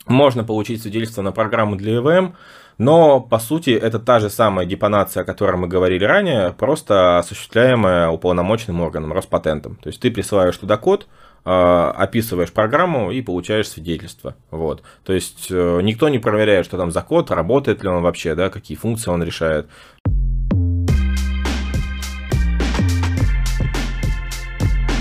можно 0.07 0.45
получить 0.45 0.83
свидетельство 0.83 1.23
на 1.23 1.33
программу 1.33 1.77
для 1.77 1.97
EVM, 1.97 2.35
но, 2.79 3.21
по 3.21 3.39
сути, 3.39 3.71
это 3.71 3.99
та 3.99 4.21
же 4.21 4.31
самая 4.31 4.65
депонация, 4.65 5.23
о 5.23 5.25
которой 5.25 5.57
мы 5.57 5.69
говорили 5.69 6.05
ранее, 6.05 6.55
просто 6.57 7.19
осуществляемая 7.19 8.09
уполномоченным 8.09 8.81
органом, 8.81 9.13
Роспатентом. 9.13 9.77
То 9.77 9.89
есть 9.89 10.01
ты 10.01 10.11
присылаешь 10.11 10.57
туда 10.57 10.79
код, 10.79 11.07
описываешь 11.45 12.53
программу 12.53 13.11
и 13.11 13.23
получаешь 13.23 13.69
свидетельство. 13.69 14.37
Вот. 14.51 14.83
То 15.05 15.13
есть 15.13 15.49
э, 15.51 15.81
никто 15.83 16.09
не 16.09 16.19
проверяет, 16.19 16.67
что 16.67 16.77
там 16.77 16.91
за 16.91 17.03
код, 17.03 17.31
работает 17.31 17.83
ли 17.83 17.89
он 17.89 18.03
вообще, 18.03 18.35
да, 18.35 18.51
какие 18.51 18.77
функции 18.77 19.11
он 19.11 19.23
решает. 19.23 19.67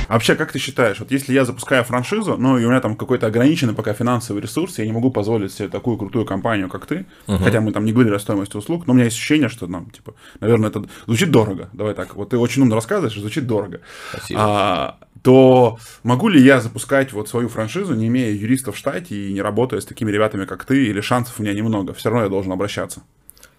А 0.10 0.14
вообще, 0.14 0.34
как 0.34 0.52
ты 0.52 0.58
считаешь, 0.58 1.00
вот 1.00 1.12
если 1.12 1.34
я 1.34 1.46
запускаю 1.46 1.84
франшизу, 1.84 2.36
ну 2.36 2.58
и 2.58 2.66
у 2.66 2.70
меня 2.70 2.82
там 2.82 2.96
какой-то 2.96 3.28
ограниченный 3.28 3.76
пока 3.76 3.94
финансовый 3.94 4.42
ресурс, 4.42 4.80
я 4.80 4.86
не 4.88 4.92
могу 4.92 5.12
позволить 5.12 5.54
себе 5.54 5.70
такую 5.70 5.98
крутую 5.98 6.26
компанию, 6.26 6.68
как 6.68 6.88
ты, 6.88 7.06
uh-huh. 7.28 7.38
хотя 7.38 7.62
мы 7.62 7.72
там 7.72 7.86
не 7.86 7.94
говорили 7.94 8.16
о 8.16 8.20
стоимости 8.20 8.58
услуг, 8.58 8.88
но 8.88 8.94
у 8.94 8.96
меня 8.96 9.06
есть 9.06 9.18
ощущение, 9.18 9.50
что 9.50 9.68
нам, 9.68 9.92
типа, 9.92 10.16
наверное, 10.40 10.72
это 10.72 10.84
звучит 11.06 11.30
дорого. 11.30 11.70
Давай 11.74 11.94
так, 11.94 12.16
вот 12.16 12.32
ты 12.32 12.40
очень 12.40 12.64
умно 12.64 12.74
рассказываешь, 12.74 13.20
звучит 13.20 13.46
дорого. 13.46 13.82
Спасибо. 14.10 14.40
А, 14.42 14.98
то 15.22 15.78
могу 16.04 16.30
ли 16.30 16.42
я 16.42 16.62
запускать 16.62 17.14
вот 17.14 17.30
свою 17.30 17.50
франшизу, 17.50 17.94
не 17.94 18.08
имея 18.08 18.32
юристов 18.32 18.76
в 18.76 18.78
штате 18.78 19.16
и 19.16 19.34
не 19.34 19.42
работая 19.42 19.82
с 19.82 19.86
такими 19.86 20.12
ребятами, 20.12 20.46
как 20.46 20.66
ты, 20.66 20.86
или 20.86 21.02
шансов 21.02 21.40
у 21.40 21.44
меня 21.44 21.54
немного? 21.54 21.94
Все 21.94 22.10
равно 22.10 22.24
я 22.24 22.30
должен 22.30 22.52
обращаться. 22.52 23.02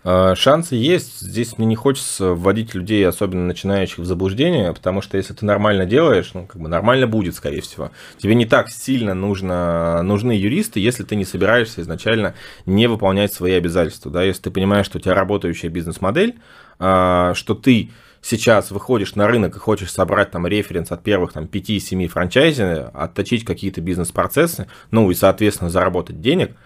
А, 0.03 0.35
шансы 0.35 0.77
есть. 0.77 1.21
Здесь 1.21 1.59
мне 1.59 1.67
не 1.67 1.77
хочется 1.77 2.33
вводить 2.33 2.75
людей, 2.75 3.07
особенно 3.07 3.47
начинающих, 3.47 3.99
в 3.99 4.05
заблуждение, 4.05 4.73
потому 4.73 5.03
что 5.03 5.17
если 5.19 5.35
ты 5.35 5.45
нормально 5.45 5.85
делаешь, 5.85 6.31
ну, 6.33 6.47
как 6.47 6.61
бы 6.61 6.69
нормально 6.69 7.07
будет, 7.07 7.35
скорее 7.35 7.61
всего. 7.61 7.91
Тебе 8.19 8.35
не 8.35 8.47
так 8.47 8.71
сильно 8.71 9.15
нужно, 9.15 10.03
нужны 10.03 10.33
юристы, 10.33 10.81
если 10.81 11.05
ты 11.05 11.17
не 11.17 11.25
собираешься 11.25 11.83
изначально 11.83 12.35
не 12.65 12.87
выполнять 12.87 13.33
свои 13.33 13.53
обязательства. 13.53 14.11
Да? 14.11 14.23
Если 14.23 14.43
ты 14.43 14.51
понимаешь, 14.51 14.87
что 14.87 14.99
у 14.99 15.01
тебя 15.01 15.15
работающая 15.15 15.69
бизнес-модель, 15.69 16.37
а, 16.79 17.35
что 17.35 17.55
ты 17.55 17.91
сейчас 18.23 18.71
выходишь 18.71 19.15
на 19.15 19.27
рынок 19.27 19.57
и 19.57 19.59
хочешь 19.59 19.93
собрать 19.93 20.31
там 20.31 20.47
референс 20.47 20.91
от 20.93 21.03
первых 21.03 21.33
там 21.33 21.45
5-7 21.45 22.09
франчайзи, 22.09 22.91
отточить 22.93 23.45
какие-то 23.45 23.81
бизнес-процессы, 23.81 24.67
ну 24.91 25.11
и, 25.11 25.15
соответственно, 25.15 25.71
заработать 25.71 26.21
денег, 26.21 26.57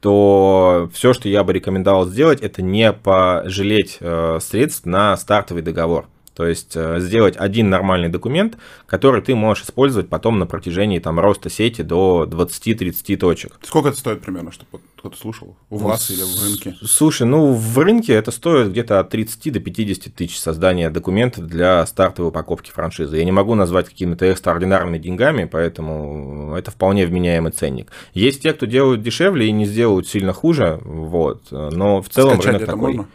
то 0.00 0.90
все, 0.94 1.12
что 1.12 1.28
я 1.28 1.44
бы 1.44 1.52
рекомендовал 1.52 2.06
сделать, 2.06 2.40
это 2.40 2.62
не 2.62 2.92
пожалеть 2.92 3.98
э, 4.00 4.38
средств 4.40 4.86
на 4.86 5.16
стартовый 5.16 5.62
договор. 5.62 6.06
То 6.40 6.46
есть 6.46 6.72
э, 6.74 7.00
сделать 7.00 7.34
один 7.36 7.68
нормальный 7.68 8.08
документ, 8.08 8.56
который 8.86 9.20
ты 9.20 9.34
можешь 9.34 9.64
использовать 9.64 10.08
потом 10.08 10.38
на 10.38 10.46
протяжении 10.46 10.98
там, 10.98 11.20
роста 11.20 11.50
сети 11.50 11.82
до 11.82 12.26
20-30 12.26 13.18
точек. 13.18 13.58
Сколько 13.62 13.90
это 13.90 13.98
стоит 13.98 14.22
примерно, 14.22 14.50
чтобы 14.50 14.80
кто-то 14.96 15.18
слушал? 15.18 15.54
У 15.68 15.78
ну, 15.78 15.88
вас 15.88 16.10
или 16.10 16.22
в 16.22 16.42
рынке? 16.42 16.78
Слушай, 16.82 17.26
ну 17.26 17.52
в 17.52 17.78
рынке 17.78 18.14
это 18.14 18.30
стоит 18.30 18.70
где-то 18.70 19.00
от 19.00 19.10
30 19.10 19.52
до 19.52 19.60
50 19.60 20.14
тысяч 20.14 20.38
создания 20.38 20.88
документов 20.88 21.46
для 21.46 21.84
стартовой 21.84 22.30
упаковки 22.30 22.70
франшизы. 22.70 23.18
Я 23.18 23.26
не 23.26 23.32
могу 23.32 23.54
назвать 23.54 23.90
какими-то 23.90 24.24
экстраординарными 24.24 24.96
деньгами, 24.96 25.44
поэтому 25.44 26.54
это 26.56 26.70
вполне 26.70 27.04
вменяемый 27.04 27.52
ценник. 27.52 27.92
Есть 28.14 28.40
те, 28.40 28.54
кто 28.54 28.64
делают 28.64 29.02
дешевле 29.02 29.46
и 29.46 29.52
не 29.52 29.66
сделают 29.66 30.08
сильно 30.08 30.32
хуже, 30.32 30.80
вот, 30.82 31.48
но 31.50 32.00
в 32.00 32.08
целом 32.08 32.40
Скачать 32.40 32.54
рынок 32.54 32.66
такой. 32.66 32.94
Можно? 32.94 33.08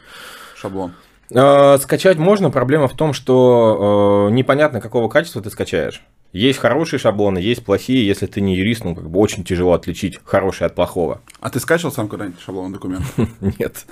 Шаблон. 0.55 0.91
Э, 1.31 1.77
скачать 1.79 2.17
можно, 2.17 2.51
проблема 2.51 2.87
в 2.87 2.93
том, 2.93 3.13
что 3.13 4.27
э, 4.29 4.33
непонятно, 4.33 4.81
какого 4.81 5.09
качества 5.09 5.41
ты 5.41 5.49
скачаешь. 5.49 6.03
Есть 6.35 6.59
хорошие 6.59 6.99
шаблоны, 6.99 7.37
есть 7.37 7.63
плохие. 7.63 8.05
Если 8.05 8.25
ты 8.25 8.41
не 8.41 8.57
юрист, 8.57 8.83
ну, 8.83 8.93
как 8.93 9.09
бы 9.09 9.21
очень 9.21 9.45
тяжело 9.45 9.71
отличить 9.71 10.19
хорошее 10.25 10.65
от 10.65 10.75
плохого. 10.75 11.21
А 11.39 11.49
ты 11.49 11.61
скачивал 11.61 11.93
сам 11.93 12.09
когда-нибудь 12.09 12.41
шаблоны 12.41 12.73
документов? 12.73 13.09
Нет. 13.39 13.85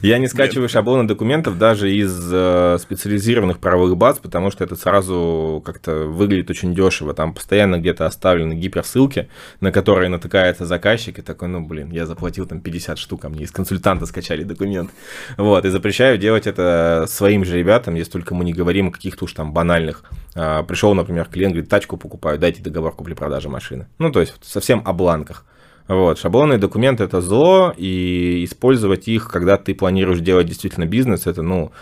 Я 0.00 0.16
не 0.16 0.26
скачиваю 0.26 0.70
шаблоны 0.70 1.06
документов 1.06 1.58
даже 1.58 1.94
из 1.94 2.10
э, 2.32 2.78
специализированных 2.80 3.58
правовых 3.58 3.98
баз, 3.98 4.18
потому 4.18 4.50
что 4.50 4.64
это 4.64 4.76
сразу 4.76 5.62
как-то 5.62 6.06
выглядит 6.06 6.48
очень 6.48 6.74
дешево. 6.74 7.12
Там 7.12 7.34
постоянно 7.34 7.76
где-то 7.76 8.06
оставлены 8.06 8.54
гиперссылки, 8.54 9.28
на 9.60 9.70
которые 9.70 10.08
натыкается 10.08 10.64
заказчик, 10.64 11.18
и 11.18 11.22
такой, 11.22 11.48
ну, 11.48 11.60
блин, 11.60 11.90
я 11.90 12.06
заплатил 12.06 12.46
там 12.46 12.62
50 12.62 12.96
штук, 12.96 13.26
а 13.26 13.28
мне 13.28 13.44
из 13.44 13.50
консультанта 13.50 14.06
скачали 14.06 14.42
документ. 14.42 14.90
Вот, 15.36 15.66
и 15.66 15.68
запрещаю 15.68 16.16
делать 16.16 16.46
это 16.46 17.04
своим 17.10 17.44
же 17.44 17.58
ребятам, 17.58 17.94
если 17.94 18.12
только 18.12 18.34
мы 18.34 18.46
не 18.46 18.54
говорим 18.54 18.88
о 18.88 18.90
каких-то 18.90 19.26
уж 19.26 19.34
там 19.34 19.52
банальных. 19.52 20.02
А, 20.34 20.62
Пришел, 20.62 20.94
например, 20.94 21.26
клиент, 21.26 21.54
говорит, 21.54 21.70
тачку 21.70 21.96
покупаю, 21.96 22.38
дайте 22.38 22.62
договор 22.62 22.94
купли-продажи 22.94 23.48
машины. 23.48 23.88
Ну, 23.98 24.10
то 24.12 24.20
есть 24.20 24.34
совсем 24.42 24.82
о 24.84 24.92
бланках. 24.92 25.44
Вот, 25.88 26.18
шаблонные 26.18 26.58
документы 26.58 27.02
это 27.02 27.20
зло, 27.20 27.74
и 27.76 28.44
использовать 28.44 29.08
их, 29.08 29.28
когда 29.28 29.56
ты 29.56 29.74
планируешь 29.74 30.20
делать 30.20 30.46
действительно 30.46 30.86
бизнес, 30.86 31.26
это, 31.26 31.42
ну, 31.42 31.72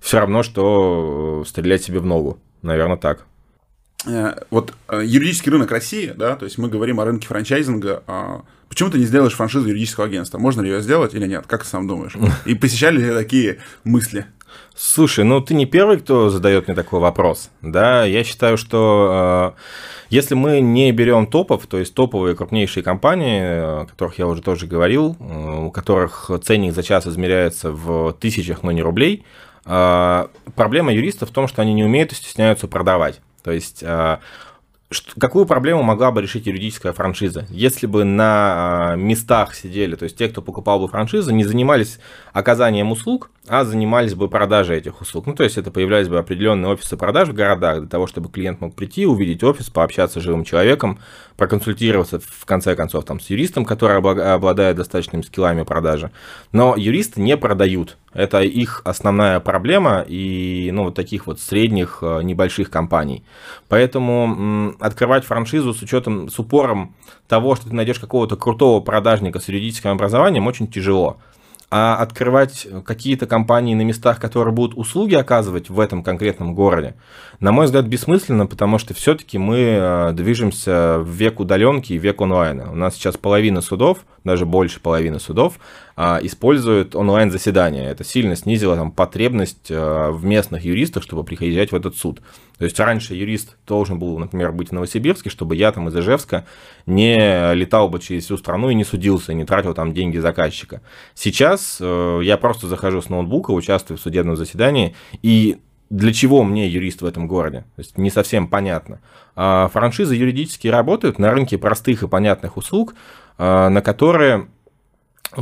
все 0.00 0.20
равно, 0.20 0.42
что 0.42 1.44
стрелять 1.46 1.82
себе 1.82 2.00
в 2.00 2.06
ногу. 2.06 2.38
Наверное, 2.62 2.96
так. 2.96 3.26
Э, 4.06 4.34
вот 4.50 4.74
э, 4.88 5.02
юридический 5.04 5.52
рынок 5.52 5.70
России, 5.70 6.14
да, 6.16 6.36
то 6.36 6.44
есть 6.44 6.56
мы 6.56 6.68
говорим 6.68 7.00
о 7.00 7.04
рынке 7.04 7.26
франчайзинга. 7.26 8.04
А 8.06 8.42
почему 8.68 8.90
ты 8.90 8.98
не 8.98 9.04
сделаешь 9.04 9.34
франшизу 9.34 9.68
юридического 9.68 10.06
агентства? 10.06 10.38
Можно 10.38 10.62
ли 10.62 10.70
ее 10.70 10.80
сделать 10.80 11.14
или 11.14 11.26
нет? 11.26 11.46
Как 11.46 11.64
ты 11.64 11.68
сам 11.68 11.86
думаешь? 11.86 12.14
И 12.46 12.54
посещали 12.54 13.04
ли 13.04 13.12
такие 13.12 13.58
мысли? 13.84 14.26
Слушай, 14.74 15.24
ну 15.24 15.40
ты 15.40 15.54
не 15.54 15.66
первый, 15.66 15.98
кто 15.98 16.30
задает 16.30 16.68
мне 16.68 16.76
такой 16.76 17.00
вопрос. 17.00 17.50
Да, 17.62 18.04
я 18.04 18.22
считаю, 18.22 18.56
что 18.56 19.54
э, 19.56 19.60
если 20.10 20.34
мы 20.34 20.60
не 20.60 20.92
берем 20.92 21.26
топов, 21.26 21.66
то 21.66 21.78
есть 21.78 21.94
топовые 21.94 22.36
крупнейшие 22.36 22.84
компании, 22.84 23.40
о 23.42 23.86
которых 23.86 24.18
я 24.18 24.28
уже 24.28 24.40
тоже 24.40 24.66
говорил, 24.66 25.16
э, 25.18 25.66
у 25.66 25.70
которых 25.72 26.30
ценник 26.44 26.74
за 26.74 26.84
час 26.84 27.06
измеряется 27.06 27.72
в 27.72 28.12
тысячах, 28.12 28.62
но 28.62 28.70
не 28.70 28.82
рублей, 28.82 29.24
э, 29.66 30.26
проблема 30.54 30.92
юристов 30.92 31.30
в 31.30 31.32
том, 31.32 31.48
что 31.48 31.60
они 31.62 31.74
не 31.74 31.82
умеют 31.82 32.12
и 32.12 32.14
стесняются 32.14 32.68
продавать. 32.68 33.20
То 33.42 33.50
есть 33.50 33.82
э, 33.82 34.18
какую 35.18 35.46
проблему 35.46 35.82
могла 35.82 36.10
бы 36.10 36.22
решить 36.22 36.46
юридическая 36.46 36.92
франшиза? 36.92 37.46
Если 37.50 37.86
бы 37.86 38.04
на 38.04 38.94
местах 38.96 39.54
сидели, 39.54 39.94
то 39.96 40.04
есть 40.04 40.16
те, 40.16 40.28
кто 40.28 40.40
покупал 40.40 40.80
бы 40.80 40.88
франшизу, 40.88 41.32
не 41.32 41.44
занимались 41.44 41.98
оказанием 42.32 42.90
услуг, 42.90 43.30
а 43.48 43.64
занимались 43.64 44.14
бы 44.14 44.28
продажей 44.28 44.78
этих 44.78 45.00
услуг. 45.00 45.26
Ну, 45.26 45.34
то 45.34 45.44
есть 45.44 45.58
это 45.58 45.70
появлялись 45.70 46.08
бы 46.08 46.18
определенные 46.18 46.70
офисы 46.70 46.96
продаж 46.96 47.28
в 47.28 47.32
городах 47.32 47.80
для 47.80 47.88
того, 47.88 48.06
чтобы 48.06 48.28
клиент 48.28 48.60
мог 48.60 48.74
прийти, 48.74 49.06
увидеть 49.06 49.42
офис, 49.42 49.70
пообщаться 49.70 50.20
с 50.20 50.22
живым 50.22 50.44
человеком, 50.44 50.98
проконсультироваться 51.36 52.20
в 52.20 52.44
конце 52.44 52.76
концов 52.76 53.04
там 53.04 53.20
с 53.20 53.30
юристом, 53.30 53.64
который 53.64 53.96
обладает 53.96 54.76
достаточными 54.76 55.22
скиллами 55.22 55.62
продажи. 55.62 56.10
Но 56.52 56.74
юристы 56.76 57.20
не 57.20 57.36
продают. 57.36 57.96
Это 58.12 58.40
их 58.42 58.82
основная 58.84 59.40
проблема 59.40 60.04
и 60.06 60.70
ну, 60.72 60.84
вот 60.84 60.94
таких 60.94 61.26
вот 61.26 61.40
средних 61.40 61.98
э, 62.02 62.22
небольших 62.22 62.70
компаний. 62.70 63.22
Поэтому 63.68 64.74
открывать 64.80 65.24
франшизу 65.24 65.74
с 65.74 65.82
учетом, 65.82 66.28
с 66.28 66.38
упором 66.38 66.94
того, 67.28 67.54
что 67.54 67.68
ты 67.68 67.74
найдешь 67.74 67.98
какого-то 67.98 68.36
крутого 68.36 68.80
продажника 68.80 69.40
с 69.40 69.48
юридическим 69.48 69.90
образованием, 69.90 70.46
очень 70.46 70.66
тяжело 70.68 71.18
а 71.70 71.96
открывать 71.96 72.66
какие-то 72.86 73.26
компании 73.26 73.74
на 73.74 73.82
местах, 73.82 74.18
которые 74.18 74.54
будут 74.54 74.76
услуги 74.78 75.14
оказывать 75.14 75.68
в 75.68 75.78
этом 75.80 76.02
конкретном 76.02 76.54
городе, 76.54 76.94
на 77.40 77.52
мой 77.52 77.66
взгляд, 77.66 77.86
бессмысленно, 77.86 78.46
потому 78.46 78.78
что 78.78 78.94
все-таки 78.94 79.36
мы 79.36 79.58
э, 79.58 80.12
движемся 80.12 80.98
в 81.00 81.08
век 81.10 81.40
удаленки 81.40 81.92
и 81.92 81.98
век 81.98 82.20
онлайна. 82.22 82.72
У 82.72 82.74
нас 82.74 82.94
сейчас 82.94 83.18
половина 83.18 83.60
судов, 83.60 83.98
даже 84.24 84.46
больше 84.46 84.80
половины 84.80 85.20
судов, 85.20 85.58
используют 86.22 86.94
онлайн-заседания. 86.94 87.90
Это 87.90 88.04
сильно 88.04 88.36
снизило 88.36 88.76
там, 88.76 88.92
потребность 88.92 89.68
э, 89.68 90.10
в 90.10 90.24
местных 90.24 90.64
юристах, 90.64 91.02
чтобы 91.02 91.24
приезжать 91.24 91.72
в 91.72 91.74
этот 91.74 91.96
суд. 91.96 92.22
То 92.56 92.64
есть 92.64 92.78
раньше 92.78 93.16
юрист 93.16 93.56
должен 93.66 93.98
был, 93.98 94.16
например, 94.16 94.52
быть 94.52 94.68
в 94.68 94.72
Новосибирске, 94.72 95.28
чтобы 95.28 95.56
я 95.56 95.72
там 95.72 95.88
из 95.88 95.96
Ижевска 95.96 96.46
не 96.86 97.52
летал 97.54 97.88
бы 97.88 97.98
через 97.98 98.26
всю 98.26 98.36
страну 98.36 98.70
и 98.70 98.76
не 98.76 98.84
судился, 98.84 99.34
не 99.34 99.44
тратил 99.44 99.74
там 99.74 99.92
деньги 99.92 100.18
заказчика. 100.18 100.82
Сейчас 101.14 101.78
э, 101.80 102.20
я 102.22 102.36
просто 102.36 102.68
захожу 102.68 103.02
с 103.02 103.08
ноутбука, 103.08 103.50
участвую 103.50 103.98
в 103.98 104.00
судебном 104.00 104.36
заседании, 104.36 104.94
и 105.22 105.58
для 105.90 106.12
чего 106.12 106.44
мне 106.44 106.68
юрист 106.68 107.02
в 107.02 107.06
этом 107.06 107.26
городе? 107.26 107.64
То 107.74 107.80
есть 107.80 107.98
не 107.98 108.10
совсем 108.10 108.46
понятно. 108.46 109.00
А 109.34 109.68
франшизы 109.72 110.14
юридически 110.14 110.68
работают 110.68 111.18
на 111.18 111.32
рынке 111.32 111.58
простых 111.58 112.04
и 112.04 112.08
понятных 112.08 112.56
услуг, 112.56 112.94
на 113.38 113.80
которые 113.80 114.48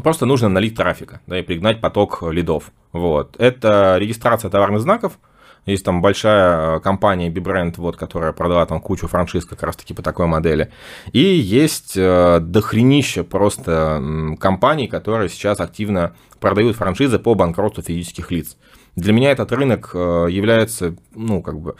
просто 0.02 0.26
нужно 0.26 0.48
налить 0.48 0.76
трафика, 0.76 1.20
да, 1.26 1.38
и 1.38 1.42
пригнать 1.42 1.80
поток 1.80 2.22
лидов. 2.22 2.72
Вот. 2.92 3.36
Это 3.38 3.96
регистрация 3.98 4.50
товарных 4.50 4.80
знаков. 4.80 5.18
Есть 5.66 5.84
там 5.84 6.00
большая 6.00 6.76
э, 6.76 6.80
компания 6.80 7.28
BeBrand, 7.28 7.74
вот, 7.78 7.96
которая 7.96 8.32
продала 8.32 8.64
там 8.66 8.80
кучу 8.80 9.08
франшиз 9.08 9.44
как 9.44 9.64
раз-таки 9.64 9.94
по 9.94 10.02
такой 10.02 10.26
модели. 10.26 10.70
И 11.12 11.18
есть 11.18 11.96
э, 11.96 12.38
дохренище 12.40 13.24
просто 13.24 14.00
э, 14.00 14.36
компаний, 14.36 14.86
которые 14.86 15.28
сейчас 15.28 15.58
активно 15.58 16.14
продают 16.38 16.76
франшизы 16.76 17.18
по 17.18 17.34
банкротству 17.34 17.82
физических 17.82 18.30
лиц. 18.30 18.56
Для 18.94 19.12
меня 19.12 19.32
этот 19.32 19.50
рынок 19.50 19.90
э, 19.92 20.28
является, 20.30 20.94
ну, 21.16 21.42
как 21.42 21.58
бы, 21.58 21.74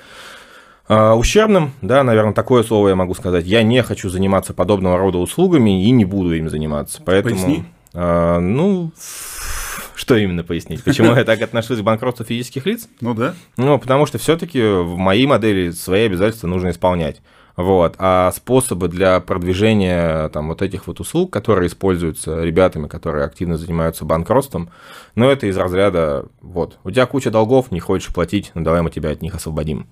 э, 0.89 1.13
ущербным, 1.13 1.71
да, 1.81 2.03
наверное, 2.03 2.35
такое 2.35 2.65
слово 2.65 2.89
я 2.89 2.97
могу 2.97 3.15
сказать. 3.15 3.47
Я 3.47 3.63
не 3.63 3.85
хочу 3.85 4.09
заниматься 4.11 4.53
подобного 4.53 4.99
рода 4.99 5.19
услугами 5.19 5.85
и 5.85 5.91
не 5.93 6.05
буду 6.05 6.35
им 6.35 6.51
заниматься. 6.51 7.01
Поэтому... 7.05 7.37
Поясни. 7.37 7.65
А, 7.99 8.39
ну, 8.41 8.93
что 9.95 10.17
именно 10.17 10.45
пояснить? 10.45 10.85
Почему 10.85 11.15
я 11.15 11.25
так 11.25 11.41
отношусь 11.41 11.81
к 11.81 11.83
банкротству 11.83 12.27
физических 12.27 12.67
лиц? 12.67 12.89
Ну 13.01 13.15
да. 13.15 13.35
Ну, 13.57 13.79
потому 13.79 14.05
что 14.05 14.19
все-таки 14.19 14.61
в 14.61 14.97
моей 14.99 15.27
модели 15.27 15.71
свои 15.71 16.05
обязательства 16.05 16.47
нужно 16.47 16.71
исполнять. 16.71 17.23
Вот. 17.57 17.95
А 17.99 18.31
способы 18.33 18.89
для 18.89 19.19
продвижения 19.21 20.29
там, 20.29 20.49
вот 20.49 20.61
этих 20.61 20.87
вот 20.87 21.01
услуг, 21.01 21.33
которые 21.33 21.69
используются 21.69 22.43
ребятами, 22.43 22.87
которые 22.87 23.25
активно 23.25 23.57
занимаются 23.57 24.05
банкротством, 24.05 24.69
ну, 25.15 25.31
это 25.31 25.47
из 25.47 25.57
разряда, 25.57 26.27
вот, 26.43 26.79
у 26.85 26.91
тебя 26.91 27.07
куча 27.07 27.31
долгов, 27.31 27.73
не 27.73 27.81
хочешь 27.81 28.13
платить, 28.13 28.51
ну, 28.53 28.63
давай 28.63 28.83
мы 28.83 28.91
тебя 28.91 29.09
от 29.09 29.23
них 29.23 29.35
освободим. 29.35 29.87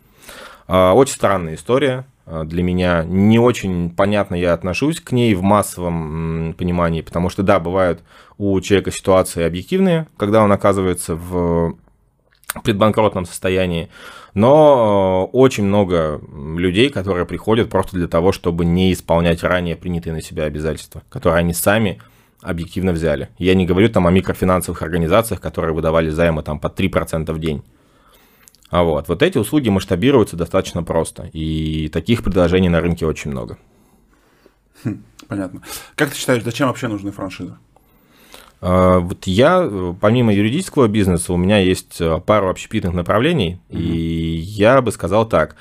А, 0.67 0.93
очень 0.93 1.15
странная 1.15 1.55
история. 1.55 2.05
А, 2.27 2.45
для 2.45 2.63
меня 2.63 3.05
не 3.05 3.39
очень 3.39 3.91
понятно 3.91 4.35
я 4.35 4.53
отношусь 4.53 5.01
к 5.01 5.13
ней 5.13 5.35
в 5.35 5.43
массовом 5.43 6.55
понимании, 6.57 7.03
потому 7.03 7.29
что, 7.29 7.43
да, 7.43 7.61
бывают 7.61 8.03
у 8.39 8.61
человека 8.61 8.91
ситуации 8.91 9.45
объективные, 9.45 10.07
когда 10.17 10.43
он 10.43 10.51
оказывается 10.53 11.15
в 11.15 11.77
предбанкротном 12.63 13.27
состоянии, 13.27 13.89
но 14.33 15.29
э, 15.33 15.37
очень 15.37 15.65
много 15.65 16.21
людей, 16.57 16.89
которые 16.89 17.27
приходят 17.27 17.69
просто 17.69 17.97
для 17.97 18.09
того, 18.09 18.33
чтобы 18.33 18.65
не 18.65 18.93
исполнять 18.93 19.43
ранее 19.43 19.77
принятые 19.77 20.13
на 20.13 20.23
себя 20.23 20.45
обязательства, 20.45 21.03
которые 21.09 21.41
они 21.41 21.53
сами 21.53 22.01
объективно 22.43 22.93
взяли. 22.93 23.31
Я 23.39 23.55
не 23.55 23.67
говорю 23.67 23.89
там 23.89 24.07
о 24.07 24.11
микрофинансовых 24.11 24.83
организациях, 24.83 25.41
которые 25.41 25.75
выдавали 25.75 26.11
займы 26.11 26.43
там 26.43 26.59
по 26.59 26.69
3% 26.69 27.33
в 27.33 27.39
день. 27.39 27.63
А 28.75 28.83
вот, 28.83 29.07
вот 29.07 29.23
эти 29.23 29.39
услуги 29.39 29.69
масштабируются 29.69 30.37
достаточно 30.37 30.83
просто, 30.83 31.31
и 31.33 31.89
таких 31.93 32.25
предложений 32.25 32.71
на 32.71 32.81
рынке 32.81 33.07
очень 33.07 33.31
много. 33.31 33.57
Хм, 34.83 35.05
понятно. 35.29 35.63
Как 35.95 36.11
ты 36.11 36.17
считаешь, 36.17 36.43
зачем 36.43 36.67
вообще 36.67 36.89
нужны 36.89 37.13
франшизы? 37.13 37.57
А, 38.61 38.99
вот 38.99 39.29
я, 39.29 39.95
помимо 40.01 40.35
юридического 40.35 40.89
бизнеса, 40.89 41.33
у 41.33 41.37
меня 41.37 41.59
есть 41.59 42.01
э, 42.01 42.19
пару 42.27 42.51
общепитных 42.51 42.95
направлений, 42.95 43.61
mm-hmm. 43.69 43.79
и 43.79 44.39
я 44.39 44.83
бы 44.83 44.91
сказал 44.91 45.29
так. 45.29 45.55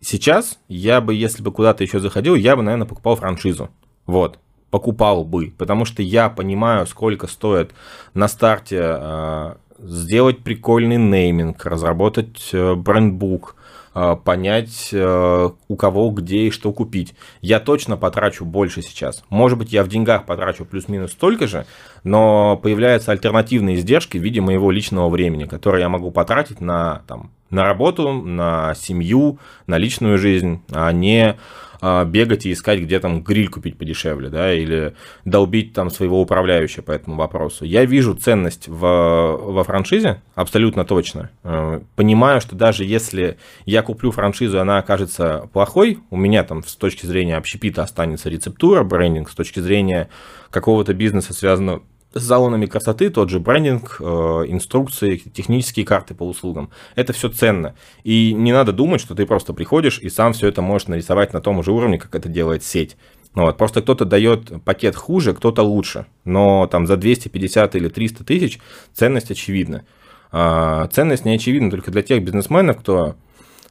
Сейчас 0.00 0.60
я 0.68 1.00
бы, 1.00 1.12
если 1.12 1.42
бы 1.42 1.50
куда-то 1.50 1.82
еще 1.82 1.98
заходил, 1.98 2.36
я 2.36 2.54
бы, 2.54 2.62
наверное, 2.62 2.86
покупал 2.86 3.16
франшизу. 3.16 3.70
Вот, 4.06 4.38
покупал 4.70 5.24
бы, 5.24 5.52
потому 5.58 5.84
что 5.84 6.02
я 6.02 6.30
понимаю, 6.30 6.86
сколько 6.86 7.26
стоит 7.26 7.72
на 8.14 8.28
старте 8.28 8.80
а, 8.80 9.56
сделать 9.82 10.40
прикольный 10.40 10.96
нейминг, 10.96 11.64
разработать 11.64 12.50
э, 12.52 12.74
брендбук, 12.74 13.56
э, 13.94 14.16
понять, 14.24 14.90
э, 14.92 15.50
у 15.68 15.76
кого, 15.76 16.10
где 16.10 16.46
и 16.46 16.50
что 16.50 16.72
купить. 16.72 17.14
Я 17.40 17.60
точно 17.60 17.96
потрачу 17.96 18.44
больше 18.44 18.82
сейчас. 18.82 19.24
Может 19.30 19.58
быть, 19.58 19.72
я 19.72 19.82
в 19.82 19.88
деньгах 19.88 20.26
потрачу 20.26 20.64
плюс-минус 20.64 21.12
столько 21.12 21.46
же, 21.46 21.66
но 22.04 22.56
появляются 22.56 23.12
альтернативные 23.12 23.76
издержки 23.76 24.18
в 24.18 24.22
виде 24.22 24.40
моего 24.40 24.70
личного 24.70 25.08
времени, 25.08 25.44
которые 25.44 25.82
я 25.82 25.88
могу 25.88 26.10
потратить 26.10 26.60
на, 26.60 27.02
там, 27.06 27.30
на 27.50 27.64
работу, 27.64 28.12
на 28.12 28.74
семью, 28.74 29.38
на 29.66 29.78
личную 29.78 30.18
жизнь, 30.18 30.62
а 30.70 30.92
не 30.92 31.36
бегать 31.82 32.46
и 32.46 32.52
искать, 32.52 32.80
где 32.80 33.00
там 33.00 33.22
гриль 33.22 33.48
купить 33.48 33.76
подешевле, 33.76 34.28
да, 34.28 34.52
или 34.52 34.94
долбить 35.24 35.72
там 35.72 35.90
своего 35.90 36.20
управляющего 36.20 36.82
по 36.82 36.92
этому 36.92 37.16
вопросу. 37.16 37.64
Я 37.64 37.84
вижу 37.84 38.14
ценность 38.14 38.68
в, 38.68 38.80
во 38.80 39.64
франшизе 39.64 40.22
абсолютно 40.34 40.84
точно. 40.84 41.30
Э, 41.42 41.80
понимаю, 41.96 42.40
что 42.40 42.56
даже 42.56 42.84
если 42.84 43.38
я 43.64 43.82
куплю 43.82 44.10
франшизу, 44.10 44.60
она 44.60 44.78
окажется 44.78 45.48
плохой, 45.52 45.98
у 46.10 46.16
меня 46.16 46.44
там 46.44 46.62
с 46.64 46.76
точки 46.76 47.06
зрения 47.06 47.36
общепита 47.36 47.82
останется 47.82 48.28
рецептура, 48.28 48.82
брендинг, 48.84 49.30
с 49.30 49.34
точки 49.34 49.60
зрения 49.60 50.08
какого-то 50.50 50.94
бизнеса, 50.94 51.32
связанного 51.32 51.82
с 52.12 52.26
салонами 52.26 52.66
красоты, 52.66 53.10
тот 53.10 53.30
же 53.30 53.38
брендинг, 53.38 53.96
э, 54.00 54.04
инструкции, 54.48 55.16
технические 55.16 55.86
карты 55.86 56.14
по 56.14 56.24
услугам. 56.24 56.70
Это 56.96 57.12
все 57.12 57.28
ценно. 57.28 57.74
И 58.02 58.32
не 58.32 58.52
надо 58.52 58.72
думать, 58.72 59.00
что 59.00 59.14
ты 59.14 59.26
просто 59.26 59.52
приходишь 59.52 59.98
и 59.98 60.08
сам 60.08 60.32
все 60.32 60.48
это 60.48 60.62
можешь 60.62 60.88
нарисовать 60.88 61.32
на 61.32 61.40
том 61.40 61.62
же 61.62 61.72
уровне, 61.72 61.98
как 61.98 62.14
это 62.14 62.28
делает 62.28 62.64
сеть. 62.64 62.96
Ну 63.34 63.42
вот. 63.42 63.56
Просто 63.58 63.80
кто-то 63.82 64.04
дает 64.04 64.62
пакет 64.64 64.96
хуже, 64.96 65.34
кто-то 65.34 65.62
лучше. 65.62 66.06
Но 66.24 66.66
там 66.66 66.86
за 66.86 66.96
250 66.96 67.76
или 67.76 67.88
300 67.88 68.24
тысяч 68.24 68.58
ценность 68.92 69.30
очевидна. 69.30 69.84
А, 70.32 70.88
ценность 70.88 71.24
не 71.24 71.34
очевидна 71.34 71.70
только 71.70 71.90
для 71.90 72.02
тех 72.02 72.22
бизнесменов, 72.24 72.78
кто 72.78 73.16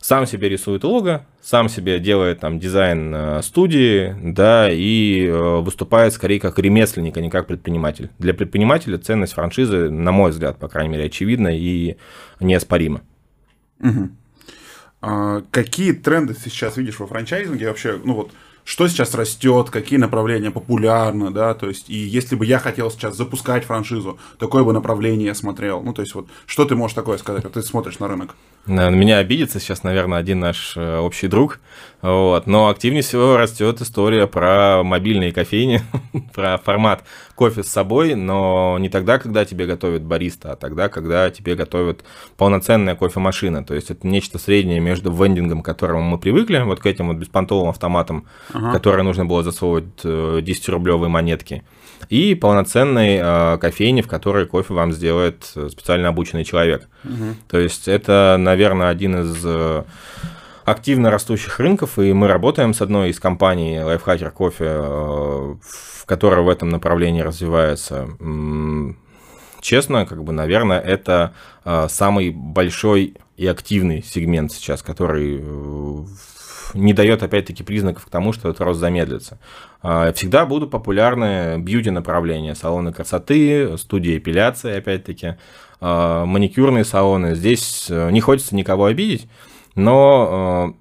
сам 0.02 0.26
себе 0.26 0.50
рисует 0.50 0.84
лого, 0.84 1.26
сам 1.42 1.68
себе 1.68 2.00
делает 2.00 2.40
там 2.40 2.60
дизайн 2.60 3.14
э, 3.14 3.42
студии, 3.42 4.16
да, 4.22 4.72
и 4.72 5.26
э, 5.26 5.60
выступает 5.60 6.14
скорее 6.14 6.40
как 6.40 6.58
ремесленник, 6.58 7.18
а 7.18 7.22
не 7.22 7.30
как 7.30 7.48
предприниматель. 7.48 8.10
Для 8.18 8.34
предпринимателя 8.34 8.98
ценность 8.98 9.34
франшизы, 9.34 9.90
на 9.90 10.12
мой 10.12 10.32
взгляд, 10.32 10.58
по 10.58 10.70
крайней 10.70 10.92
мере, 10.94 11.06
очевидна 11.06 11.50
и 11.50 11.98
неоспорима. 12.40 13.02
Угу. 13.82 14.10
А, 15.02 15.42
какие 15.52 15.94
тренды 15.94 16.34
сейчас 16.34 16.78
видишь 16.78 17.00
во 17.00 17.08
франчайзинге 17.08 17.68
вообще? 17.68 18.00
Ну 18.04 18.14
вот, 18.14 18.32
что 18.70 18.88
сейчас 18.88 19.16
растет, 19.16 19.70
какие 19.70 19.98
направления 19.98 20.52
популярны, 20.52 21.32
да, 21.32 21.54
то 21.56 21.68
есть, 21.68 21.90
и 21.90 21.96
если 21.96 22.36
бы 22.36 22.46
я 22.46 22.60
хотел 22.60 22.92
сейчас 22.92 23.18
запускать 23.18 23.66
франшизу, 23.66 24.20
какое 24.40 24.64
бы 24.64 24.74
направление 24.74 25.28
я 25.28 25.36
смотрел, 25.36 25.82
ну, 25.82 25.94
то 25.94 26.02
есть, 26.02 26.14
вот, 26.14 26.28
что 26.46 26.66
ты 26.66 26.76
можешь 26.76 26.96
такое 26.96 27.18
сказать, 27.18 27.42
как 27.42 27.54
ты 27.54 27.62
смотришь 27.62 28.00
на 28.00 28.08
рынок? 28.08 28.36
На 28.66 28.90
меня 28.90 29.18
обидится 29.18 29.60
сейчас, 29.60 29.84
наверное, 29.84 30.20
один 30.20 30.40
наш 30.40 30.78
э, 30.78 30.98
общий 30.98 31.28
друг, 31.28 31.60
вот, 32.02 32.46
но 32.46 32.70
активнее 32.70 33.02
всего 33.02 33.36
растет 33.36 33.82
история 33.82 34.28
про 34.28 34.84
мобильные 34.84 35.32
кофейни, 35.32 35.82
про 36.34 36.58
формат 36.58 37.04
кофе 37.36 37.64
с 37.64 37.68
собой, 37.68 38.16
но 38.16 38.78
не 38.80 38.90
тогда, 38.90 39.18
когда 39.18 39.44
тебе 39.44 39.66
готовят 39.66 40.04
бариста, 40.04 40.52
а 40.52 40.56
тогда, 40.56 40.88
когда 40.88 41.32
тебе 41.32 41.56
готовят 41.56 42.04
полноценная 42.38 42.96
кофемашина, 42.96 43.64
то 43.64 43.74
есть, 43.74 43.90
это 43.90 44.06
нечто 44.06 44.38
среднее 44.38 44.80
между 44.80 45.12
вендингом, 45.12 45.64
к 45.64 45.66
которому 45.66 46.02
мы 46.02 46.18
привыкли, 46.20 46.60
вот 46.60 46.80
к 46.80 46.86
этим 46.86 47.08
вот 47.08 47.18
беспонтовым 47.18 47.70
автоматам, 47.70 48.28
ага. 48.54 48.72
которое 48.72 49.04
нужно 49.04 49.26
было 49.26 49.44
засовывать 49.44 49.86
10-рублевые 50.04 51.08
э, 51.08 51.10
монетки, 51.10 51.64
и 52.08 52.36
полноценной 52.36 53.20
э, 53.22 53.58
кофейни, 53.60 54.02
в 54.02 54.08
которой 54.08 54.46
кофе 54.46 54.74
вам 54.74 54.94
сделает 54.94 55.52
э, 55.56 55.70
специально 55.70 56.08
обученный 56.10 56.46
человек. 56.46 56.88
Угу. 57.04 57.36
То 57.50 57.60
есть 57.60 57.88
это, 57.88 58.38
наверное, 58.40 58.90
один 58.90 59.22
из 59.22 59.42
э, 59.44 59.84
активно 60.66 61.12
растущих 61.12 61.60
рынков, 61.60 62.00
и 62.00 62.14
мы 62.14 62.28
работаем 62.28 62.74
с 62.74 62.82
одной 62.82 63.10
из 63.10 63.20
компаний 63.20 63.76
Lifehacker 63.78 64.34
Coffee, 64.34 64.54
э, 64.60 65.56
которая 66.06 66.42
в 66.42 66.50
этом 66.50 66.70
направлении 66.70 67.22
развивается. 67.22 68.08
Честно, 69.62 70.06
как 70.06 70.24
бы, 70.24 70.32
наверное, 70.32 70.80
это 70.80 71.34
э, 71.66 71.88
самый 71.90 72.32
большой 72.32 73.18
и 73.36 73.46
активный 73.46 74.04
сегмент 74.04 74.52
сейчас, 74.52 74.82
который 74.82 75.42
не 76.74 76.94
дает, 76.94 77.24
опять-таки, 77.24 77.64
признаков 77.64 78.06
к 78.06 78.10
тому, 78.10 78.34
что 78.34 78.50
этот 78.50 78.62
рост 78.62 78.80
замедлится. 78.80 79.40
А, 79.82 80.12
всегда 80.14 80.46
будут 80.46 80.72
популярны 80.72 81.58
бьюти-направления, 81.60 82.56
салоны 82.56 82.94
красоты, 82.94 83.78
студии 83.78 84.18
эпиляции, 84.18 84.78
опять-таки, 84.78 85.36
а, 85.82 86.26
маникюрные 86.26 86.86
салоны. 86.86 87.36
Здесь 87.36 87.88
э, 87.90 88.12
не 88.12 88.22
хочется 88.22 88.56
никого 88.56 88.86
обидеть, 88.86 89.30
но 89.76 90.76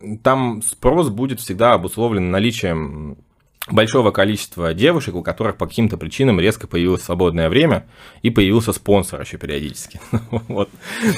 э, 0.00 0.16
там 0.22 0.62
спрос 0.62 1.08
будет 1.08 1.40
всегда 1.40 1.74
обусловлен 1.74 2.30
наличием 2.30 3.18
большого 3.70 4.10
количества 4.10 4.74
девушек, 4.74 5.14
у 5.14 5.22
которых 5.22 5.56
по 5.56 5.66
каким-то 5.66 5.96
причинам 5.96 6.40
резко 6.40 6.66
появилось 6.66 7.02
свободное 7.02 7.48
время 7.48 7.86
и 8.22 8.30
появился 8.30 8.72
спонсор 8.72 9.20
еще 9.20 9.36
периодически. 9.36 10.00
вот. 10.30 10.70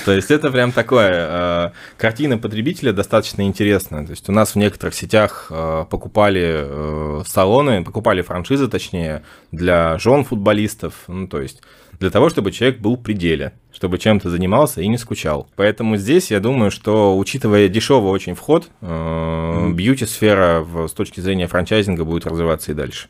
То 0.05 0.13
есть 0.13 0.31
это 0.31 0.51
прям 0.51 0.73
такое, 0.73 1.11
э, 1.13 1.71
картина 1.97 2.39
потребителя 2.39 2.93
достаточно 2.93 3.43
интересная. 3.43 4.05
То 4.05 4.11
есть 4.11 4.29
у 4.29 4.33
нас 4.33 4.55
в 4.55 4.57
некоторых 4.57 4.95
сетях 4.95 5.47
э, 5.51 5.85
покупали 5.91 6.65
э, 6.65 7.23
салоны, 7.27 7.85
покупали 7.85 8.23
франшизы, 8.23 8.69
точнее, 8.69 9.23
для 9.53 9.99
жен 9.99 10.25
футболистов, 10.25 10.95
ну, 11.09 11.27
то 11.27 11.41
есть 11.41 11.63
для 11.99 12.11
того, 12.11 12.31
чтобы 12.31 12.51
человек 12.51 12.81
был 12.81 12.97
в 12.97 13.03
пределе, 13.03 13.53
чтобы 13.81 13.97
чем-то 13.97 14.29
занимался 14.29 14.83
и 14.83 14.89
не 14.89 14.99
скучал. 14.99 15.49
Поэтому 15.57 15.97
здесь 15.97 16.31
я 16.31 16.41
думаю, 16.41 16.71
что, 16.71 17.17
учитывая 17.17 17.67
дешевый 17.69 18.11
очень 18.11 18.35
вход, 18.35 18.69
э, 18.83 19.71
бьюти-сфера 19.73 20.67
с 20.87 20.93
точки 20.93 21.21
зрения 21.21 21.47
франчайзинга 21.47 22.05
будет 22.05 22.27
развиваться 22.27 22.73
и 22.73 22.75
дальше. 22.75 23.09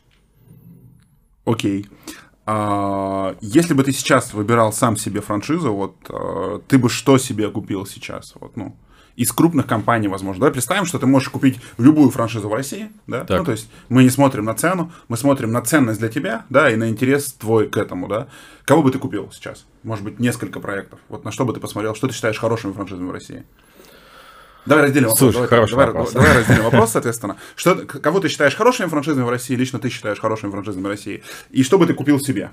Окей. 1.43 1.87
А, 2.45 3.35
если 3.41 3.73
бы 3.73 3.83
ты 3.83 3.91
сейчас 3.91 4.33
выбирал 4.33 4.71
сам 4.71 4.95
себе 4.95 5.19
франшизу, 5.19 5.73
вот 5.73 5.95
э, 6.07 6.59
ты 6.69 6.77
бы 6.77 6.87
что 6.87 7.17
себе 7.17 7.49
купил 7.49 7.85
сейчас? 7.85 8.33
Вот, 8.39 8.55
ну, 8.55 8.73
из 9.21 9.31
крупных 9.31 9.67
компаний, 9.67 10.07
возможно. 10.07 10.39
Давай 10.39 10.53
представим, 10.53 10.85
что 10.85 10.97
ты 10.97 11.05
можешь 11.05 11.29
купить 11.29 11.59
любую 11.77 12.09
франшизу 12.09 12.49
в 12.49 12.53
России, 12.53 12.89
да? 13.05 13.23
Так. 13.23 13.39
Ну, 13.39 13.45
то 13.45 13.51
есть 13.51 13.69
мы 13.87 14.01
не 14.01 14.09
смотрим 14.09 14.45
на 14.45 14.55
цену, 14.55 14.91
мы 15.09 15.17
смотрим 15.17 15.51
на 15.51 15.61
ценность 15.61 15.99
для 15.99 16.09
тебя, 16.09 16.45
да, 16.49 16.71
и 16.71 16.75
на 16.75 16.89
интерес 16.89 17.31
твой 17.33 17.69
к 17.69 17.77
этому, 17.77 18.07
да. 18.07 18.27
Кого 18.65 18.81
бы 18.81 18.89
ты 18.89 18.97
купил 18.97 19.29
сейчас? 19.31 19.65
Может 19.83 20.03
быть, 20.03 20.19
несколько 20.19 20.59
проектов. 20.59 20.99
Вот 21.07 21.23
на 21.23 21.31
что 21.31 21.45
бы 21.45 21.53
ты 21.53 21.59
посмотрел, 21.59 21.93
что 21.93 22.07
ты 22.07 22.15
считаешь 22.15 22.39
хорошими 22.39 22.73
франшизами 22.73 23.09
в 23.09 23.11
России? 23.11 23.43
Давай 24.65 24.85
разделим 24.85 25.09
вопрос. 25.09 25.33
Слушай, 25.33 25.47
давай, 25.47 25.69
давай, 25.69 25.85
вопрос. 25.87 26.13
давай 26.13 26.37
разделим 26.37 26.63
вопрос, 26.63 26.91
соответственно. 26.91 27.37
Что, 27.55 27.75
кого 27.75 28.19
ты 28.21 28.27
считаешь 28.27 28.55
хорошими 28.55 28.87
франшизами 28.87 29.23
в 29.23 29.29
России, 29.29 29.53
лично 29.53 29.77
ты 29.77 29.89
считаешь 29.89 30.19
хорошими 30.19 30.49
франшизами 30.49 30.83
в 30.83 30.87
России, 30.87 31.23
и 31.51 31.61
что 31.61 31.77
бы 31.77 31.85
ты 31.85 31.93
купил 31.93 32.19
себе? 32.19 32.49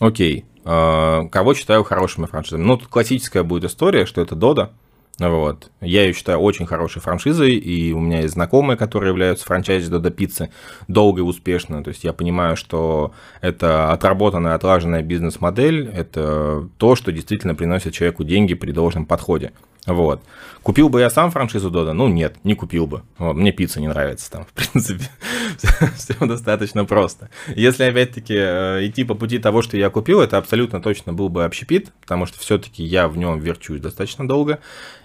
Окей. 0.00 0.44
А, 0.64 1.28
кого 1.28 1.54
считаю 1.54 1.84
хорошими 1.84 2.26
франшизами? 2.26 2.64
Ну, 2.64 2.76
тут 2.78 2.88
классическая 2.88 3.44
будет 3.44 3.70
история, 3.70 4.06
что 4.06 4.20
это 4.20 4.34
Дода. 4.34 4.72
Вот. 5.18 5.70
Я 5.80 6.04
ее 6.04 6.12
считаю 6.12 6.38
очень 6.38 6.66
хорошей 6.66 7.00
франшизой, 7.00 7.54
и 7.54 7.92
у 7.92 8.00
меня 8.00 8.22
есть 8.22 8.34
знакомые, 8.34 8.76
которые 8.76 9.10
являются 9.10 9.44
франчайзи 9.46 9.88
Додо 9.88 10.10
Пиццы 10.10 10.50
долго 10.88 11.20
и 11.20 11.24
успешно. 11.24 11.84
То 11.84 11.88
есть 11.88 12.02
я 12.02 12.12
понимаю, 12.12 12.56
что 12.56 13.12
это 13.40 13.92
отработанная, 13.92 14.54
отлаженная 14.54 15.02
бизнес-модель, 15.02 15.88
это 15.88 16.68
то, 16.78 16.96
что 16.96 17.12
действительно 17.12 17.54
приносит 17.54 17.94
человеку 17.94 18.24
деньги 18.24 18.54
при 18.54 18.72
должном 18.72 19.06
подходе. 19.06 19.52
Вот. 19.86 20.22
Купил 20.62 20.88
бы 20.88 21.00
я 21.00 21.10
сам 21.10 21.30
франшизу 21.30 21.70
Дода? 21.70 21.92
Ну, 21.92 22.08
нет, 22.08 22.36
не 22.42 22.54
купил 22.54 22.86
бы. 22.86 23.02
Вот, 23.18 23.34
мне 23.34 23.52
пицца 23.52 23.80
не 23.80 23.88
нравится 23.88 24.30
там, 24.30 24.44
в 24.46 24.52
принципе. 24.52 25.04
Все 25.96 26.14
достаточно 26.20 26.86
просто. 26.86 27.28
Если, 27.54 27.84
опять-таки, 27.84 28.34
э, 28.34 28.86
идти 28.86 29.04
по 29.04 29.14
пути 29.14 29.38
того, 29.38 29.60
что 29.60 29.76
я 29.76 29.90
купил, 29.90 30.22
это 30.22 30.38
абсолютно 30.38 30.80
точно 30.80 31.12
был 31.12 31.28
бы 31.28 31.44
общепит, 31.44 31.92
потому 32.00 32.24
что 32.24 32.38
все-таки 32.38 32.82
я 32.82 33.08
в 33.08 33.18
нем 33.18 33.38
верчусь 33.38 33.80
достаточно 33.80 34.26
долго. 34.26 34.58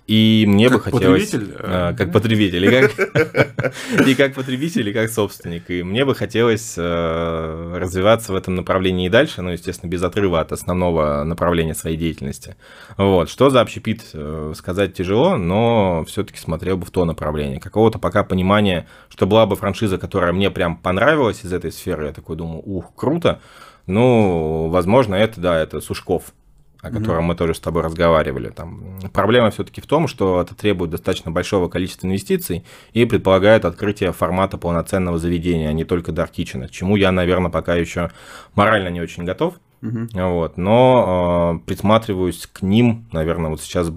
И 0.09 0.45
мне 0.47 0.69
как 0.69 0.77
бы 0.77 0.83
хотелось... 0.85 1.29
Потребитель? 1.29 1.55
Э, 1.59 1.93
как 1.95 2.11
потребитель. 2.11 2.65
И 2.65 2.69
как, 2.71 4.07
и 4.07 4.15
как 4.15 4.33
потребитель, 4.33 4.89
и 4.89 4.91
как 4.91 5.11
собственник. 5.11 5.69
И 5.69 5.83
мне 5.83 6.03
бы 6.03 6.15
хотелось 6.15 6.73
э, 6.77 7.77
развиваться 7.77 8.33
в 8.33 8.35
этом 8.35 8.55
направлении 8.55 9.05
и 9.05 9.09
дальше, 9.09 9.43
ну, 9.43 9.51
естественно, 9.51 9.87
без 9.87 10.01
отрыва 10.01 10.39
от 10.39 10.51
основного 10.51 11.23
направления 11.23 11.75
своей 11.75 11.95
деятельности. 11.95 12.55
Вот. 12.97 13.29
Что 13.29 13.51
за 13.51 13.61
общепит, 13.61 14.03
э, 14.13 14.53
сказать 14.55 14.95
тяжело, 14.95 15.37
но 15.37 16.03
все-таки 16.07 16.39
смотрел 16.39 16.77
бы 16.77 16.87
в 16.87 16.91
то 16.91 17.05
направление. 17.05 17.59
Какого-то 17.59 17.99
пока 17.99 18.23
понимания, 18.23 18.87
что 19.09 19.27
была 19.27 19.45
бы 19.45 19.55
франшиза, 19.55 19.99
которая 19.99 20.33
мне 20.33 20.49
прям 20.49 20.75
понравилась 20.75 21.45
из 21.45 21.53
этой 21.53 21.71
сферы, 21.71 22.07
я 22.07 22.13
такой 22.13 22.35
думаю, 22.35 22.63
ух, 22.65 22.95
круто. 22.95 23.41
Ну, 23.85 24.69
возможно, 24.69 25.13
это, 25.13 25.39
да, 25.39 25.61
это 25.61 25.81
Сушков 25.81 26.33
о 26.81 26.91
котором 26.91 27.25
mm-hmm. 27.25 27.27
мы 27.27 27.35
тоже 27.35 27.53
с 27.53 27.59
тобой 27.59 27.83
разговаривали. 27.83 28.49
Там, 28.49 28.99
проблема 29.11 29.51
все-таки 29.51 29.81
в 29.81 29.85
том, 29.85 30.07
что 30.07 30.41
это 30.41 30.55
требует 30.55 30.91
достаточно 30.91 31.31
большого 31.31 31.67
количества 31.67 32.07
инвестиций 32.07 32.63
и 32.93 33.05
предполагает 33.05 33.65
открытие 33.65 34.13
формата 34.13 34.57
полноценного 34.57 35.17
заведения, 35.17 35.69
а 35.69 35.73
не 35.73 35.83
только 35.83 36.11
Dark 36.11 36.31
Kitchen, 36.31 36.67
к 36.67 36.71
чему 36.71 36.95
я, 36.95 37.11
наверное, 37.11 37.51
пока 37.51 37.75
еще 37.75 38.11
морально 38.55 38.89
не 38.89 39.01
очень 39.01 39.25
готов. 39.25 39.55
Mm-hmm. 39.81 40.29
Вот, 40.29 40.57
но 40.57 41.61
э, 41.63 41.65
присматриваюсь 41.65 42.47
к 42.51 42.61
ним, 42.61 43.07
наверное, 43.11 43.49
вот 43.49 43.61
сейчас 43.61 43.91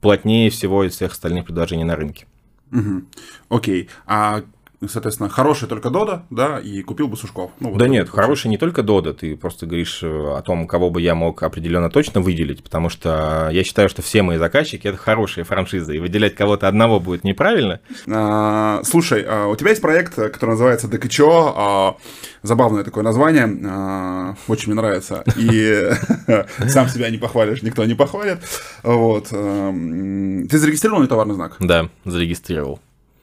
плотнее 0.00 0.50
всего 0.50 0.84
из 0.84 0.92
всех 0.92 1.12
остальных 1.12 1.46
предложений 1.46 1.84
на 1.84 1.96
рынке. 1.96 2.26
Окей. 3.48 3.88
А 4.06 4.42
соответственно, 4.88 5.28
хороший 5.28 5.68
только 5.68 5.90
Дода, 5.90 6.24
да, 6.30 6.58
и 6.58 6.82
купил 6.82 7.08
бы 7.08 7.16
Сушков. 7.16 7.50
Ну, 7.60 7.70
вот 7.70 7.78
да 7.78 7.88
нет, 7.88 8.10
хороший 8.10 8.48
не 8.48 8.58
только 8.58 8.82
Дода, 8.82 9.14
ты 9.14 9.36
просто 9.36 9.66
говоришь 9.66 10.02
э, 10.02 10.06
о 10.06 10.42
том, 10.42 10.66
кого 10.66 10.90
бы 10.90 11.00
я 11.00 11.14
мог 11.14 11.42
определенно 11.42 11.88
точно 11.90 12.20
выделить, 12.20 12.62
потому 12.62 12.90
что 12.90 13.48
я 13.52 13.64
считаю, 13.64 13.88
что 13.88 14.02
все 14.02 14.22
мои 14.22 14.36
заказчики 14.36 14.86
это 14.86 14.98
хорошие 14.98 15.44
франшизы, 15.44 15.96
и 15.96 15.98
выделять 15.98 16.34
кого-то 16.34 16.68
одного 16.68 17.00
будет 17.00 17.24
неправильно. 17.24 17.80
А, 18.06 18.82
слушай, 18.84 19.24
а, 19.26 19.46
у 19.46 19.56
тебя 19.56 19.70
есть 19.70 19.82
проект, 19.82 20.14
который 20.14 20.50
называется 20.50 20.88
ДКЧО, 20.88 21.52
а, 21.56 21.96
забавное 22.42 22.84
такое 22.84 23.02
название, 23.02 23.48
а, 23.66 24.34
очень 24.46 24.72
мне 24.72 24.80
нравится, 24.80 25.24
и 25.36 25.90
сам 26.68 26.88
себя 26.88 27.08
не 27.08 27.18
похвалишь, 27.18 27.62
никто 27.62 27.84
не 27.84 27.94
похвалит. 27.94 28.38
Вот. 28.82 29.28
Ты 29.28 30.58
зарегистрировал 30.58 31.06
товарный 31.06 31.34
знак? 31.34 31.56
Да, 31.60 31.88
зарегистрировал 32.04 32.80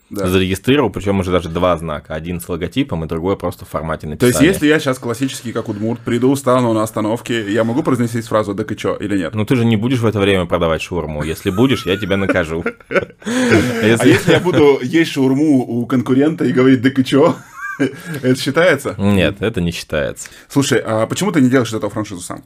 да. 0.10 0.28
зарегистрировал, 0.28 0.90
причем 0.90 1.20
уже 1.20 1.32
даже 1.32 1.50
два 1.50 1.76
знака. 1.78 2.14
Один 2.14 2.40
с 2.40 2.48
логотипом 2.48 3.04
и 3.04 3.08
другой 3.08 3.38
просто 3.38 3.66
в 3.66 3.70
формате 3.70 4.08
написания. 4.08 4.34
То 4.34 4.40
есть, 4.40 4.54
если 4.54 4.68
я 4.68 4.80
сейчас 4.80 5.00
классический, 5.00 5.52
как 5.52 5.70
Удмурт, 5.70 6.00
приду, 6.02 6.36
стану 6.36 6.74
на 6.74 6.84
остановке, 6.84 7.52
я 7.52 7.64
могу 7.64 7.84
произносить 7.84 8.26
фразу 8.28 8.54
«да 8.54 8.64
чё» 8.76 8.96
или 8.96 9.18
нет? 9.18 9.36
Ну, 9.36 9.46
ты 9.46 9.56
же 9.56 9.66
не 9.66 9.76
будешь 9.76 10.00
в 10.00 10.06
это 10.06 10.20
время 10.20 10.46
продавать 10.46 10.82
шаурму. 10.82 11.24
Если 11.24 11.50
будешь, 11.50 11.86
я 11.86 11.98
тебя 11.98 12.18
накажу. 12.18 12.64
А 12.90 13.86
если 13.86 14.32
я 14.32 14.40
буду 14.40 14.80
есть 14.82 15.12
шаурму 15.12 15.60
у 15.60 15.86
конкурента 15.86 16.46
и 16.46 16.52
говорить 16.52 16.82
«да 16.82 17.04
чё», 17.04 17.36
это 17.80 18.40
считается? 18.40 18.96
Нет, 18.98 19.42
это 19.42 19.62
не 19.62 19.72
считается. 19.72 20.30
Слушай, 20.48 20.82
а 20.86 21.08
почему 21.08 21.32
ты 21.32 21.42
не 21.42 21.50
делаешь 21.50 21.74
эту 21.74 21.90
франшизу 21.90 22.22
сам? 22.22 22.44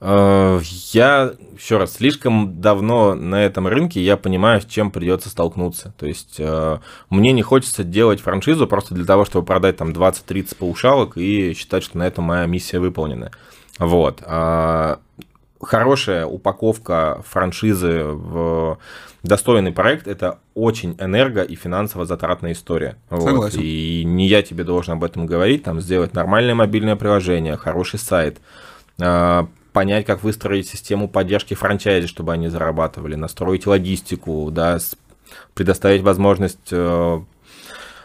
Э, 0.00 0.60
я, 0.92 1.32
еще 1.56 1.76
раз, 1.76 1.94
слишком 1.94 2.60
давно 2.60 3.14
на 3.14 3.44
этом 3.44 3.66
рынке, 3.66 4.00
я 4.00 4.16
понимаю, 4.16 4.62
с 4.62 4.64
чем 4.64 4.90
придется 4.90 5.28
столкнуться. 5.28 5.92
То 5.98 6.06
есть, 6.06 6.36
э, 6.38 6.78
мне 7.10 7.32
не 7.32 7.42
хочется 7.42 7.84
делать 7.84 8.20
франшизу 8.20 8.66
просто 8.66 8.94
для 8.94 9.04
того, 9.04 9.24
чтобы 9.24 9.46
продать 9.46 9.76
там 9.76 9.92
20-30 9.92 10.56
паушалок 10.56 11.16
и 11.16 11.54
считать, 11.54 11.82
что 11.82 11.98
на 11.98 12.06
этом 12.06 12.24
моя 12.24 12.46
миссия 12.46 12.78
выполнена. 12.78 13.30
Вот. 13.78 14.22
А, 14.26 15.00
хорошая 15.60 16.26
упаковка 16.26 17.22
франшизы 17.26 18.04
в 18.04 18.78
достойный 19.22 19.72
проект– 19.72 20.06
это 20.08 20.38
очень 20.54 20.96
энерго- 20.98 21.42
и 21.42 21.54
финансово 21.56 22.06
затратная 22.06 22.52
история. 22.52 22.96
Вот. 23.10 23.54
И 23.54 24.02
не 24.06 24.26
я 24.26 24.42
тебе 24.42 24.64
должен 24.64 24.94
об 24.94 25.04
этом 25.04 25.26
говорить, 25.26 25.62
там 25.62 25.80
сделать 25.80 26.14
нормальное 26.14 26.54
мобильное 26.54 26.96
приложение, 26.96 27.56
хороший 27.56 27.98
сайт, 27.98 28.38
а, 28.98 29.46
понять, 29.72 30.06
как 30.06 30.22
выстроить 30.22 30.68
систему 30.68 31.08
поддержки 31.08 31.54
франчайзи, 31.54 32.06
чтобы 32.06 32.32
они 32.32 32.48
зарабатывали, 32.48 33.14
настроить 33.14 33.66
логистику, 33.66 34.50
да, 34.50 34.78
предоставить 35.54 36.02
возможность 36.02 36.68
э, 36.70 37.20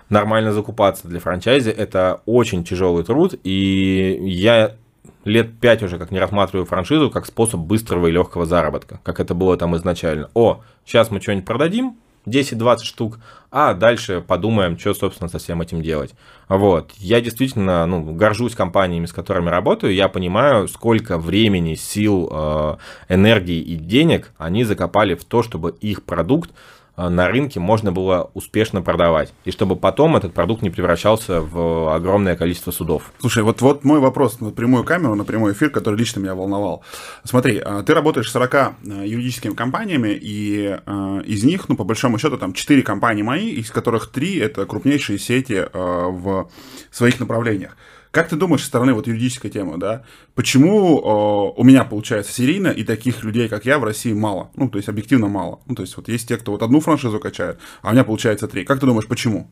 нормально 0.10 0.54
закупаться 0.54 1.08
для 1.08 1.20
франчайзи. 1.20 1.70
Это 1.70 2.22
очень 2.26 2.64
тяжелый 2.64 3.04
труд, 3.04 3.36
и 3.44 4.20
я 4.22 4.76
лет 5.24 5.60
пять 5.60 5.84
уже 5.84 5.98
как 5.98 6.12
не 6.12 6.20
рассматриваю 6.20 6.66
франшизу 6.66 7.10
как 7.10 7.26
способ 7.26 7.60
быстрого 7.62 8.08
и 8.08 8.12
легкого 8.12 8.46
заработка, 8.46 9.00
как 9.04 9.20
это 9.20 9.34
было 9.34 9.58
там 9.58 9.76
изначально. 9.76 10.30
О, 10.34 10.62
сейчас 10.86 11.12
мы 11.12 11.20
что-нибудь 11.20 11.46
продадим, 11.46 11.98
10-20 12.26 12.84
штук, 12.84 13.20
а 13.52 13.74
дальше 13.74 14.24
подумаем, 14.26 14.78
что, 14.78 14.94
собственно, 14.94 15.30
со 15.30 15.40
всем 15.40 15.62
этим 15.62 15.82
делать. 15.82 16.14
Вот. 16.50 16.92
Я 16.98 17.22
действительно 17.22 17.86
ну, 17.86 18.14
горжусь 18.14 18.56
компаниями, 18.56 19.06
с 19.06 19.14
которыми 19.14 19.50
работаю, 19.50 19.94
я 19.94 20.10
понимаю, 20.10 20.68
сколько 20.68 21.18
времени, 21.18 21.76
сил, 21.76 22.30
э, 22.32 22.76
энергии 23.10 23.62
и 23.62 23.76
денег 23.76 24.32
они 24.38 24.64
закопали 24.64 25.16
в 25.16 25.24
то, 25.24 25.42
чтобы 25.44 25.76
их 25.82 26.04
продукт 26.04 26.52
на 26.98 27.28
рынке 27.28 27.60
можно 27.60 27.92
было 27.92 28.32
успешно 28.34 28.82
продавать. 28.82 29.34
И 29.44 29.52
чтобы 29.52 29.76
потом 29.76 30.16
этот 30.16 30.34
продукт 30.34 30.62
не 30.62 30.70
превращался 30.70 31.42
в 31.42 31.94
огромное 31.94 32.36
количество 32.36 32.72
судов. 32.72 33.12
Слушай, 33.20 33.44
вот, 33.44 33.62
вот 33.62 33.84
мой 33.84 34.00
вопрос 34.00 34.40
на 34.40 34.52
прямую 34.52 34.84
камеру, 34.84 35.16
на 35.16 35.24
прямой 35.24 35.54
эфир, 35.54 35.70
который 35.70 35.98
лично 35.98 36.20
меня 36.20 36.36
волновал. 36.36 36.84
Смотри, 37.24 37.62
э, 37.64 37.84
ты 37.86 37.94
работаешь 37.94 38.30
с 38.30 38.32
40 38.32 38.56
э, 38.56 38.72
юридическими 39.06 39.54
компаниями, 39.54 40.10
и 40.10 40.80
из 41.26 41.44
них, 41.44 41.70
ну, 41.70 41.76
по 41.76 41.84
большому 41.84 42.18
счету, 42.18 42.38
там 42.38 42.54
4 42.54 42.82
компании 42.82 43.24
мои, 43.24 43.50
из 43.50 43.72
которых 43.72 44.12
3 44.12 44.40
это 44.40 44.66
крупнейшие 44.66 45.20
сети 45.20 45.66
в 45.74 46.50
своих 46.92 47.20
направлениях. 47.20 47.76
Как 48.16 48.30
ты 48.30 48.38
думаешь, 48.38 48.62
со 48.62 48.68
стороны 48.68 48.94
вот 48.94 49.08
юридической 49.08 49.50
темы, 49.50 49.78
да, 49.78 50.04
почему 50.36 51.00
э, 51.00 51.60
у 51.60 51.64
меня 51.66 51.84
получается 51.84 52.32
серийно 52.32 52.70
и 52.70 52.86
таких 52.86 53.26
людей, 53.26 53.50
как 53.50 53.66
я, 53.66 53.78
в 53.78 53.84
России 53.84 54.14
мало? 54.14 54.52
Ну, 54.56 54.70
то 54.70 54.78
есть 54.78 54.88
объективно 54.88 55.28
мало. 55.28 55.60
Ну, 55.66 55.76
то 55.76 55.82
есть 55.82 55.98
вот 55.98 56.08
есть 56.08 56.26
те, 56.26 56.38
кто 56.38 56.54
вот 56.54 56.62
одну 56.62 56.80
франшизу 56.80 57.20
качает, 57.20 57.60
а 57.82 57.90
у 57.90 57.92
меня 57.92 58.06
получается 58.06 58.48
три. 58.48 58.64
Как 58.64 58.80
ты 58.80 58.86
думаешь, 58.86 59.06
почему? 59.06 59.52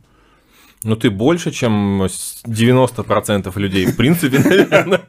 Ну, 0.86 0.96
ты 0.96 1.12
больше, 1.12 1.52
чем 1.52 2.04
90% 2.04 3.52
людей, 3.60 3.86
в 3.86 3.98
принципе, 3.98 4.40
наверное. 4.70 5.02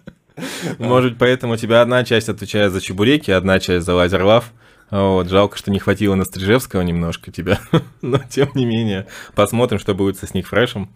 Может, 0.81 1.17
поэтому 1.17 1.53
у 1.53 1.57
тебя 1.57 1.81
одна 1.81 2.03
часть 2.03 2.29
отвечает 2.29 2.73
за 2.73 2.81
чебуреки, 2.81 3.31
одна 3.31 3.61
часть 3.61 3.87
за 3.87 3.95
лазерлав. 3.95 4.53
Вот, 4.91 5.29
жалко, 5.29 5.57
что 5.57 5.71
не 5.71 5.79
хватило 5.79 6.17
на 6.17 6.25
Стрижевского 6.25 6.83
немножко 6.83 7.31
тебя. 7.31 7.61
Но, 8.03 8.19
тем 8.29 8.51
не 8.57 8.65
менее, 8.65 9.07
посмотрим, 9.37 9.79
что 9.79 9.95
будет 9.95 10.19
со 10.19 10.27
них 10.35 10.49
фрешем. 10.49 10.91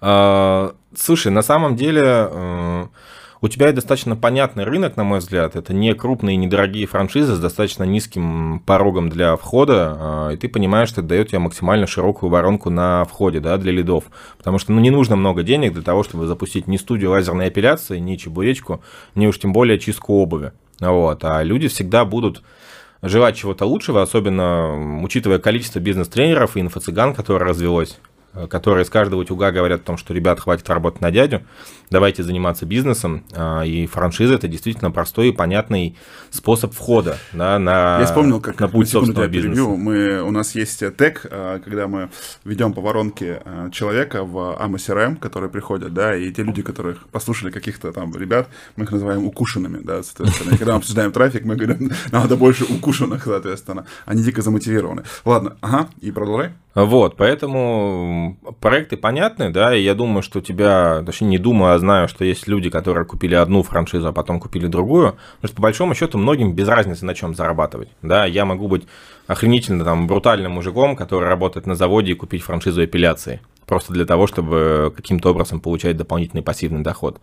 А, 0.00 0.74
слушай, 0.96 1.30
на 1.30 1.42
самом 1.42 1.76
деле 1.76 2.02
э, 2.04 2.86
у 3.42 3.48
тебя 3.48 3.72
достаточно 3.72 4.16
понятный 4.16 4.64
рынок, 4.64 4.96
на 4.96 5.04
мой 5.04 5.20
взгляд. 5.20 5.56
Это 5.56 5.72
не 5.72 5.94
крупные, 5.94 6.36
недорогие 6.36 6.86
франшизы 6.86 7.34
с 7.34 7.38
достаточно 7.38 7.84
низким 7.84 8.60
порогом 8.60 9.08
для 9.08 9.36
входа, 9.36 9.96
а, 9.98 10.30
и 10.30 10.36
ты 10.36 10.48
понимаешь, 10.48 10.88
что 10.88 11.00
это 11.00 11.08
дает 11.08 11.28
тебе 11.28 11.38
максимально 11.38 11.86
широкую 11.86 12.30
воронку 12.30 12.70
на 12.70 13.04
входе 13.04 13.40
да, 13.40 13.56
для 13.56 13.72
лидов. 13.72 14.04
Потому 14.38 14.58
что 14.58 14.72
ну, 14.72 14.80
не 14.80 14.90
нужно 14.90 15.16
много 15.16 15.42
денег 15.42 15.72
для 15.72 15.82
того, 15.82 16.02
чтобы 16.02 16.26
запустить 16.26 16.66
ни 16.66 16.76
студию 16.76 17.10
лазерной 17.10 17.48
эпиляции, 17.48 17.98
ни 17.98 18.16
чебуречку, 18.16 18.82
ни 19.14 19.26
уж 19.26 19.38
тем 19.38 19.52
более 19.52 19.78
чистку 19.78 20.14
обуви. 20.14 20.52
Вот. 20.80 21.24
А 21.24 21.42
люди 21.42 21.68
всегда 21.68 22.04
будут 22.04 22.42
желать 23.02 23.36
чего-то 23.36 23.64
лучшего, 23.64 24.02
особенно 24.02 25.02
учитывая 25.02 25.38
количество 25.38 25.78
бизнес-тренеров 25.78 26.56
и 26.56 26.60
инфо-цыган, 26.60 27.14
которое 27.14 27.46
развелось 27.46 27.98
которые 28.48 28.84
с 28.84 28.90
каждого 28.90 29.20
утюга 29.20 29.50
говорят 29.50 29.80
о 29.80 29.84
том, 29.84 29.96
что, 29.96 30.14
ребят, 30.14 30.40
хватит 30.40 30.68
работать 30.68 31.00
на 31.00 31.10
дядю, 31.10 31.42
давайте 31.90 32.22
заниматься 32.22 32.64
бизнесом. 32.64 33.24
А, 33.34 33.62
и 33.62 33.86
франшиза– 33.86 34.34
это 34.36 34.48
действительно 34.48 34.90
простой 34.90 35.28
и 35.28 35.32
понятный 35.32 35.96
способ 36.30 36.72
входа 36.72 37.18
да, 37.32 37.58
на, 37.58 37.98
Я 38.00 38.06
вспомнил, 38.06 38.40
как, 38.40 38.60
на 38.60 38.68
путь 38.68 38.86
на 38.86 38.92
собственного 38.92 39.26
бизнеса. 39.26 39.62
Мы, 39.62 40.22
у 40.22 40.30
нас 40.30 40.54
есть 40.54 40.78
тег, 40.96 41.26
э, 41.28 41.60
когда 41.64 41.88
мы 41.88 42.10
ведем 42.44 42.72
по 42.72 42.80
воронке 42.80 43.42
э, 43.44 43.70
человека 43.72 44.24
в 44.24 44.56
AMA 44.60 45.16
которые 45.16 45.50
приходят, 45.50 45.92
да, 45.92 46.14
и 46.14 46.30
те 46.32 46.42
люди, 46.42 46.62
которых 46.62 47.08
послушали 47.08 47.50
каких-то 47.50 47.92
там 47.92 48.14
ребят, 48.16 48.48
мы 48.76 48.84
их 48.84 48.92
называем 48.92 49.24
укушенными, 49.26 49.80
да, 49.82 50.02
соответственно. 50.02 50.54
И 50.54 50.58
когда 50.58 50.72
мы 50.72 50.78
обсуждаем 50.78 51.12
трафик, 51.12 51.44
мы 51.44 51.56
говорим, 51.56 51.90
надо 52.12 52.36
больше 52.36 52.64
укушенных, 52.64 53.24
соответственно. 53.24 53.86
Они 54.06 54.22
дико 54.22 54.42
замотивированы. 54.42 55.02
Ладно, 55.24 55.56
ага, 55.60 55.88
и 56.00 56.10
продолжай. 56.10 56.52
Вот, 56.74 57.16
поэтому 57.16 58.38
проекты 58.60 58.96
понятны, 58.96 59.50
да, 59.50 59.74
и 59.74 59.82
я 59.82 59.94
думаю, 59.94 60.22
что 60.22 60.38
у 60.38 60.42
тебя, 60.42 61.02
точнее, 61.04 61.26
не 61.26 61.38
думаю, 61.38 61.74
а 61.74 61.78
знаю, 61.78 62.06
что 62.06 62.24
есть 62.24 62.46
люди, 62.46 62.70
которые 62.70 63.04
купили 63.04 63.34
одну 63.34 63.64
франшизу, 63.64 64.06
а 64.06 64.12
потом 64.12 64.38
купили 64.38 64.68
другую, 64.68 65.16
потому 65.36 65.48
что, 65.48 65.56
по 65.56 65.62
большому 65.62 65.94
счету, 65.96 66.16
многим 66.18 66.52
без 66.52 66.68
разницы, 66.68 67.04
на 67.04 67.14
чем 67.14 67.34
зарабатывать, 67.34 67.88
да, 68.02 68.24
я 68.24 68.44
могу 68.44 68.68
быть 68.68 68.86
охренительно 69.26 69.84
там 69.84 70.06
брутальным 70.06 70.52
мужиком, 70.52 70.94
который 70.94 71.28
работает 71.28 71.66
на 71.66 71.74
заводе 71.74 72.12
и 72.12 72.14
купить 72.14 72.42
франшизу 72.42 72.84
эпиляции, 72.84 73.40
просто 73.70 73.92
для 73.92 74.04
того, 74.04 74.26
чтобы 74.26 74.92
каким-то 74.96 75.30
образом 75.30 75.60
получать 75.60 75.96
дополнительный 75.96 76.42
пассивный 76.42 76.82
доход. 76.82 77.20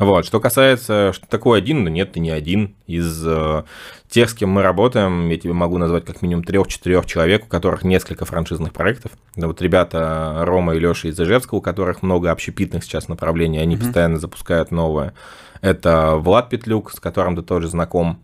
Вот. 0.00 0.26
Что 0.26 0.40
касается, 0.40 1.12
что 1.12 1.24
такое 1.28 1.60
один, 1.60 1.84
ну 1.84 1.88
нет, 1.88 2.12
ты 2.12 2.18
не 2.18 2.32
один. 2.32 2.74
Из 2.88 3.24
э, 3.24 3.62
тех, 4.10 4.28
с 4.28 4.34
кем 4.34 4.50
мы 4.50 4.62
работаем, 4.62 5.28
я 5.28 5.38
тебе 5.38 5.52
могу 5.52 5.78
назвать 5.78 6.04
как 6.04 6.20
минимум 6.20 6.42
трех-четырех 6.42 7.06
человек, 7.06 7.44
у 7.44 7.48
которых 7.48 7.84
несколько 7.84 8.24
франшизных 8.24 8.72
проектов. 8.72 9.12
Да 9.36 9.46
вот 9.46 9.62
ребята 9.62 10.42
Рома 10.44 10.74
и 10.74 10.80
Леша 10.80 11.10
из 11.10 11.20
Ижевска, 11.20 11.54
у 11.54 11.60
которых 11.60 12.02
много 12.02 12.32
общепитных 12.32 12.82
сейчас 12.82 13.06
направлений, 13.06 13.60
они 13.60 13.76
mm-hmm. 13.76 13.78
постоянно 13.78 14.18
запускают 14.18 14.72
новое. 14.72 15.14
Это 15.60 16.16
Влад 16.16 16.50
Петлюк, 16.50 16.90
с 16.90 16.98
которым 16.98 17.36
ты 17.36 17.42
тоже 17.42 17.68
знаком, 17.68 18.18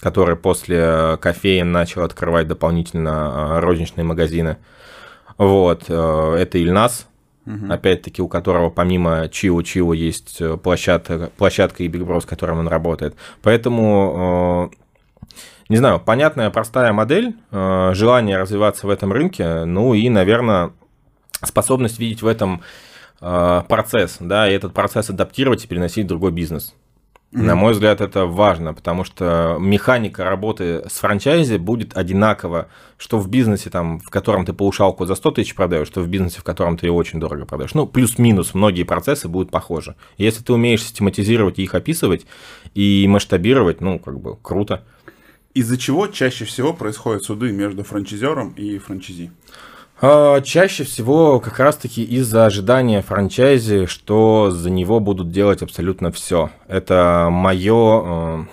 который 0.00 0.36
после 0.36 1.18
кофеин 1.20 1.70
начал 1.70 2.02
открывать 2.02 2.48
дополнительно 2.48 3.58
э, 3.58 3.60
розничные 3.60 4.04
магазины. 4.04 4.56
Вот, 5.36 5.84
э, 5.88 6.36
это 6.38 6.56
Ильнас, 6.56 7.06
Угу. 7.46 7.72
Опять-таки, 7.72 8.20
у 8.20 8.28
которого 8.28 8.70
помимо 8.70 9.28
Чио 9.28 9.62
Чио 9.62 9.92
есть 9.94 10.40
э, 10.40 10.56
площадка, 10.56 11.30
площадка 11.36 11.82
и 11.82 11.88
Big 11.88 12.04
Bro, 12.06 12.20
с 12.20 12.26
которым 12.26 12.58
он 12.58 12.68
работает. 12.68 13.16
Поэтому, 13.42 14.70
э, 14.72 15.36
не 15.68 15.78
знаю, 15.78 16.00
понятная, 16.00 16.50
простая 16.50 16.92
модель, 16.92 17.34
э, 17.50 17.90
желание 17.94 18.36
развиваться 18.36 18.86
в 18.86 18.90
этом 18.90 19.12
рынке, 19.12 19.64
ну 19.64 19.94
и, 19.94 20.08
наверное, 20.08 20.72
способность 21.42 21.98
видеть 21.98 22.22
в 22.22 22.26
этом 22.26 22.62
процесс, 23.18 24.16
да, 24.18 24.50
и 24.50 24.54
этот 24.54 24.72
процесс 24.72 25.10
адаптировать 25.10 25.62
и 25.62 25.68
переносить 25.68 26.06
в 26.06 26.08
другой 26.08 26.32
бизнес. 26.32 26.74
Mm-hmm. 27.32 27.42
На 27.42 27.54
мой 27.54 27.74
взгляд, 27.74 28.00
это 28.00 28.26
важно, 28.26 28.74
потому 28.74 29.04
что 29.04 29.56
механика 29.60 30.24
работы 30.24 30.82
с 30.88 30.98
франчайзи 30.98 31.58
будет 31.58 31.96
одинакова, 31.96 32.66
что 32.98 33.20
в 33.20 33.28
бизнесе, 33.28 33.70
там, 33.70 34.00
в 34.00 34.10
котором 34.10 34.44
ты 34.44 34.52
паушалку 34.52 35.06
за 35.06 35.14
100 35.14 35.30
тысяч 35.30 35.54
продаешь, 35.54 35.86
что 35.86 36.00
в 36.00 36.08
бизнесе, 36.08 36.40
в 36.40 36.42
котором 36.42 36.76
ты 36.76 36.86
ее 36.86 36.92
очень 36.92 37.20
дорого 37.20 37.46
продаешь. 37.46 37.72
Ну, 37.74 37.86
плюс-минус, 37.86 38.52
многие 38.54 38.82
процессы 38.82 39.28
будут 39.28 39.52
похожи. 39.52 39.94
Если 40.18 40.42
ты 40.42 40.52
умеешь 40.52 40.82
систематизировать 40.82 41.60
и 41.60 41.62
их 41.62 41.76
описывать 41.76 42.26
и 42.74 43.06
масштабировать, 43.08 43.80
ну, 43.80 44.00
как 44.00 44.18
бы, 44.18 44.36
круто. 44.42 44.84
Из-за 45.54 45.78
чего 45.78 46.08
чаще 46.08 46.44
всего 46.44 46.72
происходят 46.72 47.22
суды 47.22 47.52
между 47.52 47.84
франчайзером 47.84 48.54
и 48.54 48.78
франчайзи? 48.78 49.30
А, 50.02 50.40
чаще 50.40 50.84
всего 50.84 51.40
как 51.40 51.58
раз-таки 51.58 52.02
из-за 52.02 52.46
ожидания 52.46 53.02
франчайзи, 53.02 53.84
что 53.84 54.50
за 54.50 54.70
него 54.70 54.98
будут 54.98 55.30
делать 55.30 55.60
абсолютно 55.62 56.10
все. 56.10 56.50
Это 56.68 57.28
мое 57.30 58.02
э, 58.04 58.44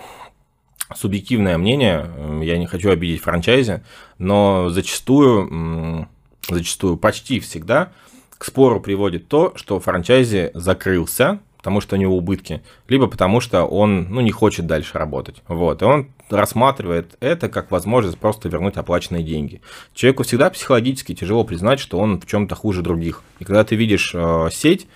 субъективное 0.94 1.56
мнение, 1.56 2.06
я 2.42 2.58
не 2.58 2.66
хочу 2.66 2.90
обидеть 2.90 3.22
франчайзи, 3.22 3.82
но 4.18 4.68
зачастую, 4.68 6.06
зачастую 6.46 6.98
почти 6.98 7.40
всегда 7.40 7.92
к 8.36 8.44
спору 8.44 8.78
приводит 8.80 9.28
то, 9.28 9.54
что 9.56 9.80
франчайзи 9.80 10.50
закрылся, 10.52 11.40
потому 11.68 11.82
что 11.82 11.96
у 11.96 11.98
него 11.98 12.16
убытки, 12.16 12.62
либо 12.88 13.08
потому 13.08 13.40
что 13.40 13.64
он 13.64 14.06
ну, 14.08 14.22
не 14.22 14.30
хочет 14.30 14.66
дальше 14.66 14.96
работать. 14.96 15.42
Вот. 15.48 15.82
И 15.82 15.84
он 15.84 16.08
рассматривает 16.30 17.18
это 17.20 17.50
как 17.50 17.70
возможность 17.70 18.16
просто 18.16 18.48
вернуть 18.48 18.78
оплаченные 18.78 19.22
деньги. 19.22 19.60
Человеку 19.92 20.22
всегда 20.22 20.48
психологически 20.48 21.14
тяжело 21.14 21.44
признать, 21.44 21.78
что 21.78 21.98
он 21.98 22.22
в 22.22 22.26
чем-то 22.26 22.54
хуже 22.54 22.80
других. 22.80 23.22
И 23.38 23.44
когда 23.44 23.64
ты 23.64 23.76
видишь 23.76 24.12
э, 24.14 24.48
сеть, 24.50 24.86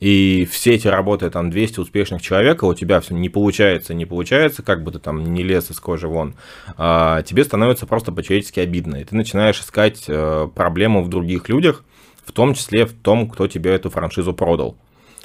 и 0.00 0.46
в 0.50 0.54
сети 0.54 0.86
работает 0.86 1.32
там 1.32 1.48
200 1.48 1.80
успешных 1.80 2.20
человек, 2.20 2.62
а 2.62 2.66
у 2.66 2.74
тебя 2.74 3.00
все 3.00 3.14
не 3.14 3.30
получается, 3.30 3.94
не 3.94 4.04
получается, 4.04 4.62
как 4.62 4.84
бы 4.84 4.92
ты 4.92 4.98
там 4.98 5.32
не 5.32 5.42
лез 5.42 5.70
из 5.70 5.80
кожи 5.80 6.08
вон, 6.08 6.34
а 6.76 7.22
тебе 7.22 7.42
становится 7.42 7.86
просто 7.86 8.12
по-человечески 8.12 8.60
обидно. 8.60 8.96
И 8.96 9.04
ты 9.04 9.16
начинаешь 9.16 9.60
искать 9.60 10.04
э, 10.08 10.46
проблему 10.54 11.02
в 11.02 11.08
других 11.08 11.48
людях, 11.48 11.84
в 12.22 12.32
том 12.32 12.52
числе 12.52 12.84
в 12.84 12.92
том, 12.92 13.30
кто 13.30 13.46
тебе 13.46 13.70
эту 13.70 13.88
франшизу 13.88 14.34
продал. 14.34 14.76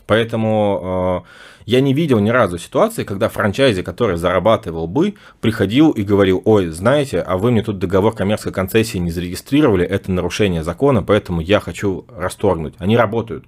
Поэтому 0.05 1.23
э, 1.25 1.29
я 1.65 1.81
не 1.81 1.93
видел 1.93 2.19
ни 2.19 2.29
разу 2.29 2.57
ситуации, 2.57 3.03
когда 3.03 3.29
франчайзи, 3.29 3.83
который 3.83 4.17
зарабатывал 4.17 4.87
бы, 4.87 5.15
приходил 5.41 5.91
и 5.91 6.03
говорил, 6.03 6.41
ой, 6.45 6.67
знаете, 6.67 7.21
а 7.21 7.37
вы 7.37 7.51
мне 7.51 7.63
тут 7.63 7.79
договор 7.79 8.13
коммерческой 8.13 8.53
концессии 8.53 8.97
не 8.97 9.11
зарегистрировали, 9.11 9.85
это 9.85 10.11
нарушение 10.11 10.63
закона, 10.63 11.03
поэтому 11.03 11.41
я 11.41 11.59
хочу 11.59 12.05
расторгнуть. 12.15 12.75
Они 12.79 12.97
работают. 12.97 13.45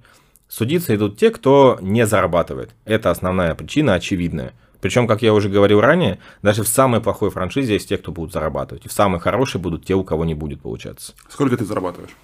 Судиться 0.48 0.94
идут 0.94 1.18
те, 1.18 1.30
кто 1.30 1.78
не 1.80 2.06
зарабатывает. 2.06 2.70
Это 2.84 3.10
основная 3.10 3.54
причина, 3.54 3.94
очевидная. 3.94 4.52
Причем, 4.80 5.08
как 5.08 5.22
я 5.22 5.34
уже 5.34 5.48
говорил 5.48 5.80
ранее, 5.80 6.20
даже 6.42 6.62
в 6.62 6.68
самой 6.68 7.00
плохой 7.00 7.30
франшизе 7.30 7.74
есть 7.74 7.88
те, 7.88 7.96
кто 7.96 8.12
будут 8.12 8.32
зарабатывать. 8.32 8.86
И 8.86 8.88
в 8.88 8.92
самой 8.92 9.20
хорошей 9.20 9.60
будут 9.60 9.84
те, 9.84 9.94
у 9.94 10.04
кого 10.04 10.24
не 10.24 10.34
будет 10.34 10.60
получаться. 10.60 11.14
Сколько 11.28 11.56
ты 11.56 11.64
зарабатываешь? 11.64 12.14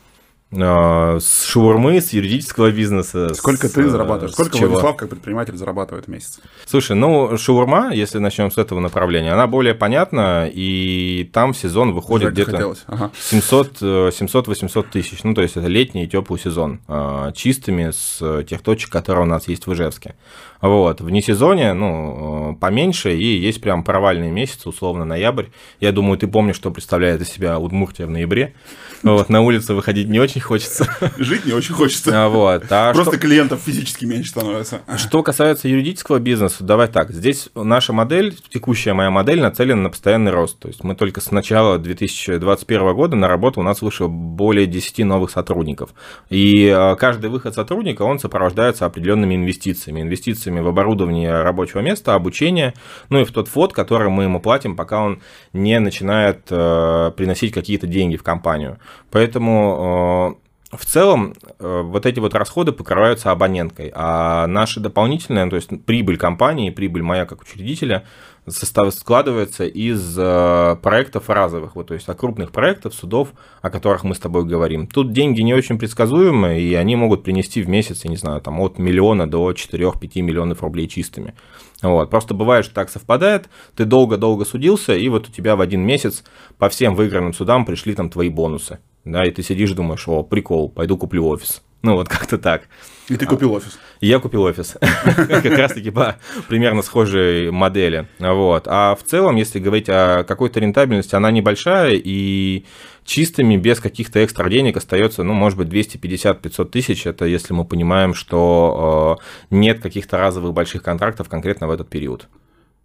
А, 0.55 1.19
с 1.19 1.45
шаурмы, 1.45 2.01
с 2.01 2.13
юридического 2.13 2.71
бизнеса. 2.71 3.33
Сколько 3.35 3.69
с, 3.69 3.73
ты 3.73 3.89
зарабатываешь? 3.89 4.35
Сколько 4.35 4.59
чего? 4.59 4.69
Владислав, 4.69 4.97
как 4.97 5.09
предприниматель, 5.09 5.57
зарабатывает 5.57 6.07
в 6.07 6.09
месяц? 6.09 6.41
Слушай, 6.67 6.95
ну, 6.97 7.39
шаурма, 7.39 7.93
если 7.95 8.19
начнем 8.19 8.51
с 8.51 8.59
этого 8.59 8.81
направления, 8.81 9.33
она 9.33 9.47
более 9.47 9.75
понятна, 9.75 10.51
и 10.53 11.31
там 11.33 11.55
в 11.55 11.57
сезон 11.57 11.93
выходит 11.93 12.33
где-то 12.33 12.75
ага. 12.87 13.11
700-800 13.31 14.87
тысяч. 14.91 15.25
Ну, 15.25 15.35
то 15.35 15.43
есть 15.43 15.57
это 15.57 15.69
летний 15.69 16.05
и 16.05 16.09
теплый 16.09 16.39
сезон. 16.39 16.81
А, 16.87 17.33
чистыми 17.33 17.91
с 17.91 18.45
тех 18.45 18.63
точек, 18.63 18.91
которые 18.91 19.25
у 19.25 19.29
нас 19.29 19.49
есть 19.49 19.67
в 19.67 19.73
Ижевске. 19.73 20.17
Вот. 20.61 21.01
В 21.01 21.11
несезоне, 21.11 21.73
ну, 21.73 22.57
поменьше, 22.61 23.17
и 23.17 23.37
есть 23.39 23.61
прям 23.61 23.83
провальные 23.83 24.31
месяцы, 24.31 24.69
условно, 24.69 25.05
ноябрь. 25.05 25.47
Я 25.81 25.93
думаю, 25.93 26.19
ты 26.19 26.29
помнишь, 26.29 26.57
что 26.57 26.71
представляет 26.71 27.21
из 27.21 27.31
себя 27.31 27.59
Удмуртия 27.59 28.07
в 28.07 28.11
ноябре. 28.11 28.55
Вот, 29.03 29.29
на 29.29 29.41
улицу 29.41 29.75
выходить 29.75 30.09
не 30.09 30.21
очень 30.21 30.41
хочется. 30.41 30.87
Жить 31.19 31.45
не 31.45 31.53
очень 31.53 31.75
хочется. 31.75 32.25
А, 32.25 32.29
вот. 32.29 32.65
А 32.71 32.93
Просто 32.93 33.17
что... 33.17 33.21
клиентов 33.21 33.61
физически 33.65 34.05
меньше 34.05 34.31
становится. 34.31 34.83
Что 34.97 35.23
касается 35.23 35.69
юридического 35.69 36.19
бизнеса, 36.19 36.63
давай 36.65 36.89
так. 36.89 37.11
Здесь 37.11 37.49
наша 37.55 37.93
модель, 37.93 38.37
текущая 38.51 38.93
моя 38.93 39.11
модель, 39.11 39.41
нацелена 39.41 39.83
на 39.83 39.91
постоянный 39.91 40.31
рост. 40.31 40.59
То 40.59 40.69
есть 40.69 40.85
мы 40.85 40.95
только 40.95 41.21
с 41.21 41.31
начала 41.31 41.79
2021 41.79 42.95
года 42.95 43.17
на 43.17 43.29
работу 43.29 43.61
у 43.61 43.63
нас 43.63 43.83
вышло 43.83 44.07
более 44.09 44.67
10 44.67 44.99
новых 45.05 45.31
сотрудников. 45.31 45.91
И 46.31 46.69
а, 46.69 46.95
каждый 46.95 47.31
выход 47.31 47.55
сотрудника, 47.55 48.03
он 48.03 48.19
сопровождается 48.19 48.87
определенными 48.87 49.35
инвестициями. 49.35 50.03
Инвестициями 50.03 50.61
в 50.61 50.69
оборудование 50.69 51.43
рабочего 51.43 51.81
места, 51.81 52.15
обучение, 52.15 52.75
ну 53.09 53.21
и 53.21 53.25
в 53.25 53.33
тот 53.33 53.49
фот, 53.49 53.73
который 53.73 54.11
мы 54.11 54.25
ему 54.25 54.41
платим, 54.41 54.77
пока 54.77 55.03
он 55.03 55.21
не 55.53 55.79
начинает 55.81 56.47
э, 56.51 57.13
приносить 57.17 57.53
какие-то 57.53 57.87
деньги 57.87 58.17
в 58.17 58.23
компанию. 58.23 58.79
Поэтому 59.11 60.39
э, 60.73 60.77
в 60.77 60.87
целом 60.87 61.35
э, 61.59 61.83
вот 61.83 62.07
эти 62.07 62.19
вот 62.19 62.35
расходы 62.35 62.73
покрываются 62.73 63.31
абоненткой, 63.31 63.93
а 63.95 64.47
наши 64.47 64.81
дополнительные, 64.81 65.49
то 65.51 65.57
есть 65.57 65.69
прибыль 65.85 66.17
компании, 66.17 66.71
прибыль 66.71 67.03
моя 67.03 67.27
как 67.27 67.43
учредителя– 67.43 68.05
состав 68.49 68.93
складывается 68.93 69.65
из 69.65 70.17
э, 70.19 70.77
проектов 70.83 71.31
разовых, 71.31 71.77
вот, 71.77 71.89
то 71.89 71.95
есть 71.95 72.09
от 72.09 72.19
крупных 72.19 72.51
проектов, 72.51 72.95
судов, 72.95 73.29
о 73.61 73.71
которых 73.71 74.03
мы 74.03 74.15
с 74.15 74.19
тобой 74.19 74.45
говорим. 74.45 74.87
Тут 74.89 75.13
деньги 75.13 75.43
не 75.43 75.55
очень 75.55 75.79
предсказуемые, 75.79 76.61
и 76.61 76.75
они 76.75 76.97
могут 76.97 77.23
принести 77.23 77.63
в 77.63 77.69
месяц, 77.69 78.05
я 78.05 78.11
не 78.11 78.17
знаю, 78.17 78.41
там 78.41 78.59
от 78.61 78.79
миллиона 78.79 79.31
до 79.31 79.53
4-5 79.53 80.21
миллионов 80.23 80.63
рублей 80.63 80.89
чистыми. 80.89 81.35
Вот. 81.83 82.11
Просто 82.11 82.33
бывает, 82.33 82.65
что 82.65 82.75
так 82.75 82.89
совпадает, 82.89 83.49
ты 83.77 83.85
долго-долго 83.85 84.45
судился, 84.45 84.95
и 84.95 85.09
вот 85.09 85.29
у 85.29 85.33
тебя 85.33 85.57
в 85.57 85.61
один 85.61 85.83
месяц 85.83 86.25
по 86.59 86.69
всем 86.69 86.95
выигранным 86.95 87.35
судам 87.35 87.65
пришли 87.65 87.95
там 87.95 88.09
твои 88.09 88.29
бонусы. 88.29 88.79
Да, 89.05 89.25
и 89.27 89.31
ты 89.33 89.43
сидишь, 89.43 89.73
думаешь, 89.73 90.07
о, 90.07 90.23
прикол, 90.23 90.69
пойду 90.69 90.97
куплю 90.97 91.27
офис. 91.27 91.63
Ну, 91.83 91.97
вот 91.97 92.09
как-то 92.09 92.39
так. 92.39 92.69
И 93.09 93.17
ты 93.17 93.27
купил 93.27 93.53
офис? 93.53 93.79
Я 94.01 94.21
купил 94.21 94.43
офис. 94.43 94.77
Как 94.81 95.45
раз-таки 95.45 95.91
по 95.91 96.17
примерно 96.49 96.83
схожей 96.83 97.51
модели. 97.51 98.07
Вот. 98.21 98.69
А 98.69 98.95
в 98.95 99.03
целом, 99.03 99.35
если 99.35 99.59
говорить 99.59 99.89
о 99.89 100.23
какой-то 100.23 100.61
рентабельности, 100.61 101.17
она 101.17 101.33
небольшая, 101.33 102.01
и 102.03 102.65
чистыми, 103.05 103.57
без 103.57 103.81
каких-то 103.81 104.25
экстра 104.25 104.49
денег 104.49 104.77
остается, 104.77 105.23
ну, 105.23 105.33
может 105.33 105.59
быть, 105.59 105.69
250-500 105.69 106.65
тысяч. 106.67 107.07
Это 107.07 107.25
если 107.25 107.53
мы 107.53 107.65
понимаем, 107.65 108.15
что 108.15 109.19
э, 109.21 109.55
нет 109.55 109.81
каких-то 109.81 110.19
разовых 110.19 110.53
больших 110.53 110.83
контрактов 110.83 111.29
конкретно 111.29 111.69
в 111.69 111.71
этот 111.71 111.89
период. 111.89 112.29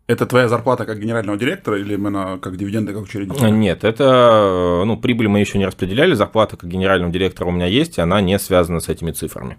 Это 0.08 0.26
твоя 0.26 0.48
зарплата 0.48 0.86
как 0.86 1.00
генерального 1.00 1.38
директора 1.38 1.78
или 1.78 1.96
именно 1.96 2.40
как 2.42 2.56
дивиденды, 2.56 2.94
как 2.94 3.04
учредителя? 3.04 3.50
Нет, 3.50 3.84
это, 3.84 4.84
ну, 4.86 4.96
прибыль 4.96 5.28
мы 5.28 5.42
еще 5.42 5.58
не 5.58 5.66
распределяли, 5.66 6.14
зарплата 6.14 6.56
как 6.56 6.70
генерального 6.70 7.12
директора 7.12 7.50
у 7.50 7.52
меня 7.52 7.66
есть, 7.66 7.98
и 7.98 8.02
она 8.02 8.22
не 8.22 8.40
связана 8.40 8.80
с 8.80 8.88
этими 8.88 9.12
цифрами. 9.12 9.58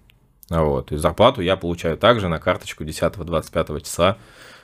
Вот, 0.48 0.92
и 0.92 0.96
зарплату 0.96 1.42
я 1.42 1.56
получаю 1.56 1.98
также 1.98 2.28
на 2.28 2.38
карточку 2.38 2.84
10-25 2.84 3.82
числа. 3.82 4.16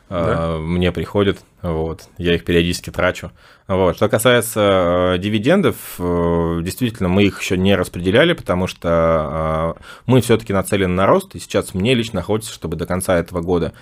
Да? 0.09 0.59
Мне 0.59 0.93
приходит, 0.93 1.41
вот, 1.63 2.09
я 2.19 2.35
их 2.35 2.45
периодически 2.45 2.91
трачу. 2.91 3.33
Вот. 3.67 3.97
Что 3.97 4.11
касается 4.11 5.15
э, 5.15 5.19
дивидендов, 5.19 5.77
э, 5.99 6.61
действительно, 6.63 7.09
мы 7.09 7.25
их 7.25 7.41
еще 7.41 7.57
не 7.57 7.75
распределяли, 7.75 8.35
потому 8.35 8.67
что 8.67 9.75
э, 9.79 9.83
мы 10.05 10.21
все-таки 10.21 10.53
нацелены 10.53 10.93
на 10.93 11.07
рост, 11.07 11.35
и 11.35 11.39
сейчас 11.39 11.73
мне 11.73 11.95
лично 11.95 12.21
хочется, 12.21 12.53
чтобы 12.53 12.77
до 12.77 12.85
конца 12.85 13.17
этого 13.19 13.41
года 13.41 13.73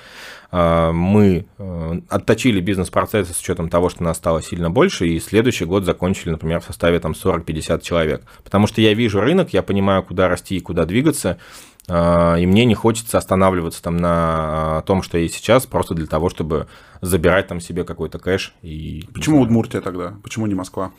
э, 0.53 0.91
мы 0.93 1.47
э, 1.59 2.01
отточили 2.09 2.61
бизнес-процессы 2.61 3.35
с 3.35 3.41
учетом 3.41 3.69
того, 3.69 3.89
что 3.89 4.05
нас 4.05 4.19
стало 4.19 4.41
сильно 4.41 4.71
больше, 4.71 5.09
и 5.09 5.19
следующий 5.19 5.65
год 5.65 5.85
закончили, 5.85 6.31
например, 6.31 6.61
в 6.61 6.65
составе 6.65 7.01
там 7.01 7.13
40-50 7.13 7.83
человек. 7.83 8.23
Потому 8.45 8.69
что 8.69 8.81
я 8.81 8.95
вижу 8.95 9.21
рынок, 9.21 9.53
я 9.53 9.65
понимаю, 9.65 10.05
куда 10.05 10.29
расти 10.29 10.59
и 10.59 10.61
куда 10.61 10.85
двигаться, 10.85 11.39
и 11.89 12.47
мне 12.47 12.65
не 12.65 12.75
хочется 12.75 13.19
останавливаться 13.19 13.83
там 13.83 13.97
на 13.97 14.79
а, 14.79 14.83
том, 14.83 15.03
что 15.03 15.19
есть 15.19 15.35
сейчас, 15.35 15.67
просто 15.67 15.95
для 15.95 16.07
того, 16.07 16.31
чтобы 16.31 16.69
забирать 17.01 17.49
там 17.49 17.61
себе 17.61 17.85
какой-то 17.85 18.19
кэш. 18.19 18.55
И... 18.63 19.09
Почему 19.13 19.41
Удмуртия 19.41 19.81
тогда? 19.81 20.15
Почему 20.23 20.47
не 20.47 20.55
Москва? 20.55 20.93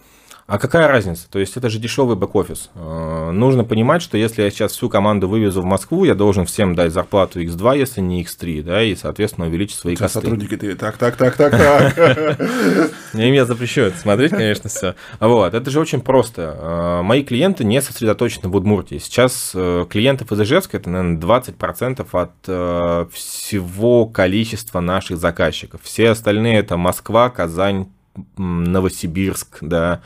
А 0.45 0.57
какая 0.57 0.89
разница? 0.89 1.29
То 1.29 1.39
есть 1.39 1.55
это 1.55 1.69
же 1.69 1.79
дешевый 1.79 2.17
бэк-офис. 2.17 2.69
Э, 2.75 3.31
нужно 3.31 3.63
понимать, 3.63 4.01
что 4.01 4.17
если 4.17 4.41
я 4.41 4.49
сейчас 4.49 4.73
всю 4.73 4.89
команду 4.89 5.29
вывезу 5.29 5.61
в 5.61 5.65
Москву, 5.65 6.03
я 6.03 6.15
должен 6.15 6.45
всем 6.45 6.75
дать 6.75 6.91
зарплату 6.91 7.41
X2, 7.41 7.77
если 7.77 8.01
не 8.01 8.21
X3, 8.23 8.61
да, 8.61 8.83
и, 8.83 8.93
соответственно, 8.95 9.47
увеличить 9.47 9.77
свои 9.77 9.95
косты. 9.95 10.19
сотрудники 10.19 10.57
ты 10.57 10.75
так, 10.75 10.97
так, 10.97 11.15
так, 11.15 11.37
так, 11.37 11.51
так. 11.51 12.39
Им 13.13 13.33
я 13.33 13.45
запрещу 13.45 13.81
это 13.81 13.97
смотреть, 13.97 14.31
конечно, 14.31 14.69
все. 14.69 14.95
Вот, 15.21 15.53
это 15.53 15.71
же 15.71 15.79
очень 15.79 16.01
просто. 16.01 16.57
Э, 16.59 17.01
мои 17.03 17.23
клиенты 17.23 17.63
не 17.63 17.81
сосредоточены 17.81 18.49
в 18.49 18.55
Удмуртии. 18.55 18.97
Сейчас 18.97 19.53
э, 19.55 19.85
клиентов 19.89 20.33
из 20.33 20.41
Ижевска 20.41 20.75
это, 20.75 20.89
наверное, 20.89 21.21
20% 21.21 22.05
от 22.11 23.13
всего 23.13 24.07
количества 24.07 24.81
наших 24.81 25.17
заказчиков. 25.17 25.79
Все 25.83 26.09
остальные 26.09 26.59
это 26.59 26.75
Москва, 26.75 27.29
Казань, 27.29 27.87
Новосибирск, 28.37 29.59
да, 29.61 30.01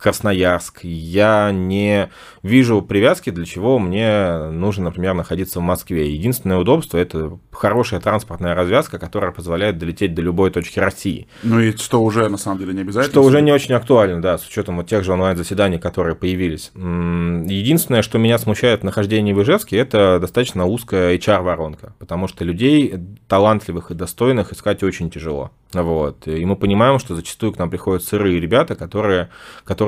Красноярск. 0.00 0.80
Я 0.82 1.50
не 1.52 2.08
вижу 2.42 2.80
привязки, 2.82 3.30
для 3.30 3.44
чего 3.44 3.78
мне 3.78 4.50
нужно, 4.50 4.84
например, 4.84 5.14
находиться 5.14 5.60
в 5.60 5.62
Москве. 5.62 6.12
Единственное 6.12 6.58
удобство– 6.58 6.96
это 6.98 7.38
хорошая 7.52 8.00
транспортная 8.00 8.54
развязка, 8.54 8.98
которая 8.98 9.32
позволяет 9.32 9.76
долететь 9.76 10.14
до 10.14 10.22
любой 10.22 10.50
точки 10.50 10.78
России. 10.78 11.28
Ну 11.42 11.60
и 11.60 11.76
что 11.76 12.02
уже, 12.02 12.28
на 12.28 12.38
самом 12.38 12.58
деле, 12.58 12.72
не 12.72 12.80
обязательно. 12.80 13.12
Что 13.12 13.22
уже 13.22 13.42
не 13.42 13.52
очень 13.52 13.74
актуально, 13.74 14.22
да, 14.22 14.38
с 14.38 14.46
учетом 14.46 14.78
вот 14.78 14.86
тех 14.86 15.04
же 15.04 15.12
онлайн-заседаний, 15.12 15.78
которые 15.78 16.16
появились. 16.16 16.72
Единственное, 16.74 18.02
что 18.02 18.18
меня 18.18 18.38
смущает 18.38 18.80
в 18.80 18.84
нахождении 18.84 19.32
в 19.34 19.42
Ижевске, 19.42 19.76
это 19.76 20.18
достаточно 20.18 20.66
узкая 20.66 21.16
HR-воронка, 21.16 21.92
потому 21.98 22.28
что 22.28 22.44
людей 22.44 22.94
талантливых 23.28 23.90
и 23.90 23.94
достойных 23.94 24.52
искать 24.52 24.82
очень 24.82 25.10
тяжело. 25.10 25.50
Вот. 25.72 26.26
И 26.26 26.44
мы 26.44 26.56
понимаем, 26.56 26.98
что 26.98 27.14
зачастую 27.14 27.52
к 27.52 27.58
нам 27.58 27.70
приходят 27.70 28.02
сырые 28.02 28.40
ребята, 28.40 28.74
которые, 28.74 29.28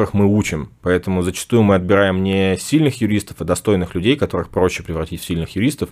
которых 0.03 0.15
мы 0.15 0.27
учим. 0.27 0.71
Поэтому 0.83 1.23
зачастую 1.23 1.63
мы 1.63 1.77
отбираем 1.77 2.23
не 2.23 2.57
сильных 2.57 3.01
юристов, 3.01 3.37
а 3.41 3.45
достойных 3.45 3.95
людей, 3.95 4.17
которых 4.17 4.49
проще 4.49 4.83
превратить 4.83 5.21
в 5.21 5.25
сильных 5.25 5.55
юристов, 5.57 5.91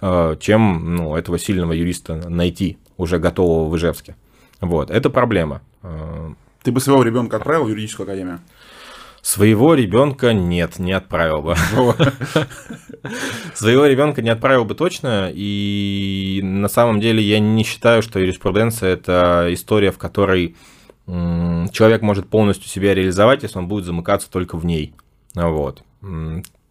э, 0.00 0.36
чем 0.40 0.96
ну, 0.96 1.16
этого 1.16 1.38
сильного 1.38 1.72
юриста 1.72 2.28
найти, 2.28 2.76
уже 2.98 3.18
готового 3.18 3.70
в 3.70 3.76
Ижевске. 3.76 4.14
Вот. 4.60 4.90
Это 4.90 5.08
проблема. 5.10 5.62
Э, 5.82 6.32
Ты 6.62 6.72
бы 6.72 6.80
своего 6.80 7.02
ребенка 7.02 7.36
отправил 7.36 7.64
в 7.64 7.68
юридическую 7.68 8.04
академию? 8.04 8.40
Своего 9.22 9.74
ребенка 9.74 10.32
нет, 10.34 10.78
не 10.78 10.92
отправил 10.92 11.42
бы. 11.42 11.56
Своего 13.54 13.86
ребенка 13.86 14.22
не 14.22 14.30
отправил 14.30 14.64
бы 14.64 14.74
точно, 14.74 15.32
и 15.34 16.40
на 16.44 16.68
самом 16.68 17.00
деле 17.00 17.22
я 17.22 17.40
не 17.40 17.64
считаю, 17.64 18.02
что 18.02 18.20
юриспруденция 18.20 18.90
это 18.90 19.48
история, 19.50 19.90
в 19.90 19.98
которой 19.98 20.54
человек 21.06 22.02
может 22.02 22.28
полностью 22.28 22.68
себя 22.68 22.94
реализовать, 22.94 23.42
если 23.42 23.58
он 23.58 23.68
будет 23.68 23.84
замыкаться 23.84 24.30
только 24.30 24.56
в 24.56 24.64
ней. 24.64 24.94
Вот. 25.34 25.82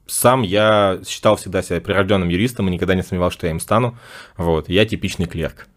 Сам 0.08 0.44
я 0.44 1.00
считал 1.08 1.36
всегда 1.36 1.62
себя 1.62 1.82
прирожденным 1.82 2.30
юристом 2.30 2.68
и 2.68 2.72
никогда 2.72 2.96
не 2.96 3.02
сомневался, 3.02 3.38
что 3.38 3.48
я 3.48 3.52
им 3.52 3.60
стану. 3.60 3.98
Вот. 4.38 4.70
Я 4.70 4.86
типичный 4.86 5.26
клерк. 5.26 5.68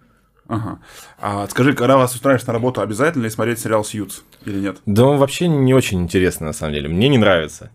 Ага. 0.48 0.80
А 1.18 1.46
скажи, 1.46 1.74
когда 1.74 1.96
вас 1.96 2.14
устраиваешь 2.14 2.46
на 2.46 2.52
работу, 2.54 2.80
обязательно 2.80 3.24
ли 3.24 3.30
смотреть 3.30 3.58
сериал 3.58 3.84
«Сьюз» 3.84 4.24
или 4.46 4.58
нет? 4.58 4.78
Да 4.86 5.04
он 5.04 5.18
вообще 5.18 5.46
не 5.46 5.74
очень 5.74 6.00
интересный, 6.02 6.46
на 6.46 6.52
самом 6.54 6.72
деле. 6.72 6.88
Мне 6.88 7.08
не 7.08 7.18
нравится. 7.18 7.70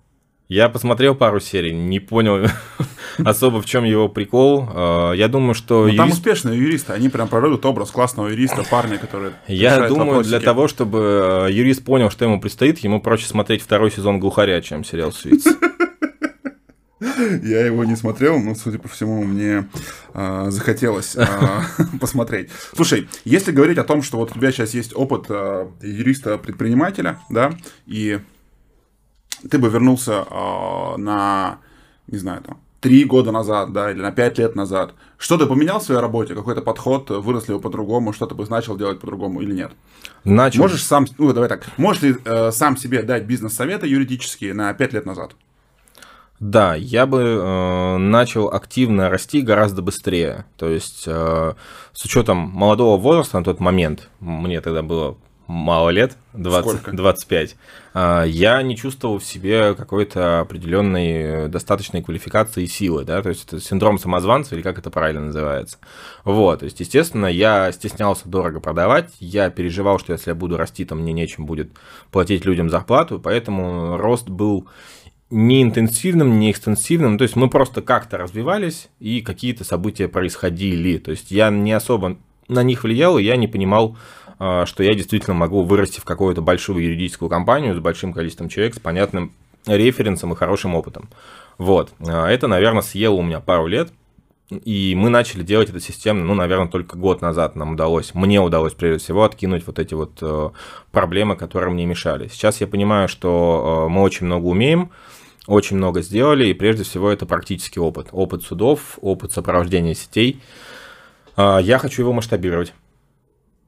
Я 0.50 0.70
посмотрел 0.70 1.16
пару 1.16 1.40
серий, 1.40 1.74
не 1.74 2.00
понял 2.00 2.48
особо 3.18 3.62
в 3.62 3.66
чем 3.66 3.86
его 3.86 4.10
прикол. 4.10 4.68
А, 4.70 5.14
я 5.14 5.28
думаю, 5.28 5.54
что... 5.54 5.82
Ну, 5.82 5.88
юрист... 5.88 5.98
Там 5.98 6.12
успешные 6.12 6.60
юристы, 6.60 6.94
они 6.94 7.10
прям 7.10 7.28
продают 7.28 7.66
образ 7.66 7.92
классного 7.92 8.28
юриста, 8.28 8.64
парня, 8.70 8.98
который... 8.98 9.32
Я 9.48 9.88
думаю, 9.88 10.08
вопросики. 10.08 10.30
для 10.30 10.40
того, 10.42 10.68
чтобы 10.68 11.48
э, 11.48 11.52
юрист 11.52 11.86
понял, 11.86 12.10
что 12.10 12.26
ему 12.26 12.42
предстоит, 12.42 12.80
ему 12.80 13.02
проще 13.02 13.26
смотреть 13.26 13.62
второй 13.62 13.92
сезон 13.92 14.20
«Глухаря», 14.20 14.62
чем 14.62 14.84
сериал 14.84 15.12
«Свитс». 15.12 15.48
Я 17.44 17.66
его 17.66 17.84
не 17.84 17.96
смотрел, 17.96 18.40
но, 18.40 18.56
судя 18.56 18.80
по 18.80 18.88
всему, 18.88 19.24
мне 19.24 19.68
э, 20.14 20.46
захотелось 20.50 21.16
э, 21.16 21.26
посмотреть. 22.02 22.50
Слушай, 22.76 23.08
если 23.26 23.52
говорить 23.52 23.78
о 23.78 23.84
том, 23.84 24.02
что 24.02 24.18
вот 24.18 24.32
у 24.32 24.34
тебя 24.34 24.52
сейчас 24.52 24.74
есть 24.74 24.94
опыт 24.96 25.26
э, 25.30 25.68
юриста-предпринимателя, 25.82 27.20
да, 27.30 27.54
и 27.86 28.20
ты 29.50 29.58
бы 29.58 29.70
вернулся 29.70 30.26
э, 30.30 30.98
на, 30.98 31.60
не 32.08 32.18
знаю, 32.18 32.42
там, 32.42 32.58
три 32.84 33.06
года 33.06 33.32
назад, 33.32 33.72
да, 33.72 33.92
или 33.92 34.02
на 34.02 34.12
пять 34.12 34.38
лет 34.38 34.56
назад, 34.56 34.94
что 35.18 35.38
ты 35.38 35.46
поменял 35.46 35.80
в 35.80 35.84
своей 35.84 36.02
работе, 36.02 36.36
какой-то 36.36 36.62
подход, 36.62 37.10
выросли 37.10 37.54
бы 37.54 37.60
по-другому, 37.60 38.12
что 38.12 38.26
ты 38.26 38.36
бы 38.36 38.46
начал 38.50 38.78
делать 38.78 39.00
по-другому 39.00 39.42
или 39.42 39.54
нет? 39.54 39.72
Начал. 40.26 40.64
Можешь 40.64 40.84
сам, 40.84 41.08
ну, 41.18 41.32
давай 41.32 41.50
так, 41.50 41.66
можешь 41.78 42.04
ли 42.04 42.16
э, 42.26 42.52
сам 42.52 42.76
себе 42.76 43.04
дать 43.04 43.24
бизнес-советы 43.24 43.88
юридические 43.88 44.54
на 44.54 44.74
пять 44.74 44.94
лет 44.94 45.06
назад? 45.06 45.36
Да, 46.42 46.76
я 46.76 47.06
бы 47.06 47.22
э, 47.22 47.98
начал 48.00 48.50
активно 48.50 49.10
расти 49.10 49.42
гораздо 49.42 49.82
быстрее. 49.82 50.44
То 50.58 50.68
есть 50.68 51.06
э, 51.08 51.54
с 51.94 52.06
учетом 52.06 52.38
молодого 52.38 53.00
возраста 53.00 53.38
на 53.38 53.46
тот 53.46 53.62
момент, 53.62 54.10
мне 54.20 54.60
тогда 54.60 54.82
было 54.82 55.16
мало 55.54 55.90
лет, 55.90 56.18
20, 56.34 56.70
Сколько? 56.70 56.92
25, 56.92 57.56
э, 57.94 58.24
я 58.28 58.62
не 58.64 58.76
чувствовал 58.76 59.20
в 59.20 59.24
себе 59.24 59.76
какой-то 59.76 60.42
определенной 60.42 61.48
достаточной 61.48 62.02
квалификации 62.02 62.64
и 62.64 62.68
силы, 62.68 63.06
да, 63.06 63.22
то 63.22 63.30
есть 63.30 63.46
это 63.46 63.62
синдром 63.62 64.00
самозванца 64.00 64.56
или 64.56 64.62
как 64.62 64.80
это 64.80 64.90
правильно 64.90 65.28
называется. 65.28 65.78
Вот, 66.24 66.60
то 66.60 66.66
есть, 66.66 66.80
естественно, 66.80 67.28
я 67.28 67.72
стеснялся 67.72 68.28
дорого 68.28 68.60
продавать, 68.60 69.12
я 69.20 69.50
переживал, 69.50 70.00
что 70.00 70.14
если 70.14 70.32
я 70.32 70.36
буду 70.36 70.58
расти, 70.58 70.86
то 70.86 70.96
мне 70.96 71.14
нечем 71.14 71.46
будет 71.46 71.70
платить 72.12 72.46
людям 72.46 72.70
зарплату, 72.70 73.20
поэтому 73.20 73.98
рост 73.98 74.30
был 74.30 74.68
не 75.30 75.64
интенсивным, 75.64 76.40
не 76.40 76.52
экстенсивным. 76.52 77.18
То 77.18 77.24
есть 77.24 77.36
мы 77.36 77.50
просто 77.50 77.82
как-то 77.82 78.18
развивались, 78.18 78.90
и 79.00 79.22
какие-то 79.22 79.64
события 79.64 80.08
происходили. 80.08 81.00
То 81.00 81.12
есть 81.12 81.32
я 81.32 81.50
не 81.50 81.74
особо 81.74 82.18
на 82.48 82.64
них 82.64 82.84
влиял, 82.84 83.18
и 83.18 83.24
я 83.24 83.36
не 83.36 83.48
понимал, 83.48 83.98
а, 84.23 84.23
что 84.66 84.84
я 84.84 84.94
действительно 84.94 85.36
могу 85.36 85.64
вырасти 85.64 86.00
в 86.00 86.06
какую-то 86.06 86.42
большую 86.42 86.84
юридическую 86.84 87.30
компанию 87.30 87.76
с 87.76 87.80
большим 87.80 88.14
количеством 88.14 88.50
человек, 88.50 88.76
с 88.76 88.80
понятным 88.80 89.34
референсом 89.66 90.34
и 90.34 90.36
хорошим 90.36 90.76
опытом. 90.76 91.10
Вот. 91.58 91.94
А, 92.00 92.28
это, 92.28 92.48
наверное, 92.48 92.82
съело 92.82 93.16
у 93.16 93.22
меня 93.22 93.40
пару 93.40 93.68
лет, 93.68 93.92
и 94.50 94.94
мы 94.96 95.10
начали 95.10 95.44
делать 95.44 95.70
это 95.70 95.80
системно, 95.80 96.26
ну, 96.26 96.34
наверное, 96.34 96.68
только 96.68 96.98
год 96.98 97.22
назад 97.22 97.56
нам 97.56 97.74
удалось, 97.74 98.14
мне 98.14 98.40
удалось, 98.42 98.74
прежде 98.74 99.04
всего, 99.04 99.24
откинуть 99.24 99.66
вот 99.66 99.80
эти 99.80 99.94
вот 99.94 100.20
э, 100.22 100.50
проблемы, 100.92 101.36
которые 101.36 101.72
мне 101.74 101.86
мешали. 101.86 102.28
Сейчас 102.28 102.62
я 102.62 102.68
понимаю, 102.68 103.08
что 103.08 103.86
э, 103.88 103.92
мы 103.92 104.02
очень 104.02 104.26
много 104.26 104.46
умеем, 104.46 104.92
очень 105.48 105.78
много 105.78 106.02
сделали, 106.02 106.48
и 106.48 106.54
прежде 106.54 106.84
всего 106.84 107.10
это 107.10 107.26
практический 107.26 107.80
опыт. 107.80 108.10
Опыт 108.12 108.44
судов, 108.44 108.98
опыт 109.02 109.32
сопровождения 109.32 109.94
сетей. 109.94 110.42
А, 111.36 111.58
я 111.58 111.80
хочу 111.80 112.02
его 112.02 112.14
масштабировать. 112.14 112.74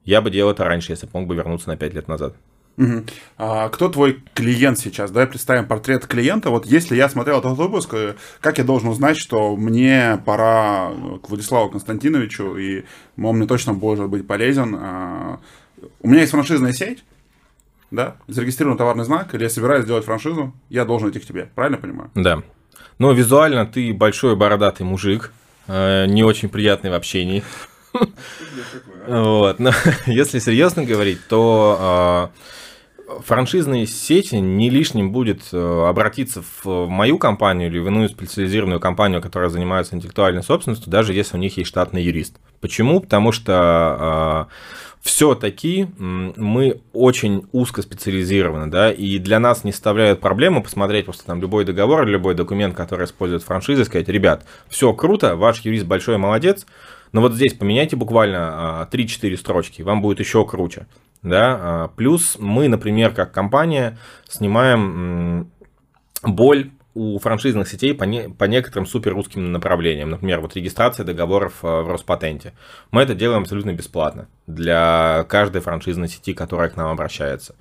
Я 0.06 0.22
бы 0.22 0.30
делал 0.30 0.52
это 0.52 0.64
раньше, 0.64 0.92
если 0.92 1.06
бы 1.06 1.12
мог 1.14 1.26
бы 1.26 1.34
вернуться 1.34 1.68
на 1.68 1.76
5 1.76 1.92
лет 1.92 2.08
назад. 2.08 2.34
Угу. 2.78 3.04
А 3.38 3.68
кто 3.70 3.88
твой 3.88 4.22
клиент 4.34 4.78
сейчас? 4.78 5.10
Давай 5.10 5.26
представим 5.26 5.66
портрет 5.66 6.06
клиента. 6.06 6.50
Вот 6.50 6.66
если 6.66 6.94
я 6.94 7.08
смотрел 7.08 7.40
этот 7.40 7.56
выпуск, 7.56 7.92
э, 7.94 8.14
как 8.40 8.58
я 8.58 8.64
должен 8.64 8.88
узнать, 8.88 9.16
что 9.16 9.56
мне 9.56 10.20
пора 10.24 10.92
к 11.22 11.28
Владиславу 11.28 11.70
Константиновичу, 11.70 12.56
и 12.56 12.84
он 13.20 13.36
мне 13.36 13.46
точно 13.46 13.72
может 13.72 14.08
быть 14.08 14.26
полезен? 14.26 14.76
А, 14.78 15.40
у 16.00 16.08
меня 16.08 16.20
есть 16.20 16.32
франшизная 16.32 16.72
сеть, 16.72 17.02
да, 17.90 18.16
зарегистрирован 18.28 18.76
товарный 18.76 19.04
знак, 19.04 19.34
или 19.34 19.44
я 19.44 19.50
собираюсь 19.50 19.84
сделать 19.84 20.04
франшизу, 20.04 20.52
я 20.68 20.84
должен 20.84 21.10
идти 21.10 21.18
к 21.18 21.24
тебе, 21.24 21.48
правильно 21.54 21.78
понимаю? 21.78 22.10
Да. 22.14 22.42
Но 22.98 23.12
визуально 23.12 23.66
ты 23.66 23.92
большой 23.94 24.36
бородатый 24.36 24.82
мужик, 24.82 25.32
э, 25.66 26.06
не 26.06 26.22
очень 26.22 26.48
приятный 26.50 26.90
в 26.90 26.94
общении. 26.94 27.42
Вот. 29.06 29.58
Но 29.58 29.70
если 30.06 30.38
серьезно 30.38 30.84
говорить, 30.84 31.20
то 31.28 32.30
э, 33.08 33.20
франшизные 33.24 33.86
сети 33.86 34.36
не 34.36 34.68
лишним 34.70 35.12
будет 35.12 35.42
э, 35.52 35.86
обратиться 35.88 36.42
в 36.42 36.86
мою 36.86 37.18
компанию 37.18 37.68
или 37.68 37.78
в 37.78 37.86
иную 37.86 38.08
специализированную 38.08 38.80
компанию, 38.80 39.22
которая 39.22 39.50
занимается 39.50 39.94
интеллектуальной 39.94 40.42
собственностью, 40.42 40.90
даже 40.90 41.12
если 41.12 41.36
у 41.36 41.40
них 41.40 41.56
есть 41.56 41.68
штатный 41.68 42.02
юрист. 42.02 42.36
Почему? 42.60 43.00
Потому 43.00 43.32
что 43.32 44.48
все-таки 45.06 45.86
мы 45.98 46.80
очень 46.92 47.46
узко 47.52 47.80
специализированы, 47.82 48.66
да, 48.66 48.90
и 48.90 49.18
для 49.18 49.38
нас 49.38 49.62
не 49.62 49.70
составляет 49.70 50.20
проблемы 50.20 50.62
посмотреть 50.62 51.04
просто 51.04 51.24
там 51.26 51.40
любой 51.40 51.64
договор 51.64 52.04
любой 52.06 52.34
документ, 52.34 52.74
который 52.74 53.06
использует 53.06 53.44
франшиза, 53.44 53.84
сказать, 53.84 54.08
ребят, 54.08 54.44
все 54.68 54.92
круто, 54.92 55.36
ваш 55.36 55.60
юрист 55.60 55.86
большой 55.86 56.18
молодец, 56.18 56.66
но 57.12 57.20
вот 57.20 57.34
здесь 57.34 57.54
поменяйте 57.54 57.96
буквально 57.96 58.88
3-4 58.90 59.34
а, 59.34 59.36
строчки, 59.36 59.82
вам 59.82 60.02
будет 60.02 60.20
еще 60.20 60.44
круче, 60.46 60.86
да, 61.22 61.58
а, 61.60 61.88
плюс 61.88 62.36
мы, 62.38 62.68
например, 62.68 63.12
как 63.12 63.32
компания 63.32 63.98
снимаем 64.28 65.50
боль 66.22 66.70
у 66.96 67.18
франшизных 67.18 67.68
сетей 67.68 67.92
по, 67.92 68.04
не, 68.04 68.30
по 68.30 68.44
некоторым 68.44 68.86
супер 68.86 69.12
русским 69.12 69.52
направлениям. 69.52 70.08
Например, 70.08 70.40
вот 70.40 70.56
регистрация 70.56 71.04
договоров 71.04 71.62
э, 71.62 71.66
в 71.66 71.90
Роспатенте. 71.90 72.54
Мы 72.90 73.02
это 73.02 73.14
делаем 73.14 73.42
абсолютно 73.42 73.74
бесплатно 73.74 74.28
для 74.46 75.26
каждой 75.28 75.60
франшизной 75.60 76.08
сети, 76.08 76.32
которая 76.32 76.70
к 76.70 76.76
нам 76.76 76.90
обращается. 76.90 77.54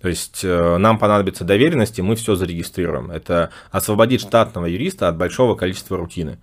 То 0.00 0.08
есть 0.08 0.42
э, 0.42 0.78
нам 0.78 0.98
понадобится 0.98 1.44
доверенность, 1.44 1.98
и 1.98 2.02
мы 2.02 2.16
все 2.16 2.34
зарегистрируем. 2.34 3.10
Это 3.10 3.50
освободит 3.70 4.22
штатного 4.22 4.64
юриста 4.64 5.08
от 5.08 5.18
большого 5.18 5.54
количества 5.54 5.98
рутины. 5.98 6.38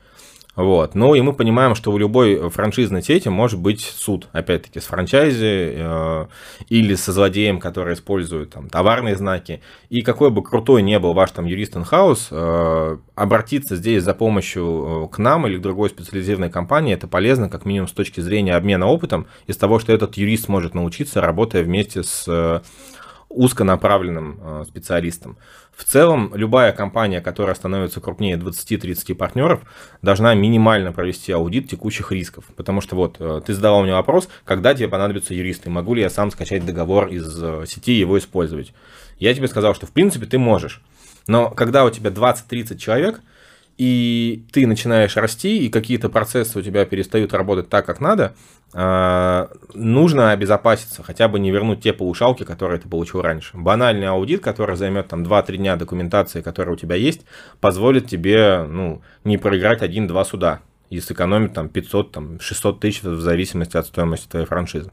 Вот. 0.56 0.96
Ну 0.96 1.16
и 1.16 1.22
мы 1.22 1.34
понимаем, 1.34 1.76
что 1.76 1.92
у 1.92 1.98
любой 1.98 2.50
франшизной 2.50 3.04
сети 3.04 3.28
может 3.28 3.60
быть 3.60 3.82
суд, 3.82 4.30
опять-таки, 4.32 4.80
с 4.80 4.86
франчайзи 4.86 5.74
э, 5.76 6.26
или 6.70 6.96
со 6.96 7.12
злодеем, 7.12 7.60
который 7.60 7.94
использует 7.94 8.52
там, 8.52 8.70
товарные 8.70 9.18
знаки. 9.18 9.62
И 9.90 10.02
какой 10.02 10.30
бы 10.32 10.44
крутой 10.44 10.82
не 10.82 10.98
был 10.98 11.14
ваш 11.14 11.32
там 11.32 11.46
юрист 11.46 11.76
in-house, 11.76 12.28
э, 12.32 12.98
обратиться 13.16 13.76
здесь 13.76 14.04
за 14.04 14.14
помощью 14.14 15.08
э, 15.10 15.14
к 15.14 15.18
нам 15.18 15.46
или 15.46 15.58
к 15.58 15.62
другой 15.62 15.90
специализированной 15.90 16.50
компании, 16.50 16.94
это 16.94 17.08
полезно 17.08 17.50
как 17.50 17.66
минимум 17.66 17.90
с 17.90 17.94
точки 17.94 18.22
зрения 18.22 18.56
обмена 18.56 18.88
опытом, 18.88 19.28
из 19.48 19.58
того, 19.58 19.80
что 19.80 19.92
этот 19.92 20.16
юрист 20.16 20.48
может 20.48 20.74
научиться, 20.74 21.20
работая 21.20 21.64
вместе 21.64 22.02
с 22.02 22.24
э, 22.28 22.62
узконаправленным 23.36 24.40
э, 24.42 24.64
специалистом. 24.68 25.38
В 25.76 25.84
целом, 25.84 26.32
любая 26.34 26.72
компания, 26.72 27.20
которая 27.20 27.54
становится 27.54 28.00
крупнее 28.00 28.38
20-30 28.38 29.14
партнеров, 29.14 29.62
должна 30.02 30.34
минимально 30.34 30.94
провести 30.94 31.34
аудит 31.34 31.70
текущих 31.70 32.12
рисков. 32.14 32.46
Потому 32.56 32.80
что 32.80 32.96
вот 32.96 33.18
э, 33.20 33.42
ты 33.46 33.54
задавал 33.54 33.84
мне 33.84 33.94
вопрос, 33.94 34.30
когда 34.46 34.74
тебе 34.74 34.88
понадобятся 34.88 35.34
юристы, 35.34 35.70
могу 35.70 35.94
ли 35.94 36.02
я 36.02 36.10
сам 36.10 36.32
скачать 36.32 36.66
договор 36.66 37.08
из 37.08 37.44
э, 37.44 37.66
сети 37.68 37.92
и 37.92 38.00
его 38.00 38.18
использовать. 38.18 38.74
Я 39.20 39.34
тебе 39.34 39.50
сказал, 39.50 39.76
что 39.76 39.86
в 39.86 39.92
принципе 39.92 40.26
ты 40.26 40.38
можешь. 40.38 40.82
Но 41.28 41.50
когда 41.50 41.84
у 41.84 41.90
тебя 41.90 42.10
20-30 42.10 42.78
человек, 42.78 43.22
и 43.78 44.46
ты 44.52 44.66
начинаешь 44.68 45.18
расти, 45.18 45.66
и 45.66 45.70
какие-то 45.70 46.10
процессы 46.10 46.60
у 46.60 46.62
тебя 46.62 46.86
перестают 46.86 47.34
работать 47.34 47.70
так, 47.70 47.86
как 47.86 48.00
надо, 48.00 48.34
а, 48.74 49.50
нужно 49.74 50.32
обезопаситься, 50.32 51.04
хотя 51.04 51.28
бы 51.28 51.40
не 51.40 51.52
вернуть 51.52 51.82
те 51.82 51.92
паушалки, 51.92 52.44
которые 52.44 52.80
ты 52.80 52.88
получил 52.88 53.22
раньше. 53.22 53.58
Банальный 53.58 54.08
аудит, 54.08 54.42
который 54.42 54.78
займет 54.78 55.08
там 55.08 55.24
2-3 55.24 55.58
дня 55.58 55.76
документации, 55.76 56.42
которая 56.42 56.76
у 56.76 56.78
тебя 56.78 56.96
есть, 56.96 57.26
позволит 57.60 58.08
тебе 58.08 58.64
ну, 58.64 59.02
не 59.26 59.38
проиграть 59.38 59.82
один-два 59.82 60.24
суда 60.24 60.62
и 60.90 61.02
сэкономить 61.02 61.54
там 61.54 61.68
500, 61.68 62.12
там, 62.12 62.40
600 62.40 62.80
тысяч 62.80 63.04
в 63.04 63.20
зависимости 63.20 63.76
от 63.76 63.88
стоимости 63.88 64.28
твоей 64.28 64.46
франшизы. 64.46 64.92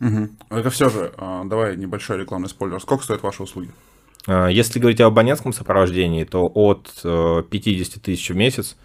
Угу. 0.00 0.28
Это 0.50 0.70
все 0.70 0.88
же, 0.88 1.12
а, 1.18 1.44
давай 1.44 1.76
небольшой 1.76 2.18
рекламный 2.18 2.48
спойлер. 2.48 2.80
Сколько 2.80 3.04
стоят 3.04 3.22
ваши 3.22 3.42
услуги? 3.42 3.70
А, 4.26 4.48
если 4.48 4.78
говорить 4.78 5.00
об 5.00 5.12
абонентском 5.12 5.52
сопровождении, 5.52 6.24
то 6.24 6.50
от 6.52 6.90
50 7.02 7.96
э, 7.96 8.00
тысяч 8.00 8.30
в 8.30 8.36
месяц, 8.36 8.76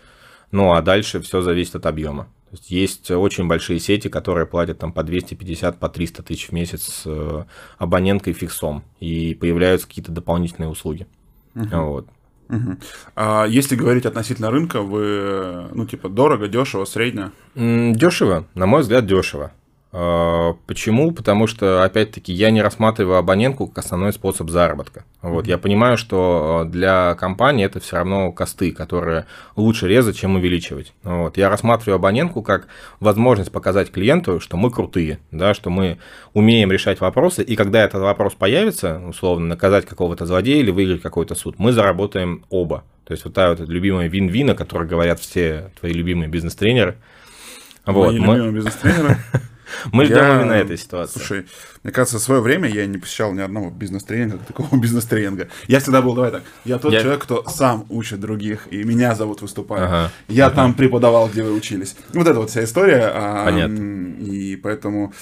ну 0.51 0.73
а 0.73 0.81
дальше 0.81 1.21
все 1.21 1.41
зависит 1.41 1.75
от 1.75 1.85
объема. 1.85 2.27
Есть, 2.51 2.71
есть 2.71 3.11
очень 3.11 3.47
большие 3.47 3.79
сети, 3.79 4.07
которые 4.07 4.47
платят 4.47 4.79
там 4.79 4.93
по 4.93 5.03
250, 5.03 5.79
по 5.79 5.89
300 5.89 6.23
тысяч 6.23 6.47
в 6.47 6.51
месяц 6.53 6.83
с 6.83 7.03
э, 7.05 7.43
абоненткой 7.77 8.33
фиксом, 8.33 8.83
и 8.99 9.33
появляются 9.35 9.87
какие-то 9.87 10.11
дополнительные 10.11 10.69
услуги. 10.69 11.07
Угу. 11.55 11.67
Вот. 11.71 12.07
Угу. 12.49 12.77
А 13.15 13.45
если 13.45 13.75
говорить 13.75 14.05
относительно 14.05 14.49
рынка, 14.49 14.81
вы, 14.81 15.67
ну, 15.73 15.85
типа, 15.85 16.07
дорого, 16.07 16.47
дешево, 16.47 16.85
среднее? 16.85 17.31
Дешево, 17.55 18.47
на 18.53 18.65
мой 18.65 18.81
взгляд, 18.81 19.05
дешево. 19.05 19.51
А, 19.93 20.55
почему? 20.65 21.11
Потому 21.11 21.47
что, 21.47 21.83
опять-таки, 21.83 22.33
я 22.33 22.51
не 22.51 22.61
рассматриваю 22.61 23.17
абонентку 23.17 23.67
как 23.67 23.85
основной 23.85 24.11
способ 24.11 24.49
заработка. 24.49 25.05
Вот, 25.21 25.45
mm-hmm. 25.45 25.49
Я 25.49 25.57
понимаю, 25.57 25.97
что 25.97 26.61
а, 26.61 26.65
для 26.65 27.15
компании 27.15 27.65
это 27.65 27.79
все 27.79 27.97
равно 27.97 28.31
косты, 28.31 28.71
которые 28.71 29.25
лучше 29.55 29.87
резать, 29.87 30.17
чем 30.17 30.35
увеличивать. 30.35 30.93
Вот, 31.03 31.37
я 31.37 31.49
рассматриваю 31.49 31.95
абонентку 31.95 32.41
как 32.41 32.67
возможность 32.99 33.51
показать 33.51 33.91
клиенту, 33.91 34.39
что 34.41 34.57
мы 34.57 34.71
крутые, 34.71 35.19
да, 35.31 35.53
что 35.53 35.69
мы 35.69 35.99
умеем 36.33 36.71
решать 36.71 36.99
вопросы, 36.99 37.41
и 37.41 37.55
когда 37.55 37.83
этот 37.83 38.01
вопрос 38.01 38.33
появится, 38.33 39.01
условно, 39.07 39.47
наказать 39.47 39.85
какого-то 39.85 40.25
злодея 40.25 40.59
или 40.59 40.71
выиграть 40.71 41.01
какой-то 41.01 41.33
суд, 41.33 41.55
мы 41.59 41.71
заработаем 41.71 42.43
оба. 42.49 42.83
То 43.05 43.13
есть 43.13 43.23
вот 43.23 43.33
та 43.33 43.49
вот 43.49 43.61
любимая 43.61 44.09
вин-вин, 44.09 44.49
о 44.49 44.55
которой 44.55 44.85
говорят 44.85 45.21
все 45.21 45.71
твои 45.79 45.93
любимые 45.93 46.27
бизнес-тренеры. 46.27 46.97
Вот, 47.85 48.11
Мои 48.11 48.19
мы... 48.19 48.33
любимые 48.35 48.55
бизнес-тренеры. 48.55 49.17
Мы 49.91 50.05
ждем 50.05 50.17
я... 50.17 50.41
именно 50.41 50.53
этой 50.53 50.77
ситуации. 50.77 51.19
Слушай, 51.19 51.45
мне 51.83 51.93
кажется, 51.93 52.19
в 52.19 52.21
свое 52.21 52.41
время 52.41 52.69
я 52.69 52.85
не 52.85 52.97
посещал 52.97 53.33
ни 53.33 53.41
одного 53.41 53.69
бизнес-тренинга, 53.69 54.39
такого 54.39 54.75
бизнес-тренинга. 54.79 55.49
Я 55.67 55.79
всегда 55.79 56.01
был, 56.01 56.13
давай 56.13 56.31
так, 56.31 56.43
я 56.65 56.79
тот 56.79 56.93
я... 56.93 57.01
человек, 57.01 57.23
кто 57.23 57.47
сам 57.47 57.85
учит 57.89 58.19
других, 58.19 58.67
и 58.71 58.83
меня 58.83 59.15
зовут 59.15 59.41
выступать. 59.41 59.81
Ага. 59.81 60.11
Я 60.27 60.47
ага. 60.47 60.55
там 60.55 60.73
преподавал, 60.73 61.29
где 61.29 61.43
вы 61.43 61.53
учились. 61.53 61.95
Вот 62.13 62.27
эта 62.27 62.39
вот 62.39 62.49
вся 62.49 62.63
история. 62.63 63.11
А, 63.13 63.45
Понятно. 63.45 64.15
И 64.21 64.55
поэтому... 64.55 65.13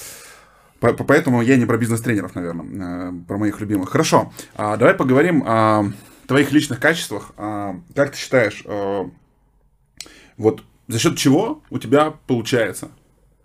Поэтому 0.80 1.42
я 1.42 1.56
не 1.56 1.66
про 1.66 1.78
бизнес-тренеров, 1.78 2.36
наверное, 2.36 3.10
э, 3.10 3.14
про 3.28 3.38
моих 3.38 3.60
любимых. 3.60 3.90
Хорошо, 3.90 4.32
а, 4.56 4.78
давай 4.78 4.94
поговорим 4.94 5.44
о 5.48 5.86
твоих 6.28 6.52
личных 6.52 6.80
качествах. 6.80 7.32
А, 7.38 7.76
как 7.96 8.12
ты 8.12 8.18
считаешь, 8.18 8.62
э, 8.66 9.04
вот 10.38 10.64
за 10.88 11.00
счет 11.00 11.18
чего 11.18 11.64
у 11.70 11.80
тебя 11.80 12.14
получается 12.28 12.92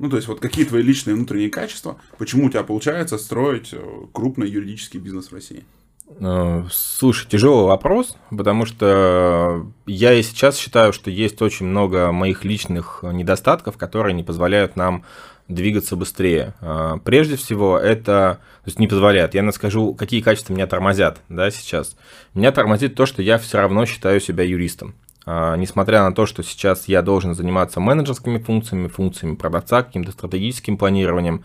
ну, 0.01 0.09
то 0.09 0.17
есть, 0.17 0.29
вот 0.29 0.41
какие 0.41 0.65
твои 0.65 0.81
личные 0.83 1.15
внутренние 1.15 1.51
качества, 1.51 1.99
почему 2.17 2.47
у 2.47 2.51
тебя 2.51 2.63
получается 2.63 3.19
строить 3.19 3.69
э, 3.73 3.79
крупный 4.13 4.49
юридический 4.49 4.99
бизнес 4.99 5.31
в 5.31 5.35
России? 5.35 5.63
Э, 6.19 6.65
слушай, 6.73 7.29
тяжелый 7.29 7.67
вопрос, 7.67 8.17
потому 8.31 8.65
что 8.65 9.67
я 9.87 10.15
и 10.15 10.23
сейчас 10.23 10.57
считаю, 10.57 10.95
что 10.95 11.11
есть 11.11 11.43
очень 11.43 11.67
много 11.67 12.13
моих 12.13 12.47
личных 12.47 13.01
недостатков, 13.03 13.77
которые 13.77 14.15
не 14.15 14.23
позволяют 14.23 14.75
нам 14.75 15.05
двигаться 15.49 15.97
быстрее. 15.97 16.55
Э, 16.63 16.97
прежде 17.05 17.37
всего, 17.37 17.79
это 17.79 18.41
то 18.65 18.69
есть 18.69 18.79
не 18.79 18.89
позволяет. 18.89 19.35
Я 19.35 19.53
скажу, 19.53 19.93
какие 19.93 20.23
качества 20.23 20.55
меня 20.55 20.67
тормозят 20.67 21.21
да, 21.29 21.51
сейчас. 21.51 21.95
Меня 22.33 22.53
тормозит 22.53 22.95
то, 22.95 23.05
что 23.05 23.21
я 23.21 23.37
все 23.37 23.59
равно 23.59 23.85
считаю 23.85 24.19
себя 24.23 24.45
юристом. 24.45 24.95
А, 25.27 25.57
несмотря 25.57 26.03
на 26.03 26.13
то, 26.13 26.27
что 26.27 26.43
сейчас 26.43 26.89
я 26.89 27.03
должен 27.03 27.35
заниматься 27.35 27.81
менеджерскими 27.81 28.39
функциями, 28.39 28.89
функциями 28.89 29.35
продавца, 29.35 29.83
каким-то 29.83 30.13
стратегическим 30.13 30.77
планированием, 30.77 31.45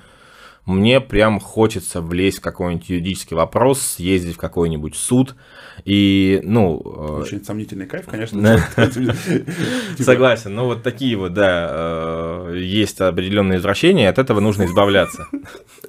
мне 0.66 1.00
прям 1.00 1.40
хочется 1.40 2.02
влезть 2.02 2.40
в 2.40 2.42
какой-нибудь 2.42 2.90
юридический 2.90 3.36
вопрос, 3.36 3.82
съездить 3.82 4.36
в 4.36 4.40
какой-нибудь 4.40 4.96
суд, 4.96 5.36
и, 5.84 6.40
ну... 6.44 6.82
Э, 6.86 7.22
Очень 7.22 7.44
сомнительный 7.44 7.86
кайф, 7.86 8.06
конечно. 8.06 8.60
Согласен, 10.00 10.56
но 10.56 10.66
вот 10.66 10.84
такие 10.84 11.18
вот, 11.18 11.34
да, 11.34 11.68
э, 11.70 12.58
есть 12.58 13.02
определенные 13.02 13.60
извращения, 13.60 14.10
от 14.10 14.18
этого 14.18 14.40
нужно 14.40 14.66
избавляться. 14.66 15.28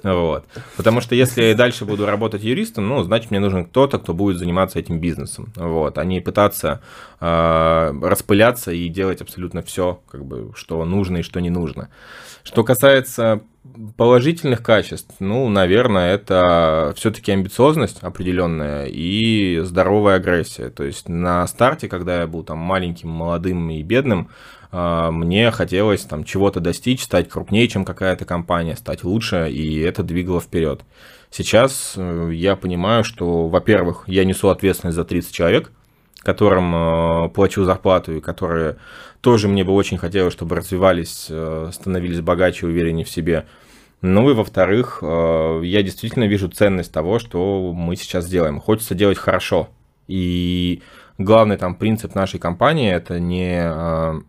Вот. 0.03 0.45
Потому 0.77 1.01
что 1.01 1.15
если 1.15 1.41
я 1.41 1.55
дальше 1.55 1.83
буду 1.83 2.05
работать 2.05 2.43
юристом, 2.43 2.87
ну, 2.87 3.01
значит, 3.01 3.31
мне 3.31 3.39
нужен 3.39 3.65
кто-то, 3.65 3.97
кто 3.97 4.13
будет 4.13 4.37
заниматься 4.37 4.77
этим 4.77 4.99
бизнесом. 4.99 5.51
Вот, 5.55 5.97
а 5.97 6.05
не 6.05 6.21
пытаться 6.21 6.81
э, 7.19 7.93
распыляться 8.03 8.71
и 8.71 8.87
делать 8.89 9.21
абсолютно 9.21 9.63
все, 9.63 9.99
как 10.07 10.23
бы, 10.23 10.51
что 10.55 10.85
нужно 10.85 11.17
и 11.17 11.21
что 11.23 11.39
не 11.39 11.49
нужно. 11.49 11.89
Что 12.43 12.63
касается 12.63 13.41
положительных 13.97 14.63
качеств, 14.63 15.15
ну, 15.19 15.47
наверное, 15.49 16.13
это 16.13 16.93
все-таки 16.95 17.31
амбициозность 17.31 17.99
определенная 18.01 18.85
и 18.85 19.59
здоровая 19.59 20.15
агрессия. 20.15 20.69
То 20.69 20.83
есть 20.83 21.09
на 21.09 21.45
старте, 21.47 21.87
когда 21.87 22.21
я 22.21 22.27
был 22.27 22.43
там 22.43 22.57
маленьким, 22.57 23.09
молодым 23.09 23.69
и 23.69 23.81
бедным, 23.83 24.29
а, 24.71 25.11
мне 25.11 25.51
хотелось 25.51 26.01
там 26.01 26.23
чего-то 26.23 26.59
достичь, 26.59 27.03
стать 27.03 27.29
крупнее, 27.29 27.67
чем 27.67 27.85
какая-то 27.85 28.25
компания, 28.25 28.75
стать 28.75 29.03
лучше, 29.03 29.49
и 29.49 29.79
это 29.79 30.03
двигало 30.03 30.41
вперед. 30.41 30.81
Сейчас 31.29 31.93
э, 31.97 32.31
я 32.33 32.55
понимаю, 32.55 33.03
что, 33.03 33.47
во-первых, 33.47 34.03
я 34.07 34.23
несу 34.23 34.47
ответственность 34.49 34.95
за 34.95 35.03
30 35.03 35.33
человек, 35.33 35.71
которым 36.19 36.73
э, 36.73 37.29
плачу 37.29 37.63
зарплату 37.63 38.13
и 38.13 38.21
которые 38.21 38.77
тоже 39.21 39.47
мне 39.47 39.63
бы 39.63 39.73
очень 39.73 39.97
хотелось, 39.97 40.33
чтобы 40.33 40.55
развивались, 40.55 41.27
э, 41.29 41.69
становились 41.73 42.21
богаче, 42.21 42.67
увереннее 42.67 43.05
в 43.05 43.09
себе. 43.09 43.45
Ну 44.01 44.29
и 44.29 44.33
во-вторых, 44.33 44.99
э, 45.01 45.61
я 45.63 45.83
действительно 45.83 46.25
вижу 46.25 46.49
ценность 46.49 46.91
того, 46.91 47.19
что 47.19 47.73
мы 47.73 47.95
сейчас 47.95 48.27
делаем. 48.27 48.59
Хочется 48.59 48.95
делать 48.95 49.17
хорошо. 49.17 49.69
И 50.07 50.81
главный 51.17 51.57
там 51.57 51.75
принцип 51.75 52.15
нашей 52.15 52.39
компании 52.39 52.91
это 52.91 53.19
не 53.19 53.59
э, 53.61 54.21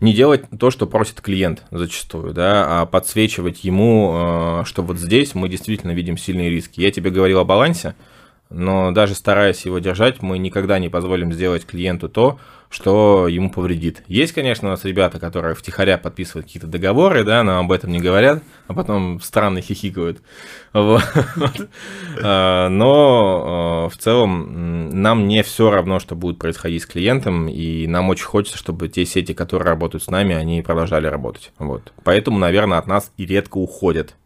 не 0.00 0.14
делать 0.14 0.44
то, 0.58 0.70
что 0.70 0.86
просит 0.86 1.20
клиент 1.20 1.62
зачастую, 1.70 2.32
да, 2.32 2.80
а 2.80 2.86
подсвечивать 2.86 3.64
ему, 3.64 4.62
что 4.64 4.82
вот 4.82 4.98
здесь 4.98 5.34
мы 5.34 5.50
действительно 5.50 5.90
видим 5.90 6.16
сильные 6.16 6.48
риски. 6.48 6.80
Я 6.80 6.90
тебе 6.90 7.10
говорил 7.10 7.38
о 7.38 7.44
балансе, 7.44 7.94
но 8.50 8.90
даже 8.90 9.14
стараясь 9.14 9.64
его 9.64 9.78
держать, 9.78 10.22
мы 10.22 10.38
никогда 10.38 10.78
не 10.78 10.88
позволим 10.88 11.32
сделать 11.32 11.64
клиенту 11.64 12.08
то, 12.08 12.38
что 12.68 13.26
ему 13.26 13.50
повредит. 13.50 14.04
Есть, 14.06 14.32
конечно, 14.32 14.68
у 14.68 14.70
нас 14.70 14.84
ребята, 14.84 15.18
которые 15.18 15.54
втихаря 15.54 15.98
подписывают 15.98 16.46
какие-то 16.46 16.68
договоры, 16.68 17.24
да, 17.24 17.42
но 17.42 17.58
об 17.58 17.72
этом 17.72 17.90
не 17.90 18.00
говорят, 18.00 18.42
а 18.68 18.74
потом 18.74 19.20
странно 19.20 19.60
хихикают. 19.60 20.22
А, 22.22 22.68
но 22.68 23.86
а, 23.86 23.88
в 23.88 23.96
целом 23.96 24.90
нам 25.02 25.26
не 25.26 25.42
все 25.42 25.70
равно, 25.70 25.98
что 25.98 26.14
будет 26.14 26.38
происходить 26.38 26.82
с 26.82 26.86
клиентом, 26.86 27.48
и 27.48 27.86
нам 27.86 28.08
очень 28.08 28.26
хочется, 28.26 28.58
чтобы 28.58 28.88
те 28.88 29.04
сети, 29.06 29.32
которые 29.32 29.66
работают 29.66 30.04
с 30.04 30.10
нами, 30.10 30.34
они 30.34 30.62
продолжали 30.62 31.06
работать. 31.06 31.52
Вот. 31.58 31.92
Поэтому, 32.04 32.38
наверное, 32.38 32.78
от 32.78 32.86
нас 32.86 33.12
и 33.16 33.26
редко 33.26 33.56
уходят. 33.58 34.16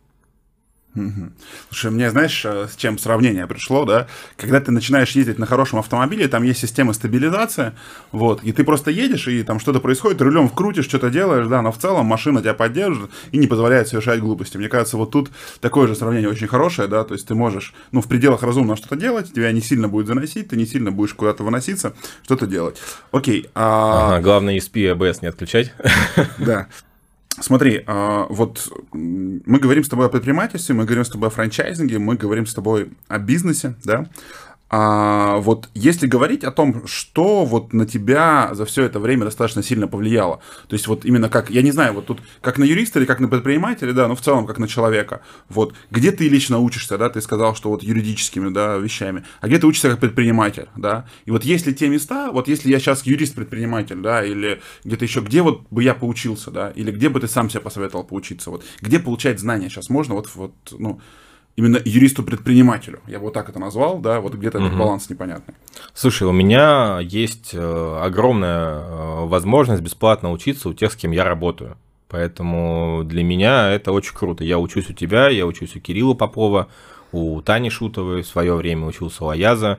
Слушай, 1.71 1.91
мне 1.91 2.11
знаешь, 2.11 2.45
э, 2.45 2.69
с 2.71 2.77
чем 2.77 2.99
сравнение 2.99 3.47
пришло, 3.47 3.85
да? 3.85 4.07
Когда 4.37 4.61
ты 4.61 4.71
начинаешь 4.71 5.11
ездить 5.13 5.39
на 5.39 5.47
хорошем 5.47 5.81
автомобиле, 5.81 6.29
там 6.29 6.45
есть 6.45 6.61
система 6.61 6.93
стабилизации, 6.93 7.73
вот, 8.13 8.43
и 8.45 8.53
ты 8.53 8.65
просто 8.65 8.91
едешь, 8.91 9.27
и 9.27 9.43
там 9.43 9.59
что-то 9.59 9.81
происходит, 9.81 10.23
рулем 10.23 10.49
вкрутишь, 10.49 10.85
что-то 10.85 11.11
делаешь, 11.11 11.47
да, 11.49 11.63
но 11.63 11.73
в 11.73 11.79
целом 11.79 12.07
машина 12.07 12.41
тебя 12.41 12.55
поддержит 12.55 13.11
и 13.33 13.39
не 13.39 13.47
позволяет 13.47 13.89
совершать 13.89 14.21
глупости. 14.21 14.57
Мне 14.57 14.69
кажется, 14.69 14.97
вот 14.97 15.11
тут 15.11 15.31
такое 15.61 15.89
же 15.89 15.97
сравнение 15.97 16.29
очень 16.29 16.47
хорошее, 16.47 16.87
да, 16.87 17.03
то 17.05 17.15
есть 17.15 17.27
ты 17.27 17.35
можешь, 17.35 17.75
ну, 17.91 18.01
в 18.01 18.09
пределах 18.09 18.43
разумного 18.43 18.77
что-то 18.77 18.97
делать, 18.97 19.33
тебя 19.33 19.51
не 19.53 19.61
сильно 19.61 19.89
будет 19.89 20.07
заносить, 20.07 20.49
ты 20.49 20.57
не 20.57 20.67
сильно 20.67 20.93
будешь 20.93 21.15
куда-то 21.15 21.43
выноситься, 21.43 21.95
что-то 22.23 22.47
делать. 22.47 22.79
Окей. 23.11 23.49
А... 23.55 24.09
Ага, 24.09 24.23
главное 24.23 24.57
ESP 24.57 24.71
и 24.75 24.87
ABS 24.87 25.19
не 25.23 25.29
отключать. 25.29 25.73
Да. 26.39 26.69
Смотри, 27.41 27.83
а, 27.87 28.27
вот 28.29 28.73
мы 28.93 29.59
говорим 29.59 29.83
с 29.83 29.89
тобой 29.89 30.07
о 30.07 30.09
предпринимательстве, 30.09 30.75
мы 30.75 30.85
говорим 30.85 31.05
с 31.05 31.11
тобой 31.11 31.29
о 31.29 31.31
франчайзинге, 31.31 31.99
мы 31.99 32.17
говорим 32.17 32.47
с 32.47 32.55
тобой 32.55 32.93
о 33.09 33.19
бизнесе, 33.19 33.75
да? 33.85 34.07
А 34.77 35.37
вот 35.37 35.69
если 35.75 36.09
говорить 36.09 36.43
о 36.43 36.51
том, 36.51 36.85
что 36.89 37.45
вот 37.45 37.73
на 37.73 37.87
тебя 37.87 38.51
за 38.55 38.65
все 38.65 38.83
это 38.83 38.99
время 38.99 39.25
достаточно 39.25 39.63
сильно 39.63 39.87
повлияло, 39.87 40.41
то 40.67 40.75
есть 40.75 40.89
вот 40.89 41.05
именно 41.05 41.29
как, 41.29 41.49
я 41.49 41.63
не 41.63 41.71
знаю, 41.71 41.93
вот 41.93 42.07
тут 42.07 42.19
как 42.41 42.59
на 42.59 42.65
юриста 42.65 42.99
или 42.99 43.07
как 43.07 43.21
на 43.21 43.29
предпринимателя, 43.29 43.93
да, 43.93 44.09
но 44.09 44.17
в 44.17 44.21
целом 44.21 44.49
как 44.49 44.59
на 44.59 44.67
человека, 44.67 45.21
вот, 45.49 45.75
где 45.93 46.11
ты 46.11 46.29
лично 46.29 46.59
учишься, 46.59 46.99
да, 46.99 47.09
ты 47.09 47.21
сказал, 47.21 47.55
что 47.55 47.69
вот 47.69 47.85
юридическими, 47.85 48.49
да, 48.53 48.77
вещами, 48.77 49.25
а 49.41 49.47
где 49.47 49.61
ты 49.61 49.69
учишься 49.69 49.91
как 49.91 50.01
предприниматель, 50.01 50.67
да, 50.75 51.07
и 51.25 51.31
вот 51.31 51.45
если 51.45 51.73
те 51.73 51.89
места, 51.89 52.33
вот 52.33 52.49
если 52.49 52.69
я 52.69 52.81
сейчас 52.81 53.07
юрист-предприниматель, 53.07 54.01
да, 54.01 54.25
или 54.25 54.61
где-то 54.83 55.05
еще, 55.05 55.21
где 55.21 55.43
вот 55.43 55.69
бы 55.71 55.85
я 55.85 55.95
поучился, 55.95 56.51
да, 56.51 56.71
или 56.71 56.91
где 56.91 57.11
бы 57.11 57.21
ты 57.21 57.29
сам 57.29 57.49
себе 57.49 57.61
посоветовал 57.61 58.03
поучиться, 58.03 58.51
вот, 58.51 58.65
где 58.81 58.99
получать 58.99 59.39
знания 59.39 59.69
сейчас 59.69 59.89
можно, 59.89 60.17
вот, 60.17 60.35
вот, 60.35 60.53
ну, 60.73 61.01
именно 61.57 61.79
юристу-предпринимателю. 61.85 63.01
Я 63.07 63.19
бы 63.19 63.27
вот 63.27 63.35
так 63.35 63.49
это 63.49 63.59
назвал, 63.59 63.99
да, 63.99 64.21
вот 64.21 64.35
где-то 64.35 64.59
угу. 64.59 64.67
этот 64.67 64.79
баланс 64.79 65.09
непонятный. 65.11 65.55
Слушай, 65.93 66.27
у 66.27 66.33
меня 66.33 66.99
есть 67.01 67.51
э, 67.53 67.99
огромная 68.03 68.81
э, 68.81 69.27
возможность 69.27 69.83
бесплатно 69.83 70.33
учиться 70.33 70.69
у 70.69 70.73
тех, 70.73 70.93
с 70.93 70.97
кем 70.97 71.13
я 71.13 71.25
работаю. 71.25 71.77
Поэтому 72.09 73.03
для 73.05 73.25
меня 73.25 73.71
это 73.71 73.93
очень 73.93 74.15
круто. 74.15 74.45
Я 74.45 74.59
учусь 74.59 74.91
у 74.91 74.93
тебя, 74.93 75.29
я 75.29 75.47
учусь 75.47 75.75
у 75.75 75.81
Кирилла 75.81 76.15
Попова, 76.15 76.69
у 77.13 77.41
Тани 77.41 77.71
Шутовой, 77.71 78.23
в 78.23 78.27
свое 78.27 78.55
время 78.55 78.87
учился 78.87 79.25
у 79.25 79.29
Аяза. 79.29 79.79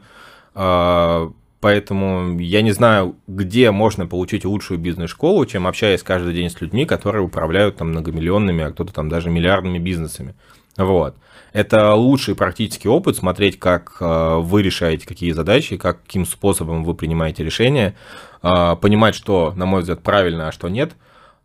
А, 0.53 1.31
поэтому 1.61 2.37
я 2.39 2.61
не 2.61 2.71
знаю, 2.71 3.15
где 3.27 3.71
можно 3.71 4.05
получить 4.07 4.43
лучшую 4.43 4.79
бизнес-школу, 4.79 5.45
чем 5.45 5.67
общаясь 5.67 6.03
каждый 6.03 6.33
день 6.33 6.49
с 6.49 6.59
людьми, 6.59 6.85
которые 6.85 7.23
управляют 7.23 7.77
там 7.77 7.89
многомиллионными, 7.91 8.65
а 8.65 8.71
кто-то 8.71 8.93
там 8.93 9.07
даже 9.07 9.29
миллиардными 9.29 9.79
бизнесами. 9.79 10.35
Вот. 10.77 11.15
Это 11.53 11.93
лучший 11.93 12.35
практический 12.35 12.89
опыт, 12.89 13.15
смотреть, 13.15 13.57
как 13.59 13.95
э, 14.01 14.35
вы 14.39 14.61
решаете 14.61 15.07
какие 15.07 15.31
задачи, 15.31 15.77
каким 15.77 16.25
способом 16.25 16.83
вы 16.83 16.93
принимаете 16.93 17.45
решения, 17.45 17.95
э, 18.43 18.75
понимать, 18.75 19.15
что, 19.15 19.53
на 19.55 19.65
мой 19.65 19.81
взгляд, 19.81 20.03
правильно, 20.03 20.49
а 20.49 20.51
что 20.51 20.67
нет, 20.67 20.93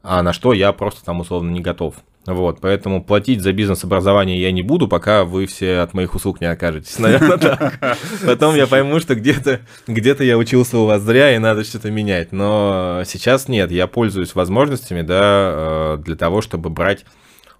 а 0.02 0.22
на 0.22 0.32
что 0.32 0.52
я 0.52 0.72
просто 0.72 1.04
там 1.04 1.20
условно 1.20 1.50
не 1.50 1.60
готов. 1.60 1.94
Вот, 2.26 2.60
поэтому 2.60 3.02
платить 3.02 3.40
за 3.40 3.52
бизнес-образование 3.52 4.40
я 4.40 4.52
не 4.52 4.62
буду, 4.62 4.88
пока 4.88 5.24
вы 5.24 5.46
все 5.46 5.78
от 5.78 5.94
моих 5.94 6.14
услуг 6.14 6.40
не 6.40 6.48
окажетесь. 6.48 6.98
Наверное, 6.98 7.38
так. 7.38 7.96
Потом 8.26 8.56
я 8.56 8.66
пойму, 8.66 9.00
что 9.00 9.14
где-то 9.14 9.60
где 9.86 10.16
я 10.18 10.36
учился 10.36 10.76
у 10.78 10.86
вас 10.86 11.02
зря, 11.02 11.34
и 11.34 11.38
надо 11.38 11.64
что-то 11.64 11.90
менять. 11.90 12.32
Но 12.32 13.02
сейчас 13.06 13.48
нет, 13.48 13.70
я 13.70 13.86
пользуюсь 13.86 14.34
возможностями, 14.34 15.02
да, 15.02 15.18
э, 15.22 15.98
для 16.04 16.16
того, 16.16 16.42
чтобы 16.42 16.68
брать 16.68 17.04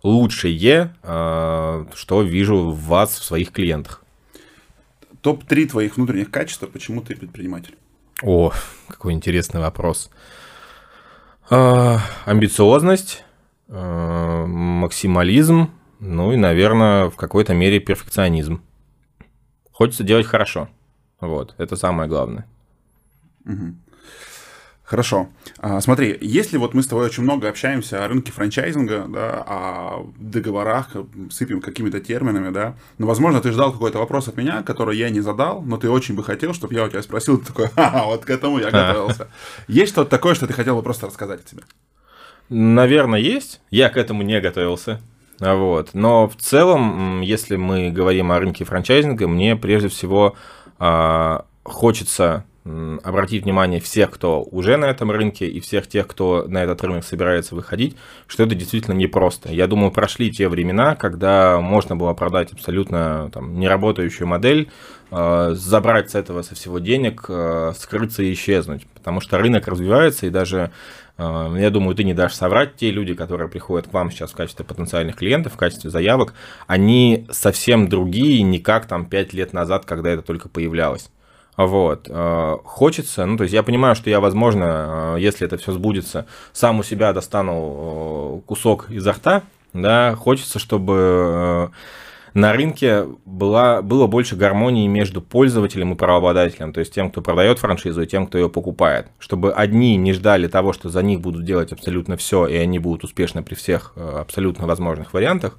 лучшее, 0.03 0.95
а, 1.03 1.87
что 1.95 2.23
вижу 2.23 2.71
в 2.71 2.81
вас, 2.85 3.19
в 3.19 3.25
своих 3.25 3.53
клиентах? 3.53 4.03
Топ-3 5.23 5.67
твоих 5.67 5.97
внутренних 5.97 6.31
качеств, 6.31 6.67
почему 6.73 7.03
ты 7.03 7.15
предприниматель? 7.15 7.77
О, 8.23 8.53
какой 8.89 9.13
интересный 9.13 9.61
вопрос. 9.61 10.11
А, 11.51 12.01
амбициозность, 12.25 13.25
а, 13.69 14.47
максимализм, 14.47 15.71
ну 15.99 16.33
и, 16.33 16.37
наверное, 16.37 17.11
в 17.11 17.17
какой-то 17.17 17.55
мере 17.55 17.81
перфекционизм. 17.81 18.63
Хочется 19.71 20.05
делать 20.05 20.27
хорошо. 20.27 20.69
Вот, 21.21 21.55
это 21.59 21.77
самое 21.77 22.09
главное. 22.09 22.47
Угу. 23.45 23.75
Хорошо. 24.91 25.29
А, 25.59 25.81
смотри, 25.81 26.19
если 26.21 26.57
вот 26.57 26.75
мы 26.75 26.83
с 26.83 26.89
тобой 26.89 27.07
очень 27.07 27.23
много 27.23 27.49
общаемся 27.49 28.05
о 28.05 28.09
рынке 28.09 28.33
франчайзинга, 28.33 29.05
да, 29.07 29.45
о 29.47 30.07
договорах, 30.19 30.97
сыпем 31.31 31.61
какими-то 31.61 32.01
терминами, 32.01 32.51
да, 32.53 32.75
но, 32.99 33.07
возможно, 33.07 33.41
ты 33.41 33.53
ждал 33.53 33.71
какой-то 33.71 33.99
вопрос 33.99 34.27
от 34.27 34.37
меня, 34.37 34.65
который 34.65 34.99
я 34.99 35.09
не 35.11 35.21
задал, 35.21 35.63
но 35.63 35.77
ты 35.77 35.89
очень 35.89 36.17
бы 36.17 36.25
хотел, 36.25 36.55
чтобы 36.55 36.75
я 36.75 36.83
у 36.83 36.89
тебя 36.89 37.03
спросил, 37.03 37.39
ты 37.39 37.47
такой, 37.47 37.69
ха, 37.69 38.03
вот 38.05 38.25
к 38.25 38.31
этому 38.31 38.59
я 38.59 38.73
готовился. 38.73 39.29
Есть 39.69 39.93
что-то 39.93 40.11
такое, 40.11 40.35
что 40.35 40.49
ты 40.49 40.55
хотел 40.55 40.75
бы 40.75 40.83
просто 40.83 41.07
рассказать 41.07 41.39
о 41.39 41.49
тебе? 41.49 41.63
Наверное, 42.49 43.21
есть. 43.21 43.61
Я 43.71 43.91
к 43.91 43.97
этому 43.97 44.23
не 44.23 44.41
готовился. 44.41 45.01
Вот. 45.39 45.91
Но 45.95 46.29
в 46.29 46.35
целом, 46.35 47.21
если 47.21 47.55
мы 47.55 47.91
говорим 47.91 48.33
о 48.33 48.41
рынке 48.41 48.65
франчайзинга, 48.65 49.29
мне 49.29 49.55
прежде 49.55 49.87
всего 49.87 50.35
а, 50.81 51.45
хочется 51.63 52.45
обратить 52.65 53.45
внимание 53.45 53.81
всех, 53.81 54.11
кто 54.11 54.43
уже 54.43 54.77
на 54.77 54.85
этом 54.85 55.11
рынке, 55.11 55.49
и 55.49 55.61
всех 55.61 55.87
тех, 55.87 56.07
кто 56.07 56.45
на 56.47 56.63
этот 56.63 56.83
рынок 56.83 57.05
собирается 57.05 57.55
выходить, 57.55 57.97
что 58.27 58.43
это 58.43 58.55
действительно 58.55 58.95
непросто. 58.95 59.51
Я 59.51 59.67
думаю, 59.67 59.91
прошли 59.91 60.31
те 60.31 60.49
времена, 60.49 60.95
когда 60.95 61.59
можно 61.61 61.97
было 61.97 62.13
продать 62.13 62.53
абсолютно 62.53 63.31
там, 63.33 63.59
неработающую 63.59 64.29
модель, 64.29 64.69
э, 65.11 65.53
забрать 65.55 66.11
с 66.11 66.15
этого 66.15 66.43
со 66.43 66.55
всего 66.55 66.79
денег, 66.81 67.25
э, 67.29 67.73
скрыться 67.77 68.23
и 68.23 68.33
исчезнуть. 68.35 68.87
Потому 68.95 69.23
что 69.23 69.39
рынок 69.39 69.67
развивается, 69.67 70.27
и 70.27 70.31
даже, 70.31 70.71
э, 71.17 71.57
я 71.59 71.71
думаю, 71.71 71.97
ты 71.97 72.05
не 72.05 72.13
дашь 72.13 72.35
соврать, 72.35 72.77
те 72.77 72.91
люди, 72.91 73.15
которые 73.15 73.49
приходят 73.49 73.89
к 73.89 73.93
вам 73.95 74.11
сейчас 74.11 74.33
в 74.33 74.37
качестве 74.37 74.67
потенциальных 74.67 75.17
клиентов, 75.17 75.55
в 75.55 75.57
качестве 75.57 75.89
заявок, 75.89 76.35
они 76.67 77.27
совсем 77.31 77.89
другие, 77.89 78.43
не 78.43 78.59
как 78.59 78.87
там 78.87 79.07
5 79.07 79.33
лет 79.33 79.55
назад, 79.55 79.87
когда 79.87 80.11
это 80.11 80.21
только 80.21 80.51
появлялось. 80.51 81.11
Вот. 81.67 82.07
Э, 82.09 82.57
хочется, 82.65 83.27
ну, 83.27 83.37
то 83.37 83.43
есть 83.43 83.53
я 83.53 83.63
понимаю, 83.63 83.95
что 83.95 84.09
я, 84.09 84.21
возможно, 84.21 85.15
э, 85.17 85.21
если 85.21 85.47
это 85.47 85.59
все 85.59 85.73
сбудется, 85.73 86.27
сам 86.53 86.79
у 86.79 86.83
себя 86.83 87.13
достану 87.13 88.41
э, 88.41 88.47
кусок 88.47 88.91
изо 88.91 89.13
рта, 89.13 89.43
да, 89.75 90.17
хочется, 90.17 90.59
чтобы 90.59 91.71
на 92.33 92.53
рынке 92.55 93.07
была, 93.27 93.83
было 93.83 94.07
больше 94.07 94.37
гармонии 94.37 94.87
между 94.87 95.21
пользователем 95.21 95.93
и 95.93 95.97
правообладателем, 95.97 96.73
то 96.73 96.81
есть 96.81 96.95
тем, 96.95 97.11
кто 97.11 97.21
продает 97.21 97.59
франшизу, 97.59 98.03
и 98.03 98.07
тем, 98.07 98.27
кто 98.27 98.39
ее 98.39 98.49
покупает. 98.49 99.09
Чтобы 99.19 99.53
одни 99.53 99.97
не 99.97 100.15
ждали 100.15 100.49
того, 100.49 100.73
что 100.73 100.89
за 100.89 101.03
них 101.03 101.21
будут 101.21 101.45
делать 101.45 101.73
абсолютно 101.73 102.17
все, 102.17 102.47
и 102.47 102.57
они 102.57 102.79
будут 102.79 103.05
успешны 103.05 103.43
при 103.43 103.55
всех 103.55 103.93
абсолютно 103.97 104.67
возможных 104.67 105.13
вариантах, 105.13 105.59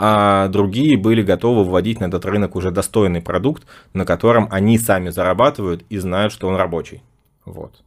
а 0.00 0.46
другие 0.46 0.96
были 0.96 1.22
готовы 1.22 1.64
вводить 1.64 1.98
на 1.98 2.04
этот 2.04 2.24
рынок 2.24 2.54
уже 2.54 2.70
достойный 2.70 3.20
продукт, 3.20 3.66
на 3.94 4.06
котором 4.06 4.46
они 4.52 4.78
сами 4.78 5.10
зарабатывают 5.10 5.84
и 5.88 5.98
знают, 5.98 6.32
что 6.32 6.46
он 6.46 6.54
рабочий. 6.54 7.02
Вот. 7.44 7.82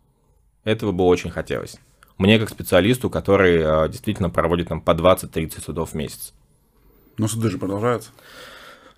Этого 0.66 0.92
бы 0.92 1.06
очень 1.06 1.30
хотелось. 1.30 1.78
Мне 2.18 2.38
как 2.38 2.50
специалисту, 2.50 3.10
который 3.10 3.62
а, 3.64 3.88
действительно 3.88 4.30
проводит 4.30 4.68
там 4.68 4.82
по 4.82 4.92
20-30 4.92 5.62
судов 5.64 5.92
в 5.92 5.94
месяц. 5.94 6.34
Но 7.18 7.30
суды 7.30 7.50
же 7.50 7.58
продолжаются. 7.58 8.12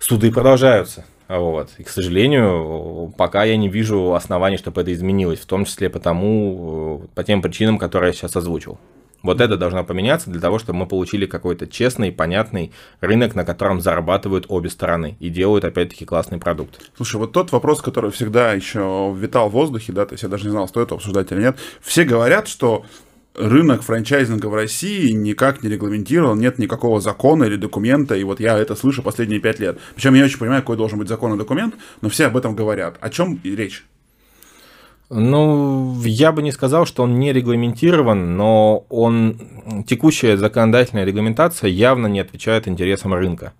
Суды 0.00 0.32
продолжаются. 0.32 1.04
Вот. 1.28 1.70
И, 1.78 1.84
к 1.84 1.90
сожалению, 1.90 3.14
пока 3.16 3.44
я 3.44 3.56
не 3.56 3.68
вижу 3.68 4.14
оснований, 4.14 4.56
чтобы 4.56 4.80
это 4.80 4.92
изменилось, 4.92 5.38
в 5.38 5.46
том 5.46 5.66
числе 5.66 5.88
потому, 5.88 7.08
по 7.14 7.22
тем 7.22 7.42
причинам, 7.42 7.78
которые 7.78 8.08
я 8.08 8.12
сейчас 8.12 8.34
озвучил. 8.34 8.76
Вот 9.24 9.40
это 9.40 9.56
должно 9.56 9.82
поменяться 9.84 10.30
для 10.30 10.40
того, 10.40 10.58
чтобы 10.58 10.80
мы 10.80 10.86
получили 10.86 11.24
какой-то 11.24 11.66
честный, 11.66 12.12
понятный 12.12 12.72
рынок, 13.00 13.34
на 13.34 13.44
котором 13.44 13.80
зарабатывают 13.80 14.44
обе 14.48 14.68
стороны 14.68 15.16
и 15.18 15.30
делают, 15.30 15.64
опять-таки, 15.64 16.04
классный 16.04 16.38
продукт. 16.38 16.90
Слушай, 16.94 17.16
вот 17.16 17.32
тот 17.32 17.50
вопрос, 17.50 17.80
который 17.80 18.10
всегда 18.10 18.52
еще 18.52 19.14
витал 19.16 19.48
в 19.48 19.52
воздухе, 19.52 19.92
да, 19.94 20.04
то 20.04 20.12
есть 20.12 20.22
я 20.22 20.28
даже 20.28 20.44
не 20.44 20.50
знал, 20.50 20.68
стоит 20.68 20.92
обсуждать 20.92 21.32
или 21.32 21.40
нет. 21.40 21.56
Все 21.80 22.04
говорят, 22.04 22.48
что 22.48 22.84
рынок 23.34 23.80
франчайзинга 23.80 24.46
в 24.46 24.54
России 24.54 25.10
никак 25.10 25.62
не 25.62 25.70
регламентирован, 25.70 26.38
нет 26.38 26.58
никакого 26.58 27.00
закона 27.00 27.44
или 27.44 27.56
документа, 27.56 28.14
и 28.14 28.24
вот 28.24 28.40
я 28.40 28.58
это 28.58 28.76
слышу 28.76 29.02
последние 29.02 29.40
пять 29.40 29.58
лет. 29.58 29.78
Причем 29.94 30.12
я 30.12 30.20
не 30.20 30.24
очень 30.26 30.38
понимаю, 30.38 30.60
какой 30.60 30.76
должен 30.76 30.98
быть 30.98 31.08
закон 31.08 31.32
и 31.32 31.38
документ, 31.38 31.74
но 32.02 32.10
все 32.10 32.26
об 32.26 32.36
этом 32.36 32.54
говорят. 32.54 32.98
О 33.00 33.08
чем 33.08 33.40
речь? 33.42 33.86
Ну, 35.10 36.00
я 36.04 36.32
бы 36.32 36.42
не 36.42 36.50
сказал, 36.50 36.86
что 36.86 37.02
он 37.02 37.18
не 37.18 37.32
регламентирован, 37.32 38.36
но 38.36 38.86
он, 38.88 39.38
текущая 39.86 40.36
законодательная 40.36 41.04
регламентация 41.04 41.68
явно 41.68 42.06
не 42.06 42.20
отвечает 42.20 42.66
интересам 42.66 43.12
рынка. 43.14 43.52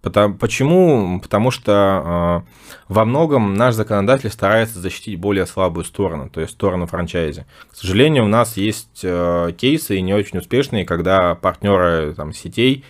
Потому, 0.00 0.36
почему? 0.36 1.20
Потому 1.20 1.50
что 1.50 2.44
э, 2.46 2.92
во 2.92 3.04
многом 3.04 3.54
наш 3.54 3.74
законодатель 3.74 4.30
старается 4.30 4.78
защитить 4.78 5.18
более 5.18 5.46
слабую 5.46 5.84
сторону, 5.84 6.30
то 6.30 6.40
есть 6.40 6.52
сторону 6.52 6.86
франчайзи. 6.86 7.44
К 7.70 7.74
сожалению, 7.74 8.24
у 8.24 8.28
нас 8.28 8.56
есть 8.56 9.00
э, 9.02 9.52
кейсы 9.58 10.00
не 10.00 10.14
очень 10.14 10.38
успешные, 10.38 10.84
когда 10.84 11.34
партнеры 11.34 12.14
там, 12.14 12.32
сетей 12.32 12.84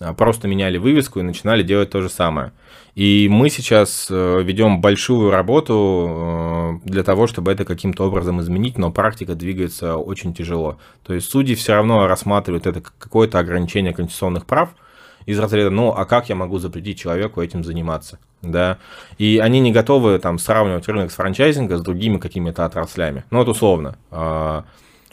э, 0.00 0.14
просто 0.14 0.48
меняли 0.48 0.78
вывеску 0.78 1.20
и 1.20 1.22
начинали 1.22 1.62
делать 1.62 1.90
то 1.90 2.00
же 2.00 2.08
самое. 2.08 2.52
И 2.94 3.26
мы 3.30 3.48
сейчас 3.48 4.08
э, 4.10 4.42
ведем 4.42 4.82
большую 4.82 5.30
работу 5.30 6.80
э, 6.84 6.88
для 6.88 7.02
того, 7.02 7.26
чтобы 7.26 7.50
это 7.50 7.64
каким-то 7.64 8.06
образом 8.06 8.40
изменить, 8.40 8.76
но 8.76 8.92
практика 8.92 9.34
двигается 9.34 9.96
очень 9.96 10.34
тяжело. 10.34 10.78
То 11.02 11.14
есть 11.14 11.30
судьи 11.30 11.54
все 11.54 11.74
равно 11.74 12.06
рассматривают 12.06 12.66
это 12.66 12.82
как 12.82 12.92
какое-то 12.98 13.38
ограничение 13.38 13.94
конституционных 13.94 14.44
прав 14.44 14.70
из 15.24 15.38
разряда, 15.38 15.70
ну, 15.70 15.90
а 15.90 16.04
как 16.04 16.28
я 16.28 16.34
могу 16.34 16.58
запретить 16.58 16.98
человеку 16.98 17.40
этим 17.40 17.64
заниматься? 17.64 18.18
Да, 18.42 18.78
и 19.18 19.38
они 19.38 19.60
не 19.60 19.70
готовы 19.70 20.18
там 20.18 20.38
сравнивать 20.38 20.88
рынок 20.88 21.12
с 21.12 21.14
франчайзинга 21.14 21.78
с 21.78 21.82
другими 21.82 22.18
какими-то 22.18 22.64
отраслями. 22.64 23.24
Ну, 23.30 23.38
вот 23.38 23.48
условно, 23.48 23.96
а, 24.10 24.64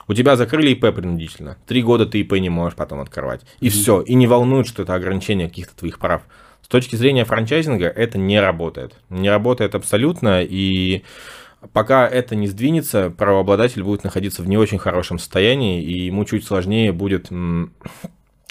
У 0.08 0.16
тебя 0.16 0.36
закрыли 0.36 0.72
ИП 0.72 0.96
принудительно. 0.96 1.58
Три 1.68 1.84
года 1.84 2.08
ты 2.08 2.22
ИП 2.22 2.34
не 2.40 2.50
можешь 2.50 2.76
потом 2.76 3.00
открывать. 3.00 3.42
И 3.60 3.68
mm-hmm. 3.68 3.70
все. 3.70 4.02
И 4.02 4.16
не 4.16 4.26
волнует, 4.26 4.66
что 4.66 4.82
это 4.82 4.96
ограничение 4.96 5.48
каких-то 5.48 5.76
твоих 5.76 6.00
прав. 6.00 6.24
С 6.70 6.72
точки 6.72 6.96
зрения 6.96 7.26
франчайзинга 7.26 7.88
это 7.88 8.20
не 8.20 8.40
работает. 8.40 8.94
Не 9.10 9.32
работает 9.32 9.74
абсолютно. 9.74 10.44
И 10.44 11.02
пока 11.74 12.08
это 12.08 12.36
не 12.36 12.46
сдвинется, 12.46 13.10
правообладатель 13.10 13.82
будет 13.82 14.04
находиться 14.04 14.44
в 14.44 14.48
не 14.48 14.56
очень 14.56 14.78
хорошем 14.78 15.18
состоянии, 15.18 15.82
и 15.82 16.06
ему 16.06 16.26
чуть 16.26 16.46
сложнее 16.46 16.92
будет 16.92 17.30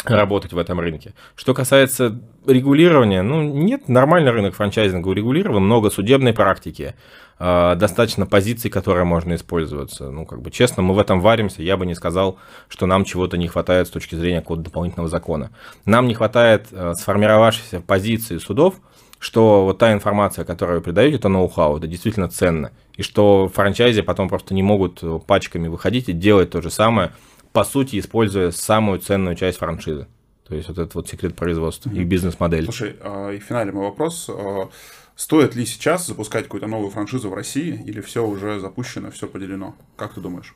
работать 0.04 0.52
в 0.52 0.58
этом 0.58 0.80
рынке. 0.80 1.14
Что 1.34 1.54
касается 1.54 2.20
регулирования, 2.46 3.22
ну 3.22 3.42
нет, 3.42 3.88
нормальный 3.88 4.30
рынок 4.30 4.54
франчайзинга 4.54 5.08
урегулирован, 5.08 5.62
много 5.62 5.90
судебной 5.90 6.32
практики, 6.32 6.94
а, 7.38 7.74
достаточно 7.74 8.26
позиций, 8.26 8.70
которые 8.70 9.04
можно 9.04 9.34
использоваться. 9.34 10.10
Ну, 10.10 10.24
как 10.24 10.40
бы 10.40 10.50
честно, 10.50 10.82
мы 10.82 10.94
в 10.94 10.98
этом 10.98 11.20
варимся. 11.20 11.62
Я 11.62 11.76
бы 11.76 11.86
не 11.86 11.94
сказал, 11.94 12.38
что 12.68 12.86
нам 12.86 13.04
чего-то 13.04 13.36
не 13.36 13.48
хватает 13.48 13.88
с 13.88 13.90
точки 13.90 14.14
зрения 14.14 14.40
какого-то 14.40 14.64
дополнительного 14.64 15.08
закона. 15.08 15.50
Нам 15.84 16.06
не 16.06 16.14
хватает 16.14 16.68
а, 16.72 16.94
сформировавшейся 16.94 17.80
позиции 17.80 18.38
судов, 18.38 18.76
что 19.18 19.64
вот 19.64 19.78
та 19.78 19.92
информация, 19.92 20.44
которую 20.44 20.78
вы 20.78 20.84
передаете, 20.84 21.16
это 21.16 21.28
ноу-хау, 21.28 21.78
это 21.78 21.88
действительно 21.88 22.28
ценно. 22.28 22.70
И 22.96 23.02
что 23.02 23.50
франчайзи 23.52 24.02
потом 24.02 24.28
просто 24.28 24.54
не 24.54 24.62
могут 24.62 25.02
пачками 25.26 25.66
выходить 25.66 26.08
и 26.08 26.12
делать 26.12 26.50
то 26.50 26.62
же 26.62 26.70
самое, 26.70 27.12
по 27.52 27.64
сути, 27.64 27.98
используя 27.98 28.50
самую 28.50 29.00
ценную 29.00 29.36
часть 29.36 29.58
франшизы. 29.58 30.06
То 30.46 30.54
есть 30.54 30.68
вот 30.68 30.78
этот 30.78 30.94
вот 30.94 31.08
секрет 31.08 31.34
производства 31.34 31.90
mm-hmm. 31.90 32.00
и 32.00 32.04
бизнес-модель. 32.04 32.64
Слушай, 32.64 32.96
а, 33.00 33.30
и 33.30 33.38
финальный 33.38 33.72
мой 33.72 33.84
вопрос. 33.84 34.30
А, 34.30 34.70
стоит 35.14 35.54
ли 35.54 35.66
сейчас 35.66 36.06
запускать 36.06 36.44
какую-то 36.44 36.66
новую 36.66 36.90
франшизу 36.90 37.28
в 37.28 37.34
России, 37.34 37.82
или 37.84 38.00
все 38.00 38.26
уже 38.26 38.58
запущено, 38.58 39.10
все 39.10 39.26
поделено? 39.26 39.74
Как 39.96 40.14
ты 40.14 40.20
думаешь? 40.20 40.54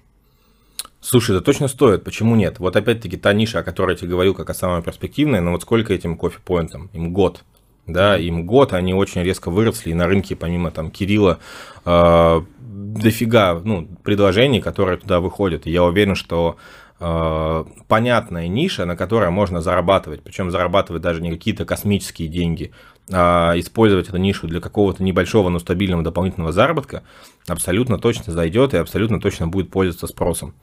Слушай, 1.01 1.37
это 1.37 1.45
точно 1.45 1.69
стоит, 1.69 2.05
почему 2.05 2.37
нет? 2.37 2.59
Вот 2.59 2.77
опять-таки 2.77 3.17
та 3.17 3.33
ниша, 3.33 3.59
о 3.59 3.63
которой 3.63 3.93
я 3.93 3.97
тебе 3.97 4.11
говорил, 4.11 4.35
как 4.35 4.49
о 4.51 4.55
самой 4.55 4.83
перспективной, 4.83 5.41
но 5.41 5.51
вот 5.51 5.63
сколько 5.63 5.93
этим 5.93 6.17
кофе-поинтам? 6.17 6.91
Им 6.93 7.13
год. 7.13 7.45
Да, 7.89 8.17
им 8.17 8.47
год, 8.47 8.73
они 8.73 8.95
очень 8.95 9.23
резко 9.23 9.51
выросли, 9.51 9.91
и 9.91 9.95
на 9.95 10.07
рынке, 10.07 10.37
помимо 10.37 10.71
там 10.71 10.93
Кирилла, 10.93 11.41
э, 11.85 12.41
дофига 12.61 13.61
ну, 13.65 13.89
предложений, 14.05 14.61
которые 14.61 14.99
туда 14.99 15.19
выходят. 15.19 15.67
И 15.67 15.71
я 15.73 15.83
уверен, 15.83 16.15
что 16.15 16.57
Э, 17.05 17.65
понятная 17.89 18.47
ниша, 18.47 18.85
на 18.85 18.95
которой 18.95 19.29
можно 19.31 19.61
зарабатывать, 19.61 20.23
причем 20.23 20.53
зарабатывать 20.53 21.03
даже 21.03 21.21
не 21.21 21.33
какие-то 21.33 21.65
космические 21.65 22.29
деньги, 22.29 22.71
а 23.11 23.55
использовать 23.57 24.09
эту 24.09 24.19
нишу 24.19 24.47
для 24.47 24.61
какого-то 24.61 25.03
небольшого, 25.03 25.49
но 25.49 25.59
стабильного 25.59 26.05
дополнительного 26.05 26.53
заработка, 26.53 27.03
абсолютно 27.49 27.99
точно 27.99 28.33
зайдет 28.33 28.73
и 28.75 28.77
абсолютно 28.77 29.21
точно 29.21 29.49
будет 29.49 29.69
пользоваться 29.73 30.07
спросом. 30.07 30.55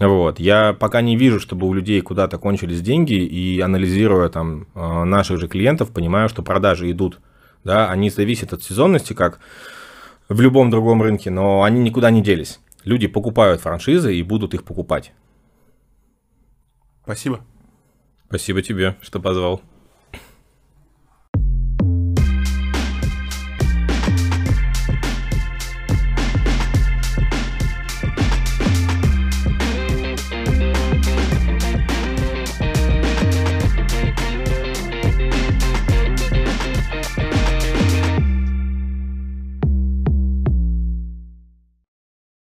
Вот. 0.00 0.40
Я 0.40 0.72
пока 0.72 1.02
не 1.02 1.14
вижу, 1.14 1.38
чтобы 1.38 1.68
у 1.68 1.74
людей 1.74 2.00
куда-то 2.00 2.38
кончились 2.38 2.80
деньги, 2.80 3.12
и 3.12 3.60
анализируя 3.60 4.30
там 4.30 4.68
э, 4.74 5.04
наших 5.04 5.40
же 5.40 5.46
клиентов, 5.46 5.92
понимаю, 5.92 6.30
что 6.30 6.42
продажи 6.42 6.90
идут. 6.90 7.20
Да, 7.64 7.90
они 7.90 8.08
зависят 8.08 8.54
от 8.54 8.62
сезонности, 8.62 9.12
как 9.12 9.40
в 10.30 10.40
любом 10.40 10.70
другом 10.70 11.02
рынке, 11.02 11.28
но 11.28 11.64
они 11.64 11.82
никуда 11.82 12.10
не 12.10 12.22
делись. 12.22 12.60
Люди 12.84 13.08
покупают 13.08 13.60
франшизы 13.60 14.16
и 14.16 14.22
будут 14.22 14.54
их 14.54 14.64
покупать. 14.64 15.12
Спасибо. 17.02 17.44
Спасибо 18.28 18.62
тебе, 18.62 18.96
что 19.02 19.20
позвал. 19.20 19.62